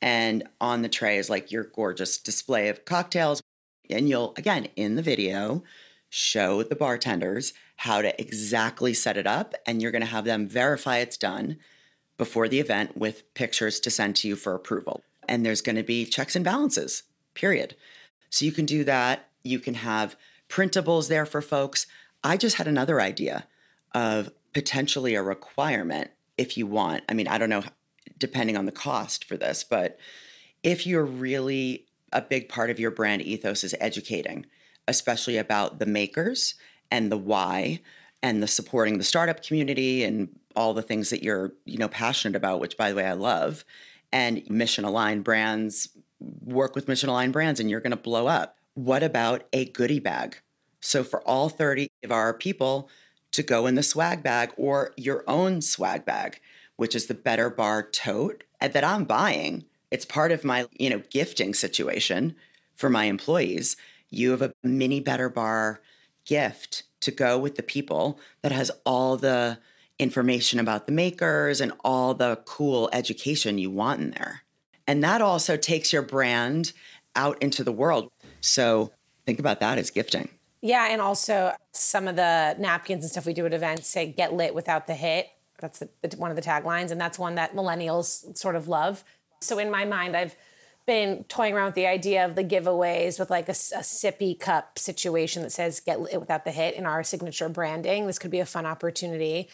And 0.01 0.47
on 0.59 0.81
the 0.81 0.89
tray 0.89 1.17
is 1.17 1.29
like 1.29 1.51
your 1.51 1.63
gorgeous 1.63 2.17
display 2.17 2.69
of 2.69 2.85
cocktails. 2.85 3.41
And 3.89 4.09
you'll 4.09 4.33
again 4.37 4.67
in 4.75 4.95
the 4.95 5.01
video 5.01 5.63
show 6.09 6.63
the 6.63 6.75
bartenders 6.75 7.53
how 7.77 8.01
to 8.01 8.19
exactly 8.19 8.93
set 8.93 9.17
it 9.17 9.27
up 9.27 9.53
and 9.65 9.81
you're 9.81 9.91
going 9.91 10.01
to 10.01 10.07
have 10.07 10.25
them 10.25 10.47
verify 10.47 10.97
it's 10.97 11.17
done 11.17 11.57
before 12.17 12.47
the 12.47 12.59
event 12.59 12.97
with 12.97 13.33
pictures 13.33 13.79
to 13.79 13.89
send 13.89 14.15
to 14.15 14.27
you 14.27 14.35
for 14.35 14.53
approval. 14.53 15.03
And 15.27 15.45
there's 15.45 15.61
going 15.61 15.77
to 15.77 15.83
be 15.83 16.05
checks 16.05 16.35
and 16.35 16.43
balances 16.43 17.03
period. 17.33 17.75
So 18.29 18.45
you 18.45 18.51
can 18.51 18.65
do 18.65 18.83
that. 18.83 19.29
You 19.43 19.59
can 19.59 19.75
have 19.75 20.15
printables 20.49 21.07
there 21.07 21.25
for 21.25 21.41
folks. 21.41 21.87
I 22.23 22.37
just 22.37 22.57
had 22.57 22.67
another 22.67 22.99
idea 23.01 23.47
of 23.93 24.31
potentially 24.53 25.15
a 25.15 25.23
requirement 25.23 26.11
if 26.37 26.57
you 26.57 26.67
want. 26.67 27.03
I 27.09 27.13
mean, 27.13 27.27
I 27.27 27.37
don't 27.37 27.49
know, 27.49 27.63
depending 28.17 28.57
on 28.57 28.65
the 28.65 28.71
cost 28.71 29.25
for 29.25 29.37
this, 29.37 29.63
but 29.63 29.97
if 30.63 30.85
you're 30.85 31.05
really 31.05 31.85
a 32.11 32.21
big 32.21 32.49
part 32.49 32.69
of 32.69 32.79
your 32.79 32.91
brand 32.91 33.21
ethos 33.21 33.63
is 33.63 33.75
educating, 33.79 34.45
especially 34.87 35.37
about 35.37 35.79
the 35.79 35.85
makers 35.85 36.55
and 36.91 37.11
the 37.11 37.17
why 37.17 37.79
and 38.21 38.43
the 38.43 38.47
supporting 38.47 38.97
the 38.97 39.03
startup 39.03 39.43
community 39.43 40.03
and 40.03 40.29
all 40.55 40.73
the 40.73 40.81
things 40.81 41.09
that 41.09 41.23
you're, 41.23 41.53
you 41.65 41.77
know, 41.77 41.87
passionate 41.87 42.35
about, 42.35 42.59
which 42.59 42.77
by 42.77 42.89
the 42.89 42.95
way 42.95 43.05
I 43.05 43.13
love, 43.13 43.63
and 44.11 44.47
mission 44.49 44.83
aligned 44.83 45.23
brands 45.23 45.89
work 46.43 46.75
with 46.75 46.87
mission 46.87 47.09
aligned 47.09 47.33
brands 47.33 47.59
and 47.59 47.69
you're 47.69 47.79
going 47.79 47.91
to 47.91 47.97
blow 47.97 48.27
up. 48.27 48.57
What 48.73 49.03
about 49.03 49.47
a 49.53 49.65
goodie 49.65 49.99
bag? 49.99 50.37
So 50.81 51.03
for 51.03 51.21
all 51.21 51.49
30 51.49 51.87
of 52.03 52.11
our 52.11 52.33
people 52.33 52.89
to 53.31 53.43
go 53.43 53.65
in 53.65 53.75
the 53.75 53.83
swag 53.83 54.23
bag 54.23 54.51
or 54.57 54.93
your 54.97 55.23
own 55.27 55.61
swag 55.61 56.05
bag, 56.05 56.39
which 56.75 56.95
is 56.95 57.07
the 57.07 57.13
Better 57.13 57.49
Bar 57.49 57.89
tote 57.89 58.43
eh, 58.59 58.67
that 58.67 58.83
I'm 58.83 59.05
buying. 59.05 59.65
It's 59.89 60.05
part 60.05 60.31
of 60.31 60.43
my, 60.43 60.67
you 60.77 60.89
know, 60.89 61.01
gifting 61.09 61.53
situation 61.53 62.35
for 62.75 62.89
my 62.89 63.05
employees. 63.05 63.77
You 64.09 64.31
have 64.31 64.41
a 64.41 64.53
mini 64.63 64.99
Better 64.99 65.29
Bar 65.29 65.81
gift 66.25 66.83
to 67.01 67.11
go 67.11 67.37
with 67.37 67.55
the 67.55 67.63
people 67.63 68.19
that 68.41 68.51
has 68.51 68.71
all 68.85 69.17
the 69.17 69.57
information 69.99 70.59
about 70.59 70.85
the 70.85 70.91
makers 70.91 71.61
and 71.61 71.71
all 71.83 72.13
the 72.13 72.39
cool 72.45 72.89
education 72.91 73.57
you 73.57 73.69
want 73.69 74.01
in 74.01 74.11
there. 74.11 74.41
And 74.87 75.03
that 75.03 75.21
also 75.21 75.57
takes 75.57 75.93
your 75.93 76.01
brand 76.01 76.73
out 77.15 77.41
into 77.41 77.63
the 77.63 77.71
world. 77.71 78.09
So 78.41 78.91
think 79.25 79.39
about 79.39 79.59
that 79.59 79.77
as 79.77 79.89
gifting. 79.91 80.29
Yeah, 80.61 80.87
and 80.91 81.01
also 81.01 81.53
some 81.71 82.07
of 82.07 82.15
the 82.15 82.55
napkins 82.59 83.03
and 83.03 83.11
stuff 83.11 83.25
we 83.25 83.33
do 83.33 83.45
at 83.45 83.53
events 83.53 83.87
say 83.87 84.07
"get 84.11 84.33
lit 84.33 84.53
without 84.53 84.87
the 84.87 84.93
hit." 84.93 85.27
That's 85.59 85.79
the, 85.79 85.89
one 86.17 86.31
of 86.31 86.35
the 86.35 86.41
taglines, 86.41 86.91
and 86.91 87.01
that's 87.01 87.19
one 87.19 87.35
that 87.35 87.55
millennials 87.55 88.37
sort 88.37 88.55
of 88.55 88.67
love. 88.67 89.03
So 89.41 89.59
in 89.59 89.69
my 89.69 89.85
mind, 89.85 90.15
I've 90.15 90.35
been 90.85 91.23
toying 91.25 91.53
around 91.53 91.67
with 91.67 91.75
the 91.75 91.87
idea 91.87 92.25
of 92.25 92.35
the 92.35 92.43
giveaways 92.43 93.19
with 93.19 93.29
like 93.29 93.47
a, 93.47 93.51
a 93.51 93.83
sippy 93.83 94.39
cup 94.39 94.77
situation 94.77 95.41
that 95.41 95.51
says 95.51 95.79
"get 95.79 95.99
lit 95.99 96.19
without 96.19 96.45
the 96.45 96.51
hit" 96.51 96.75
in 96.75 96.85
our 96.85 97.03
signature 97.03 97.49
branding. 97.49 98.05
This 98.05 98.19
could 98.19 98.31
be 98.31 98.39
a 98.39 98.45
fun 98.45 98.67
opportunity. 98.67 99.49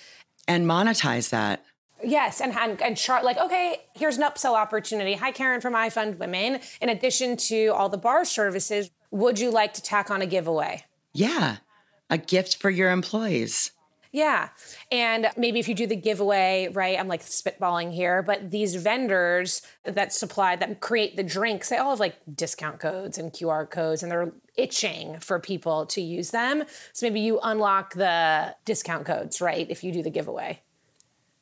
And 0.46 0.66
monetize 0.66 1.30
that. 1.30 1.64
Yes, 2.04 2.42
and 2.42 2.54
and, 2.56 2.82
and 2.82 2.98
chart 2.98 3.24
like 3.24 3.38
okay, 3.38 3.82
here's 3.96 4.18
an 4.18 4.24
upsell 4.24 4.56
opportunity. 4.56 5.14
Hi, 5.14 5.32
Karen 5.32 5.62
from 5.62 5.74
iFund 5.74 6.18
Women. 6.18 6.60
In 6.82 6.90
addition 6.90 7.38
to 7.38 7.68
all 7.68 7.88
the 7.88 7.98
bar 7.98 8.26
services, 8.26 8.90
would 9.12 9.40
you 9.40 9.52
like 9.52 9.74
to 9.76 9.82
tack 9.82 10.12
on 10.12 10.22
a 10.22 10.26
giveaway? 10.26 10.84
Yeah, 11.18 11.58
a 12.12 12.20
gift 12.20 12.58
for 12.58 12.70
your 12.70 12.92
employees. 12.92 13.72
Yeah. 14.12 14.50
And 14.92 15.30
maybe 15.36 15.60
if 15.60 15.68
you 15.68 15.74
do 15.74 15.88
the 15.88 15.96
giveaway, 15.96 16.70
right? 16.72 16.98
I'm 16.98 17.08
like 17.08 17.24
spitballing 17.24 17.92
here, 17.92 18.22
but 18.22 18.52
these 18.52 18.76
vendors 18.76 19.64
that 19.84 20.14
supply, 20.14 20.56
that 20.56 20.80
create 20.80 21.18
the 21.18 21.24
drinks, 21.24 21.70
they 21.70 21.78
all 21.78 21.90
have 21.90 22.00
like 22.00 22.18
discount 22.36 22.80
codes 22.80 23.18
and 23.18 23.34
QR 23.34 23.68
codes, 23.68 24.04
and 24.04 24.12
they're 24.12 24.32
itching 24.56 25.20
for 25.20 25.40
people 25.40 25.88
to 25.88 26.02
use 26.02 26.30
them. 26.30 26.64
So 26.94 27.08
maybe 27.08 27.20
you 27.20 27.40
unlock 27.42 27.96
the 27.96 28.56
discount 28.64 29.06
codes, 29.06 29.42
right? 29.42 29.68
If 29.70 29.84
you 29.84 29.92
do 29.92 30.04
the 30.04 30.12
giveaway. 30.12 30.62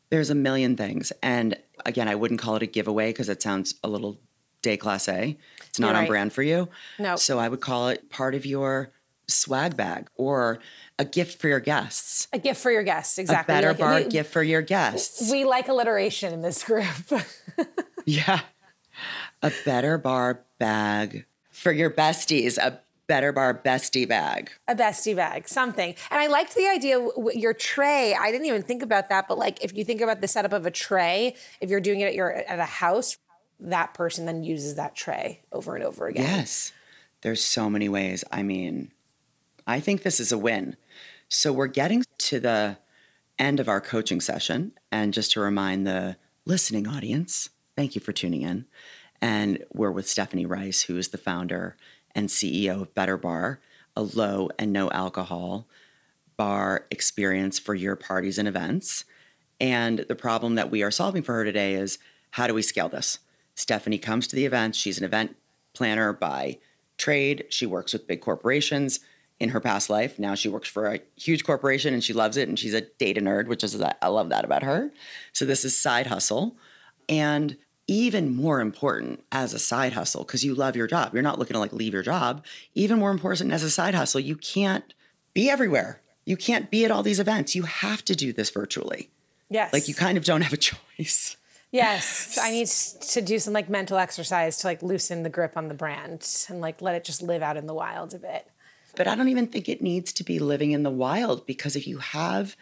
There's 0.10 0.30
a 0.30 0.36
million 0.36 0.78
things. 0.78 1.12
And 1.22 1.58
again, 1.86 2.08
I 2.08 2.16
wouldn't 2.16 2.40
call 2.40 2.56
it 2.56 2.64
a 2.64 2.68
giveaway 2.68 3.10
because 3.10 3.28
it 3.28 3.42
sounds 3.42 3.76
a 3.84 3.90
little 3.90 4.22
déclassé. 4.64 5.36
It's 5.68 5.80
not 5.80 5.90
You're 5.90 5.98
on 5.98 6.08
brand 6.08 6.34
for 6.34 6.44
you. 6.44 6.70
No. 6.98 7.18
So 7.18 7.40
I 7.40 7.50
would 7.50 7.62
call 7.62 7.90
it 7.90 8.10
part 8.10 8.36
of 8.36 8.46
your 8.46 8.92
swag 9.28 9.76
bag 9.76 10.10
or 10.16 10.60
a 11.00 11.06
gift 11.06 11.40
for 11.42 11.48
your 11.48 11.60
guests. 11.60 12.28
A 12.34 12.40
gift 12.40 12.62
for 12.62 12.72
your 12.72 12.84
guests, 12.84 13.18
exactly. 13.18 13.54
A 13.54 13.58
better 13.58 13.68
Like, 13.70 13.78
bar 13.78 13.96
we, 13.96 14.06
gift 14.06 14.32
for 14.32 14.44
your 14.44 14.62
guests. 14.62 15.32
We 15.32 15.46
like 15.46 15.68
alliteration 15.68 16.34
in 16.34 16.42
this 16.42 16.64
group. 16.64 16.86
yeah. 18.06 18.42
A 19.42 19.52
better 19.66 19.98
bar 19.98 20.42
bag 20.60 21.26
for 21.52 21.72
your 21.72 21.90
besties. 21.90 22.58
A 22.58 22.80
better 23.08 23.32
bar 23.32 23.54
bestie 23.54 24.08
bag. 24.08 24.50
a 24.68 24.76
bestie 24.76 25.16
bag, 25.16 25.48
something. 25.48 25.94
And 26.10 26.20
I 26.20 26.28
liked 26.28 26.56
the 26.56 26.68
idea 26.68 27.06
your 27.34 27.54
tray. 27.54 28.16
I 28.20 28.32
didn't 28.32 28.48
even 28.48 28.64
think 28.64 28.82
about 28.82 29.10
that, 29.10 29.28
but 29.28 29.38
like 29.38 29.64
if 29.64 29.76
you 29.78 29.86
think 29.86 30.02
about 30.02 30.22
the 30.22 30.28
setup 30.28 30.54
of 30.54 30.66
a 30.66 30.72
tray, 30.72 31.36
if 31.62 31.70
you're 31.70 31.82
doing 31.82 32.00
it 32.00 32.06
at 32.06 32.16
your 32.16 32.32
at 32.32 32.60
a 32.60 32.66
house, 32.66 33.18
that 33.60 33.94
person 33.94 34.26
then 34.26 34.44
uses 34.44 34.76
that 34.76 34.96
tray 34.96 35.42
over 35.52 35.76
and 35.76 35.84
over 35.84 36.08
again. 36.08 36.24
Yes. 36.24 36.72
There's 37.22 37.44
so 37.44 37.70
many 37.70 37.90
ways. 37.90 38.24
I 38.32 38.44
mean, 38.44 38.92
I 39.68 39.80
think 39.80 40.04
this 40.04 40.20
is 40.20 40.32
a 40.32 40.38
win. 40.38 40.76
So 41.28 41.52
we're 41.52 41.68
getting 41.68 42.04
to 42.20 42.40
the 42.40 42.78
end 43.40 43.60
of 43.60 43.68
our 43.68 43.82
coaching 43.82 44.22
session. 44.22 44.74
And 44.92 45.14
just 45.14 45.32
to 45.32 45.40
remind 45.40 45.86
the 45.86 46.18
listening 46.46 46.88
audience, 46.88 47.50
thank 47.76 47.96
you 47.96 48.02
for 48.02 48.14
tuning 48.14 48.44
in. 48.44 48.66
And 49.22 49.64
we're 49.74 49.92
with 49.92 50.08
Stephanie 50.08 50.46
Rice, 50.46 50.84
who 50.84 50.98
is 50.98 51.10
the 51.10 51.18
founder 51.18 51.76
and 52.14 52.30
CEO 52.30 52.82
of 52.82 52.94
Better 52.94 53.18
Bar, 53.18 53.60
a 53.96 54.04
low 54.04 54.50
and 54.60 54.72
no 54.72 54.90
alcohol 54.92 55.68
bar 56.38 56.86
experience 56.92 57.58
for 57.58 57.74
your 57.74 57.96
parties 57.96 58.38
and 58.38 58.48
events. 58.48 59.06
And 59.60 60.00
the 60.00 60.16
problem 60.16 60.56
that 60.56 60.70
we 60.70 60.84
are 60.84 60.92
solving 60.92 61.24
for 61.24 61.34
her 61.34 61.46
today 61.46 61.74
is 61.76 61.98
how 62.32 62.46
do 62.46 62.54
we 62.54 62.62
scale 62.62 62.90
this? 62.90 63.20
Stephanie 63.56 63.98
comes 63.98 64.28
to 64.28 64.36
the 64.36 64.46
events. 64.46 64.78
She's 64.78 64.98
an 64.98 65.06
event 65.06 65.38
planner 65.74 66.12
by 66.12 66.60
trade. 66.98 67.46
She 67.50 67.66
works 67.66 67.94
with 67.94 68.08
big 68.08 68.22
corporations 68.22 69.00
in 69.40 69.50
her 69.50 69.60
past 69.60 69.90
life. 69.90 70.18
Now 70.18 70.36
she 70.36 70.50
works 70.50 70.70
for 70.70 70.88
a 70.88 71.00
huge 71.16 71.44
corporation 71.44 71.94
and 71.94 72.04
she 72.04 72.14
loves 72.14 72.38
it. 72.38 72.48
And 72.48 72.58
she's 72.58 72.74
a 72.74 72.82
data 72.82 73.22
nerd, 73.22 73.48
which 73.48 73.64
is, 73.64 73.80
I 73.82 74.08
love 74.08 74.30
that 74.30 74.46
about 74.46 74.64
her. 74.64 74.92
So 75.34 75.46
this 75.46 75.66
is 75.66 75.78
side 75.78 76.08
hustle. 76.08 76.56
And 77.10 77.58
even 77.88 78.36
more 78.36 78.62
important 78.62 79.24
as 79.32 79.54
a 79.54 79.60
side 79.60 79.94
hustle, 79.94 80.24
because 80.24 80.44
you 80.44 80.56
love 80.56 80.76
your 80.76 80.88
job. 80.88 81.14
You're 81.14 81.22
not 81.22 81.38
looking 81.38 81.54
to 81.54 81.60
like 81.60 81.74
leave 81.74 81.94
your 81.94 82.02
job. 82.02 82.44
Even 82.74 83.00
more 83.00 83.12
important 83.12 83.52
as 83.52 83.64
a 83.64 83.70
side 83.70 83.94
hustle, 83.94 84.22
you 84.22 84.36
can't 84.36 84.94
be 85.34 85.50
everywhere. 85.50 86.02
You 86.26 86.38
can't 86.38 86.72
be 86.72 86.86
at 86.86 86.92
all 86.92 87.04
these 87.04 87.20
events. 87.20 87.54
You 87.54 87.64
have 87.64 88.04
to 88.06 88.16
do 88.16 88.34
this 88.34 88.50
virtually. 88.50 89.10
Yes. 89.50 89.72
Like 89.72 89.88
you 89.88 89.94
kind 89.94 90.18
of 90.18 90.26
don't 90.26 90.42
have 90.42 90.54
a 90.54 90.58
choice. 90.58 91.38
Yes. 91.72 92.40
I 92.42 92.52
need 92.52 92.68
to 92.68 93.22
do 93.22 93.38
some 93.38 93.54
like 93.54 93.70
mental 93.70 93.98
exercise 93.98 94.58
to 94.60 94.68
like 94.68 94.82
loosen 94.82 95.22
the 95.22 95.30
grip 95.30 95.56
on 95.56 95.68
the 95.68 95.76
brand 95.76 96.28
and 96.50 96.62
like 96.62 96.82
let 96.82 96.96
it 96.96 97.04
just 97.04 97.22
live 97.22 97.44
out 97.44 97.58
in 97.58 97.68
the 97.68 97.74
wild 97.74 98.16
a 98.16 98.20
bit. 98.20 98.50
But 98.96 99.08
I 99.08 99.16
don't 99.16 99.30
even 99.30 99.48
think 99.48 99.68
it 99.68 99.82
needs 99.82 100.14
to 100.14 100.24
be 100.24 100.40
living 100.40 100.72
in 100.72 100.84
the 100.84 100.90
wild 100.90 101.46
because 101.46 101.76
if 101.76 101.88
you 101.88 101.98
have 102.00 102.56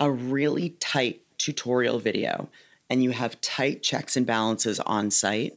a 0.00 0.10
really 0.10 0.70
tight 0.80 1.22
tutorial 1.38 1.98
video 1.98 2.48
and 2.90 3.02
you 3.02 3.10
have 3.10 3.40
tight 3.40 3.82
checks 3.82 4.16
and 4.16 4.26
balances 4.26 4.80
on 4.80 5.10
site 5.10 5.56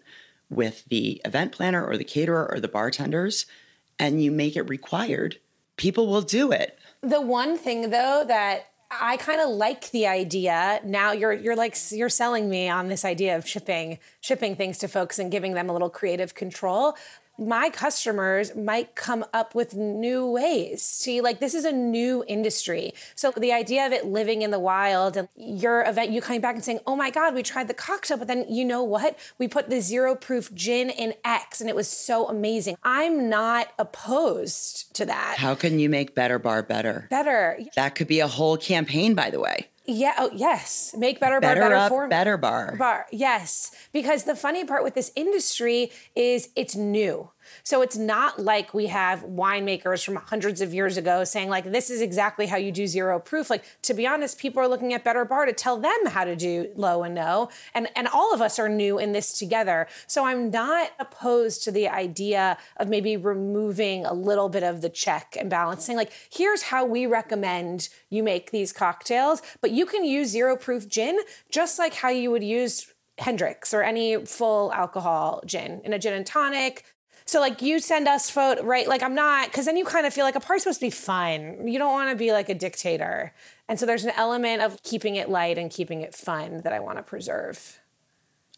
with 0.50 0.86
the 0.86 1.22
event 1.26 1.52
planner 1.52 1.86
or 1.86 1.98
the 1.98 2.04
caterer 2.04 2.50
or 2.52 2.60
the 2.60 2.68
bartenders 2.68 3.46
and 4.00 4.24
you 4.24 4.32
make 4.32 4.56
it 4.56 4.64
required, 4.64 5.40
people 5.76 6.08
will 6.08 6.22
do 6.22 6.52
it. 6.52 6.78
The 7.02 7.22
one 7.22 7.58
thing 7.58 7.90
though 7.90 8.24
that 8.28 8.68
I 8.90 9.18
kind 9.18 9.42
of 9.42 9.50
like 9.50 9.92
the 9.92 10.08
idea. 10.08 10.80
Now 10.84 11.12
you're 11.12 11.34
you're 11.34 11.56
like 11.56 11.76
you're 11.92 12.10
selling 12.10 12.50
me 12.50 12.70
on 12.70 12.88
this 12.88 13.04
idea 13.04 13.36
of 13.36 13.48
shipping 13.48 14.00
shipping 14.22 14.56
things 14.56 14.78
to 14.80 14.88
folks 14.88 15.20
and 15.20 15.32
giving 15.32 15.54
them 15.54 15.70
a 15.70 15.74
little 15.74 15.90
creative 15.90 16.34
control. 16.36 16.96
My 17.38 17.70
customers 17.70 18.56
might 18.56 18.96
come 18.96 19.24
up 19.34 19.54
with 19.54 19.76
new 19.76 20.26
ways. 20.26 20.82
See, 20.82 21.22
like 21.22 21.40
this 21.40 21.54
is 21.54 21.66
a 21.66 21.72
new 21.72 22.24
industry. 22.28 22.94
So 23.16 23.32
the 23.32 23.54
idea 23.54 23.86
of 23.86 23.92
it 23.92 24.06
living 24.06 24.42
in 24.42 24.52
the 24.52 24.60
wild 24.60 25.16
and 25.18 25.28
your 25.36 25.84
event, 25.84 26.12
you 26.12 26.22
coming 26.22 26.42
back 26.42 26.56
and 26.56 26.64
saying, 26.64 26.80
"Oh 26.88 26.96
my 26.96 27.10
God, 27.10 27.36
we 27.36 27.44
tried 27.44 27.68
the 27.68 27.74
cocktail, 27.74 28.18
but 28.18 28.28
then 28.28 28.46
you 28.50 28.66
know 28.66 28.84
what? 28.84 29.18
We 29.38 29.48
put 29.48 29.70
the 29.70 29.82
zero 29.82 30.16
proof 30.16 30.54
gin 30.54 30.90
in 30.90 31.14
X, 31.24 31.62
and 31.62 31.70
it 31.70 31.76
was 31.76 31.88
so 31.88 32.28
amazing." 32.28 32.76
I'm 32.84 33.30
not 33.30 33.70
opposed 33.78 34.96
to 34.96 35.06
that. 35.06 35.36
How 35.38 35.54
can 35.56 35.80
you 35.80 35.90
make 35.90 36.16
Better 36.16 36.40
Bar 36.40 36.64
better? 36.64 37.08
Better, 37.10 37.60
That 37.76 37.96
could 37.96 38.08
be 38.08 38.20
a 38.20 38.28
whole 38.28 38.58
campaign, 38.58 39.14
by 39.14 39.30
the 39.30 39.40
way. 39.40 39.68
Yeah. 39.88 40.14
Oh, 40.18 40.30
yes. 40.34 40.94
Make 40.98 41.20
better 41.20 41.40
bar 41.40 41.52
Better, 41.56 41.62
better 41.62 41.76
up, 41.76 41.90
for 41.90 42.08
Better 42.10 42.38
Bar. 42.38 42.76
bar. 42.78 43.06
Yes, 43.12 43.72
because 43.94 44.26
the 44.26 44.36
funny 44.36 44.66
part 44.66 44.84
with 44.84 44.94
this 44.96 45.12
industry 45.16 45.92
is 46.16 46.50
it's 46.56 46.76
new. 46.76 47.32
So 47.64 47.82
it's 47.82 47.98
not 47.98 48.40
like 48.40 48.74
we 48.74 48.88
have 48.88 49.24
winemakers 49.24 50.04
from 50.04 50.16
hundreds 50.16 50.62
of 50.62 50.74
years 50.74 50.98
ago 50.98 51.24
saying 51.24 51.50
like 51.50 51.72
this 51.72 51.90
is 51.90 52.02
exactly 52.02 52.48
how 52.48 52.58
you 52.58 52.72
do 52.72 52.88
zero 52.88 53.20
proof. 53.20 53.50
Like 53.50 53.64
to 53.84 53.94
be 53.94 54.08
honest, 54.08 54.40
people 54.40 54.62
are 54.62 54.68
looking 54.68 54.94
at 54.94 55.04
Better 55.04 55.26
Bar 55.26 55.46
to 55.46 55.54
tell 55.54 55.78
them 55.78 56.06
how 56.08 56.24
to 56.24 56.36
do 56.36 56.72
low 56.76 57.04
and 57.04 57.16
no. 57.16 57.50
And 57.74 57.88
and 57.96 58.08
all 58.08 58.34
of 58.34 58.42
us 58.42 58.60
are 58.60 58.70
new 58.70 59.00
in 59.00 59.12
this 59.12 59.38
together. 59.38 59.88
So 60.08 60.26
I'm 60.26 60.50
not 60.52 60.92
opposed 61.00 61.64
to 61.64 61.72
the 61.72 61.88
idea 61.88 62.58
of 62.78 62.88
maybe 62.88 63.18
removing 63.18 64.06
a 64.06 64.14
little 64.14 64.50
bit 64.50 64.64
of 64.64 64.82
the 64.82 64.90
check 64.90 65.36
and 65.40 65.50
balancing. 65.50 65.98
Like 65.98 66.12
here's 66.32 66.64
how 66.64 66.86
we 66.86 67.06
recommend 67.06 67.90
you 68.10 68.24
make 68.24 68.52
these 68.52 68.72
cocktails, 68.74 69.42
but 69.62 69.72
you 69.72 69.86
can 69.86 70.04
use 70.04 70.30
zero 70.30 70.56
proof 70.56 70.88
gin 70.88 71.20
just 71.50 71.80
like 71.80 71.94
how 71.96 72.10
you 72.10 72.32
would 72.32 72.44
use 72.44 72.94
Hendrick's 73.20 73.74
or 73.74 73.82
any 73.82 74.26
full 74.26 74.72
alcohol 74.74 75.42
gin 75.46 75.82
in 75.84 75.94
a 75.94 76.00
gin 76.00 76.14
and 76.14 76.26
tonic. 76.26 76.86
So 77.28 77.42
like 77.42 77.62
you 77.62 77.80
send 77.80 78.08
us 78.08 78.30
photo, 78.30 78.64
right? 78.64 78.88
Like 78.88 79.04
I'm 79.04 79.14
not, 79.14 79.48
because 79.48 79.66
then 79.66 79.76
you 79.76 79.84
kind 79.84 80.06
of 80.06 80.14
feel 80.14 80.24
like 80.24 80.36
a 80.36 80.40
party's 80.40 80.64
supposed 80.64 80.80
to 80.80 80.86
be 80.86 80.90
fun. 80.90 81.68
You 81.68 81.78
don't 81.78 81.92
want 81.92 82.10
to 82.10 82.16
be 82.16 82.32
like 82.32 82.48
a 82.48 82.56
dictator. 82.56 83.34
And 83.68 83.78
so 83.78 83.86
there's 83.86 84.06
an 84.06 84.14
element 84.16 84.62
of 84.62 84.82
keeping 84.82 85.18
it 85.18 85.30
light 85.30 85.58
and 85.58 85.70
keeping 85.70 86.02
it 86.02 86.16
fun 86.16 86.62
that 86.62 86.72
I 86.72 86.80
want 86.80 86.98
to 86.98 87.04
preserve. 87.04 87.80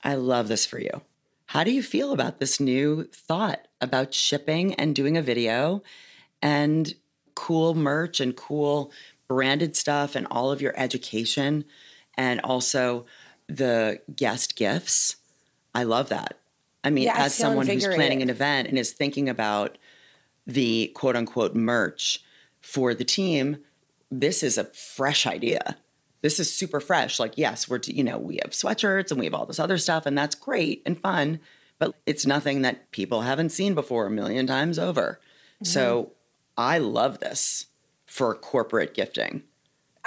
I 0.04 0.14
love 0.14 0.50
this 0.50 0.68
for 0.68 0.80
you. 0.80 1.02
How 1.48 1.64
do 1.64 1.72
you 1.72 1.82
feel 1.82 2.14
about 2.14 2.40
this 2.40 2.60
new 2.60 3.06
thought 3.06 3.68
about 3.82 4.14
shipping 4.14 4.76
and 4.76 4.96
doing 4.96 5.18
a 5.18 5.24
video 5.24 5.82
and 6.40 6.94
cool 7.34 7.74
merch 7.74 8.20
and 8.20 8.36
cool 8.36 8.92
branded 9.28 9.76
stuff 9.76 10.16
and 10.16 10.28
all 10.30 10.52
of 10.52 10.62
your 10.62 10.74
education 10.78 11.66
and 12.16 12.40
also 12.42 13.08
the 13.48 14.00
guest 14.16 14.56
gifts? 14.56 15.16
I 15.74 15.84
love 15.84 16.10
that. 16.10 16.39
I 16.84 16.90
mean, 16.90 17.06
Yeah, 17.06 17.18
as 17.18 17.36
feel 17.36 17.48
someone 17.48 17.68
who's 17.68 17.86
planning 17.86 18.22
an 18.22 18.30
event 18.30 18.68
and 18.68 18.78
is 18.78 18.92
thinking 18.92 19.28
about 19.30 19.78
the 20.48 20.92
quote 20.96 21.16
unquote 21.16 21.56
merch 21.56 22.24
for 22.62 22.94
the 22.94 23.04
team, 23.06 23.58
this 24.12 24.44
is 24.44 24.58
a 24.58 24.66
fresh 24.66 25.28
idea. 25.28 25.78
This 26.22 26.40
is 26.40 26.54
super 26.54 26.80
fresh. 26.80 27.20
Like, 27.20 27.38
yes, 27.38 27.70
we're, 27.70 27.80
you 27.86 28.04
know, 28.04 28.18
we 28.18 28.40
have 28.44 28.52
sweatshirts 28.52 29.12
and 29.12 29.20
we 29.20 29.26
have 29.26 29.34
all 29.34 29.46
this 29.46 29.60
other 29.60 29.78
stuff, 29.78 30.06
and 30.06 30.18
that's 30.18 30.36
great 30.36 30.82
and 30.86 31.00
fun, 31.00 31.40
but 31.78 31.96
it's 32.06 32.26
nothing 32.26 32.62
that 32.64 32.92
people 32.92 33.22
haven't 33.22 33.50
seen 33.50 33.74
before 33.74 34.06
a 34.06 34.12
million 34.12 34.46
times 34.48 34.78
over. 34.78 35.20
So 35.64 36.12
I 36.58 36.78
love 36.78 37.20
this 37.20 37.68
for 38.06 38.34
corporate 38.36 38.94
gifting. 38.94 39.44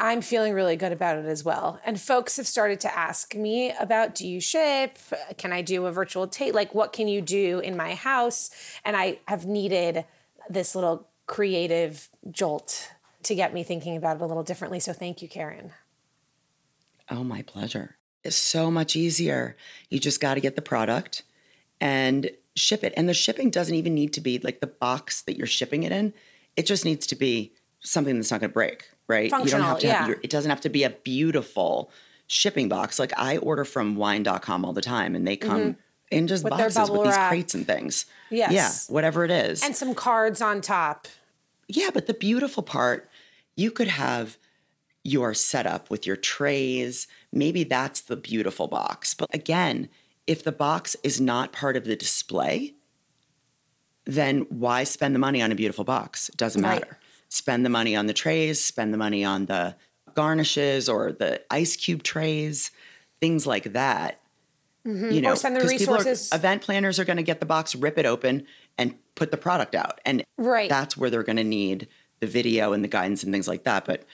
I'm 0.02 0.20
feeling 0.20 0.52
really 0.52 0.74
good 0.74 0.90
about 0.90 1.16
it 1.16 1.26
as 1.26 1.44
well. 1.44 1.78
And 1.84 1.98
folks 1.98 2.36
have 2.36 2.46
started 2.48 2.80
to 2.80 2.98
ask 2.98 3.36
me 3.36 3.72
about 3.78 4.16
do 4.16 4.26
you 4.26 4.40
ship? 4.40 4.98
Can 5.38 5.52
I 5.52 5.62
do 5.62 5.86
a 5.86 5.92
virtual 5.92 6.26
tape? 6.26 6.54
Like, 6.54 6.74
what 6.74 6.92
can 6.92 7.06
you 7.06 7.20
do 7.20 7.60
in 7.60 7.76
my 7.76 7.94
house? 7.94 8.50
And 8.84 8.96
I 8.96 9.20
have 9.28 9.46
needed 9.46 10.04
this 10.50 10.74
little 10.74 11.06
creative 11.26 12.08
jolt 12.32 12.90
to 13.22 13.36
get 13.36 13.54
me 13.54 13.62
thinking 13.62 13.96
about 13.96 14.16
it 14.16 14.22
a 14.22 14.26
little 14.26 14.42
differently. 14.42 14.80
So 14.80 14.92
thank 14.92 15.22
you, 15.22 15.28
Karen. 15.28 15.70
Oh, 17.08 17.22
my 17.22 17.42
pleasure. 17.42 17.94
It's 18.24 18.34
so 18.34 18.72
much 18.72 18.96
easier. 18.96 19.56
You 19.88 20.00
just 20.00 20.20
got 20.20 20.34
to 20.34 20.40
get 20.40 20.56
the 20.56 20.62
product 20.62 21.22
and 21.80 22.28
ship 22.56 22.82
it. 22.82 22.92
And 22.96 23.08
the 23.08 23.14
shipping 23.14 23.50
doesn't 23.50 23.74
even 23.76 23.94
need 23.94 24.12
to 24.14 24.20
be 24.20 24.40
like 24.40 24.60
the 24.60 24.66
box 24.66 25.22
that 25.22 25.36
you're 25.36 25.46
shipping 25.46 25.84
it 25.84 25.92
in. 25.92 26.12
It 26.56 26.66
just 26.66 26.84
needs 26.84 27.06
to 27.06 27.14
be 27.14 27.52
something 27.82 28.16
that's 28.16 28.32
not 28.32 28.40
going 28.40 28.50
to 28.50 28.54
break, 28.54 28.88
right? 29.12 29.30
you 29.44 29.50
don't 29.50 29.62
have 29.62 29.78
to 29.80 29.92
have 29.92 30.08
your, 30.08 30.18
it 30.22 30.30
doesn't 30.30 30.50
have 30.50 30.60
to 30.62 30.68
be 30.68 30.82
a 30.84 30.90
beautiful 30.90 31.90
shipping 32.26 32.68
box. 32.68 32.98
Like 32.98 33.12
I 33.18 33.36
order 33.38 33.64
from 33.64 33.96
wine.com 33.96 34.64
all 34.64 34.72
the 34.72 34.80
time 34.82 35.14
and 35.14 35.26
they 35.26 35.36
come 35.36 35.76
in 36.10 36.26
just 36.26 36.44
Mm-hmm. 36.44 36.58
boxes 36.58 36.90
with 36.90 37.04
these 37.04 37.14
wrap. 37.16 37.28
crates 37.30 37.54
and 37.54 37.66
things. 37.66 38.06
Yes. 38.30 38.52
Yeah, 38.52 38.94
whatever 38.94 39.24
it 39.24 39.30
is. 39.30 39.62
And 39.62 39.76
some 39.76 39.94
cards 39.94 40.40
on 40.42 40.60
top. 40.60 41.06
Yeah, 41.68 41.90
but 41.92 42.06
the 42.06 42.14
beautiful 42.14 42.62
part, 42.62 43.08
you 43.56 43.70
could 43.70 43.88
have 43.88 44.36
your 45.04 45.34
setup 45.34 45.90
with 45.90 46.06
your 46.06 46.16
trays. 46.16 47.06
Maybe 47.32 47.64
that's 47.64 48.00
the 48.00 48.16
beautiful 48.16 48.66
box. 48.68 49.14
But 49.14 49.28
again, 49.34 49.88
if 50.26 50.44
the 50.44 50.52
box 50.52 50.96
is 51.02 51.20
not 51.20 51.52
part 51.52 51.76
of 51.76 51.84
the 51.84 51.96
display, 51.96 52.74
then 54.04 54.40
why 54.50 54.84
spend 54.84 55.14
the 55.14 55.18
money 55.18 55.40
on 55.42 55.50
a 55.52 55.54
beautiful 55.54 55.84
box? 55.84 56.28
It 56.28 56.36
doesn't 56.36 56.62
Right. 56.62 56.80
matter. 56.80 56.98
Spend 57.32 57.64
the 57.64 57.70
money 57.70 57.96
on 57.96 58.06
the 58.06 58.12
trays, 58.12 58.62
spend 58.62 58.92
the 58.92 58.98
money 58.98 59.24
on 59.24 59.46
the 59.46 59.74
garnishes 60.14 60.86
or 60.88 61.12
the 61.12 61.40
ice 61.50 61.76
cube 61.76 62.02
trays, 62.02 62.70
things 63.20 63.46
like 63.46 63.72
that. 63.72 64.20
You 64.84 64.92
know, 65.22 65.30
Mm-hmm. 65.30 65.36
spend 65.36 65.56
the 65.56 65.66
people 65.66 65.94
are- 65.94 66.36
event 66.36 66.60
planners 66.62 66.98
are 66.98 67.04
going 67.06 67.16
to 67.16 67.22
get 67.22 67.40
the 67.40 67.46
box, 67.46 67.74
rip 67.74 67.96
it 67.98 68.04
open, 68.04 68.46
and 68.76 68.94
put 69.14 69.30
the 69.30 69.36
product 69.38 69.74
out, 69.74 70.00
and 70.04 70.24
Right. 70.36 70.68
that's 70.68 70.94
where 70.96 71.08
they're 71.08 71.22
going 71.22 71.36
to 71.36 71.44
need 71.44 71.88
the 72.20 72.26
video 72.26 72.72
and 72.74 72.84
the 72.84 72.88
guidance 72.88 73.22
and 73.22 73.32
things 73.32 73.48
like 73.48 73.64
that. 73.64 73.86
But 73.86 74.04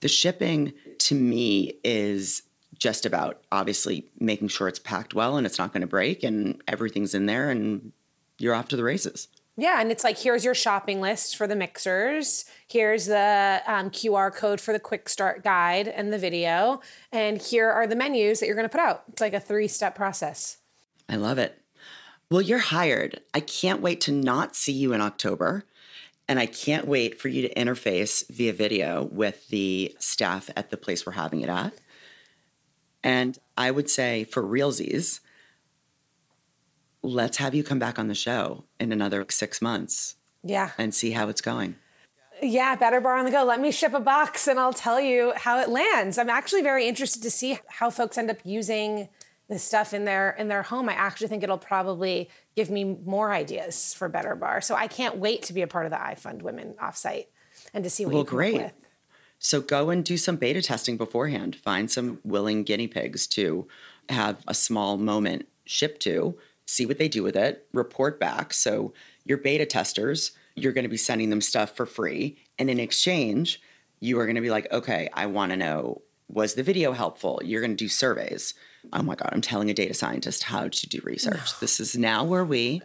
the 0.00 0.08
shipping 0.08 0.72
to 0.98 1.14
me 1.14 1.74
is 1.84 2.42
just 2.78 3.04
about 3.04 3.42
obviously 3.52 4.06
making 4.18 4.48
sure 4.48 4.66
it's 4.68 4.78
packed 4.78 5.12
well 5.14 5.36
and 5.36 5.46
it's 5.46 5.58
not 5.58 5.72
going 5.74 5.82
to 5.82 5.86
break 5.86 6.22
and 6.22 6.62
everything's 6.66 7.14
in 7.14 7.26
there 7.26 7.50
and 7.50 7.92
you're 8.38 8.54
off 8.54 8.68
to 8.68 8.76
the 8.76 8.82
races. 8.82 9.28
Yeah, 9.56 9.80
and 9.80 9.90
it's 9.90 10.02
like 10.02 10.18
here's 10.18 10.44
your 10.44 10.54
shopping 10.54 11.00
list 11.00 11.36
for 11.36 11.46
the 11.46 11.56
mixers. 11.56 12.46
Here's 12.68 13.06
the 13.06 13.60
um, 13.66 13.90
QR 13.90 14.34
code 14.34 14.60
for 14.60 14.72
the 14.72 14.80
quick 14.80 15.08
start 15.08 15.44
guide 15.44 15.88
and 15.88 16.12
the 16.12 16.18
video, 16.18 16.80
and 17.10 17.40
here 17.40 17.70
are 17.70 17.86
the 17.86 17.96
menus 17.96 18.40
that 18.40 18.46
you're 18.46 18.54
going 18.54 18.68
to 18.68 18.70
put 18.70 18.80
out. 18.80 19.04
It's 19.12 19.20
like 19.20 19.34
a 19.34 19.40
three 19.40 19.68
step 19.68 19.94
process. 19.94 20.58
I 21.08 21.16
love 21.16 21.36
it. 21.36 21.60
Well, 22.30 22.40
you're 22.40 22.58
hired. 22.60 23.20
I 23.34 23.40
can't 23.40 23.82
wait 23.82 24.00
to 24.02 24.12
not 24.12 24.56
see 24.56 24.72
you 24.72 24.94
in 24.94 25.02
October. 25.02 25.64
And 26.28 26.38
I 26.38 26.46
can't 26.46 26.86
wait 26.86 27.20
for 27.20 27.28
you 27.28 27.46
to 27.46 27.54
interface 27.54 28.26
via 28.30 28.54
video 28.54 29.04
with 29.12 29.48
the 29.48 29.94
staff 29.98 30.48
at 30.56 30.70
the 30.70 30.78
place 30.78 31.04
we're 31.04 31.12
having 31.12 31.42
it 31.42 31.50
at. 31.50 31.74
And 33.04 33.38
I 33.58 33.70
would 33.70 33.90
say 33.90 34.24
for 34.24 34.42
realsies, 34.42 35.20
let's 37.02 37.36
have 37.38 37.54
you 37.54 37.64
come 37.64 37.78
back 37.78 37.98
on 37.98 38.08
the 38.08 38.14
show 38.14 38.64
in 38.78 38.92
another 38.92 39.24
six 39.28 39.60
months 39.62 40.16
Yeah, 40.42 40.70
and 40.78 40.94
see 40.94 41.10
how 41.12 41.28
it's 41.28 41.40
going. 41.40 41.76
yeah. 42.42 42.74
Better 42.76 43.00
bar 43.00 43.16
on 43.16 43.24
the 43.24 43.30
go. 43.30 43.44
Let 43.44 43.60
me 43.60 43.70
ship 43.70 43.94
a 43.94 44.00
box, 44.00 44.46
and 44.48 44.58
I'll 44.58 44.72
tell 44.72 45.00
you 45.00 45.32
how 45.36 45.60
it 45.60 45.68
lands. 45.68 46.18
I'm 46.18 46.30
actually 46.30 46.62
very 46.62 46.86
interested 46.86 47.22
to 47.22 47.30
see 47.30 47.58
how 47.68 47.90
folks 47.90 48.18
end 48.18 48.30
up 48.30 48.38
using 48.44 49.08
this 49.48 49.62
stuff 49.64 49.92
in 49.92 50.04
their 50.04 50.30
in 50.32 50.48
their 50.48 50.62
home. 50.62 50.88
I 50.88 50.94
actually 50.94 51.28
think 51.28 51.42
it'll 51.42 51.58
probably 51.58 52.28
give 52.56 52.70
me 52.70 52.84
more 52.84 53.32
ideas 53.32 53.94
for 53.94 54.08
Better 54.08 54.34
Bar. 54.34 54.60
So 54.60 54.74
I 54.74 54.86
can't 54.86 55.16
wait 55.16 55.42
to 55.44 55.52
be 55.52 55.62
a 55.62 55.66
part 55.66 55.84
of 55.86 55.90
the 55.90 55.98
iFund 55.98 56.42
Women 56.42 56.74
offsite 56.82 57.26
and 57.74 57.84
to 57.84 57.90
see 57.90 58.04
what 58.04 58.12
Well, 58.14 58.22
you 58.22 58.26
come 58.26 58.34
up 58.34 58.38
great. 58.38 58.54
with. 58.54 58.72
So 59.38 59.60
go 59.60 59.90
and 59.90 60.04
do 60.04 60.16
some 60.16 60.36
beta 60.36 60.62
testing 60.62 60.96
beforehand. 60.96 61.56
Find 61.56 61.90
some 61.90 62.20
willing 62.24 62.62
guinea 62.62 62.86
pigs 62.86 63.26
to 63.28 63.66
have 64.08 64.38
a 64.46 64.54
small 64.54 64.96
moment 64.96 65.48
shipped 65.64 66.00
to, 66.02 66.38
see 66.66 66.86
what 66.86 66.98
they 66.98 67.08
do 67.08 67.22
with 67.22 67.36
it, 67.36 67.66
report 67.72 68.18
back. 68.20 68.52
So 68.52 68.92
your 69.24 69.38
beta 69.38 69.66
testers, 69.66 70.32
you're 70.54 70.72
going 70.72 70.84
to 70.84 70.88
be 70.88 70.96
sending 70.96 71.30
them 71.30 71.40
stuff 71.40 71.74
for 71.76 71.86
free. 71.86 72.36
And 72.58 72.70
in 72.70 72.80
exchange, 72.80 73.60
you 74.00 74.18
are 74.18 74.26
going 74.26 74.36
to 74.36 74.42
be 74.42 74.50
like, 74.50 74.70
okay, 74.72 75.08
I 75.12 75.26
want 75.26 75.52
to 75.52 75.56
know 75.56 76.02
was 76.28 76.54
the 76.54 76.62
video 76.62 76.92
helpful? 76.92 77.40
You're 77.44 77.60
going 77.60 77.76
to 77.76 77.84
do 77.84 77.88
surveys. 77.88 78.54
Oh 78.92 79.02
my 79.02 79.14
God, 79.14 79.28
I'm 79.32 79.42
telling 79.42 79.70
a 79.70 79.74
data 79.74 79.92
scientist 79.92 80.44
how 80.44 80.68
to 80.68 80.88
do 80.88 81.00
research. 81.04 81.60
This 81.60 81.78
is 81.78 81.96
now 81.96 82.24
where 82.24 82.44
we 82.44 82.80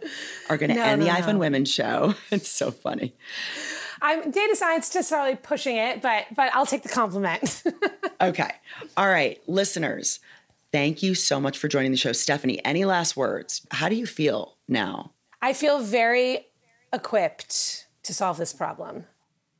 are 0.50 0.58
going 0.58 0.68
to 0.68 0.76
No, 0.76 0.82
end 0.82 1.00
the 1.00 1.06
no, 1.06 1.14
iFund 1.14 1.32
no. 1.34 1.38
Women 1.38 1.64
show. 1.64 2.14
It's 2.30 2.48
so 2.48 2.70
funny. 2.70 3.14
I'm 4.02 4.30
data 4.30 4.54
science 4.54 4.90
just 4.90 5.10
probably 5.10 5.34
pushing 5.36 5.76
it, 5.76 6.02
but 6.02 6.26
but 6.36 6.54
I'll 6.54 6.66
take 6.66 6.82
the 6.82 6.88
compliment. 6.88 7.62
Okay. 8.20 8.50
All 8.96 9.08
right, 9.08 9.40
listeners, 9.46 10.18
thank 10.72 11.02
you 11.02 11.14
so 11.14 11.40
much 11.40 11.58
for 11.58 11.68
joining 11.68 11.90
the 11.90 11.96
show. 11.96 12.12
Stephanie, 12.12 12.64
any 12.64 12.84
last 12.84 13.16
words? 13.16 13.66
How 13.70 13.88
do 13.88 13.94
you 13.94 14.06
feel 14.06 14.56
now? 14.68 15.12
I 15.40 15.52
feel 15.52 15.80
very 15.80 16.46
equipped 16.92 17.86
to 18.02 18.14
solve 18.14 18.38
this 18.38 18.52
problem. 18.52 19.04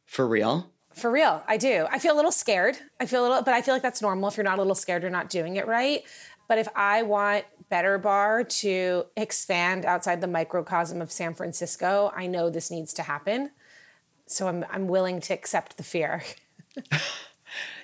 For 0.07 0.27
real? 0.27 0.73
For 0.95 1.11
real, 1.11 1.45
I 1.47 1.57
do. 1.57 1.87
I 1.91 1.99
feel 1.99 2.15
a 2.15 2.17
little 2.17 2.33
scared. 2.33 2.79
I 2.99 3.07
feel 3.07 3.23
a 3.23 3.25
little, 3.29 3.43
but 3.43 3.55
I 3.55 3.63
feel 3.63 3.75
like 3.75 3.83
that's 3.83 4.03
normal. 4.03 4.29
If 4.29 4.37
you're 4.37 4.45
not 4.45 4.59
a 4.59 4.63
little 4.63 4.75
scared, 4.75 5.03
you're 5.03 5.11
not 5.11 5.31
doing 5.31 5.57
it 5.57 5.67
right. 5.67 6.03
But 6.49 6.59
if 6.59 6.69
I 6.75 7.03
want 7.03 7.45
Better 7.69 7.99
Bar 7.99 8.45
to 8.45 9.05
expand 9.17 9.85
outside 9.85 10.21
the 10.21 10.27
microcosm 10.27 11.01
of 11.03 11.13
San 11.13 11.35
Francisco, 11.35 12.11
I 12.17 12.27
know 12.27 12.51
this 12.51 12.71
needs 12.71 12.93
to 12.95 13.03
happen. 13.03 13.51
So 14.27 14.49
I'm 14.49 14.65
I'm 14.71 14.89
willing 14.89 15.21
to 15.21 15.35
accept 15.35 15.77
the 15.77 15.83
fear. 15.83 16.23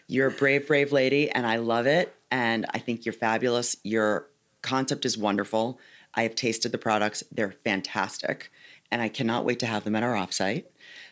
You're 0.07 0.29
a 0.29 0.33
brave, 0.33 0.67
brave 0.67 0.93
lady, 0.93 1.31
and 1.31 1.47
I 1.47 1.57
love 1.57 1.87
it. 1.87 2.15
And 2.31 2.67
I 2.71 2.79
think 2.79 3.05
you're 3.05 3.13
fabulous. 3.13 3.77
Your 3.85 4.29
concept 4.63 5.05
is 5.05 5.17
wonderful. 5.17 5.79
I 6.15 6.23
have 6.23 6.35
tasted 6.35 6.73
the 6.73 6.79
products, 6.79 7.23
they're 7.33 7.53
fantastic. 7.53 8.51
And 8.91 9.03
I 9.03 9.09
cannot 9.09 9.45
wait 9.45 9.59
to 9.61 9.67
have 9.67 9.85
them 9.85 9.97
at 9.97 10.03
our 10.03 10.15
offsite. 10.15 10.65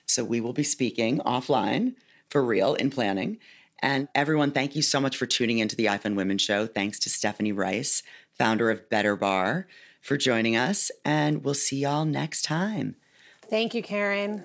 So 0.06 0.24
we 0.24 0.40
will 0.40 0.52
be 0.52 0.62
speaking 0.62 1.18
offline 1.20 1.94
for 2.30 2.44
real 2.44 2.74
in 2.74 2.90
planning. 2.90 3.38
And 3.80 4.08
everyone, 4.14 4.52
thank 4.52 4.76
you 4.76 4.82
so 4.82 5.00
much 5.00 5.16
for 5.16 5.26
tuning 5.26 5.58
into 5.58 5.74
the 5.74 5.86
iFund 5.86 6.14
Women 6.14 6.38
Show. 6.38 6.66
Thanks 6.66 7.00
to 7.00 7.10
Stephanie 7.10 7.52
Rice, 7.52 8.02
founder 8.38 8.70
of 8.70 8.88
Better 8.88 9.16
Bar, 9.16 9.66
for 10.00 10.16
joining 10.16 10.56
us. 10.56 10.90
And 11.04 11.44
we'll 11.44 11.54
see 11.54 11.78
y'all 11.78 12.04
next 12.04 12.42
time. 12.42 12.94
Thank 13.50 13.74
you, 13.74 13.82
Karen. 13.82 14.44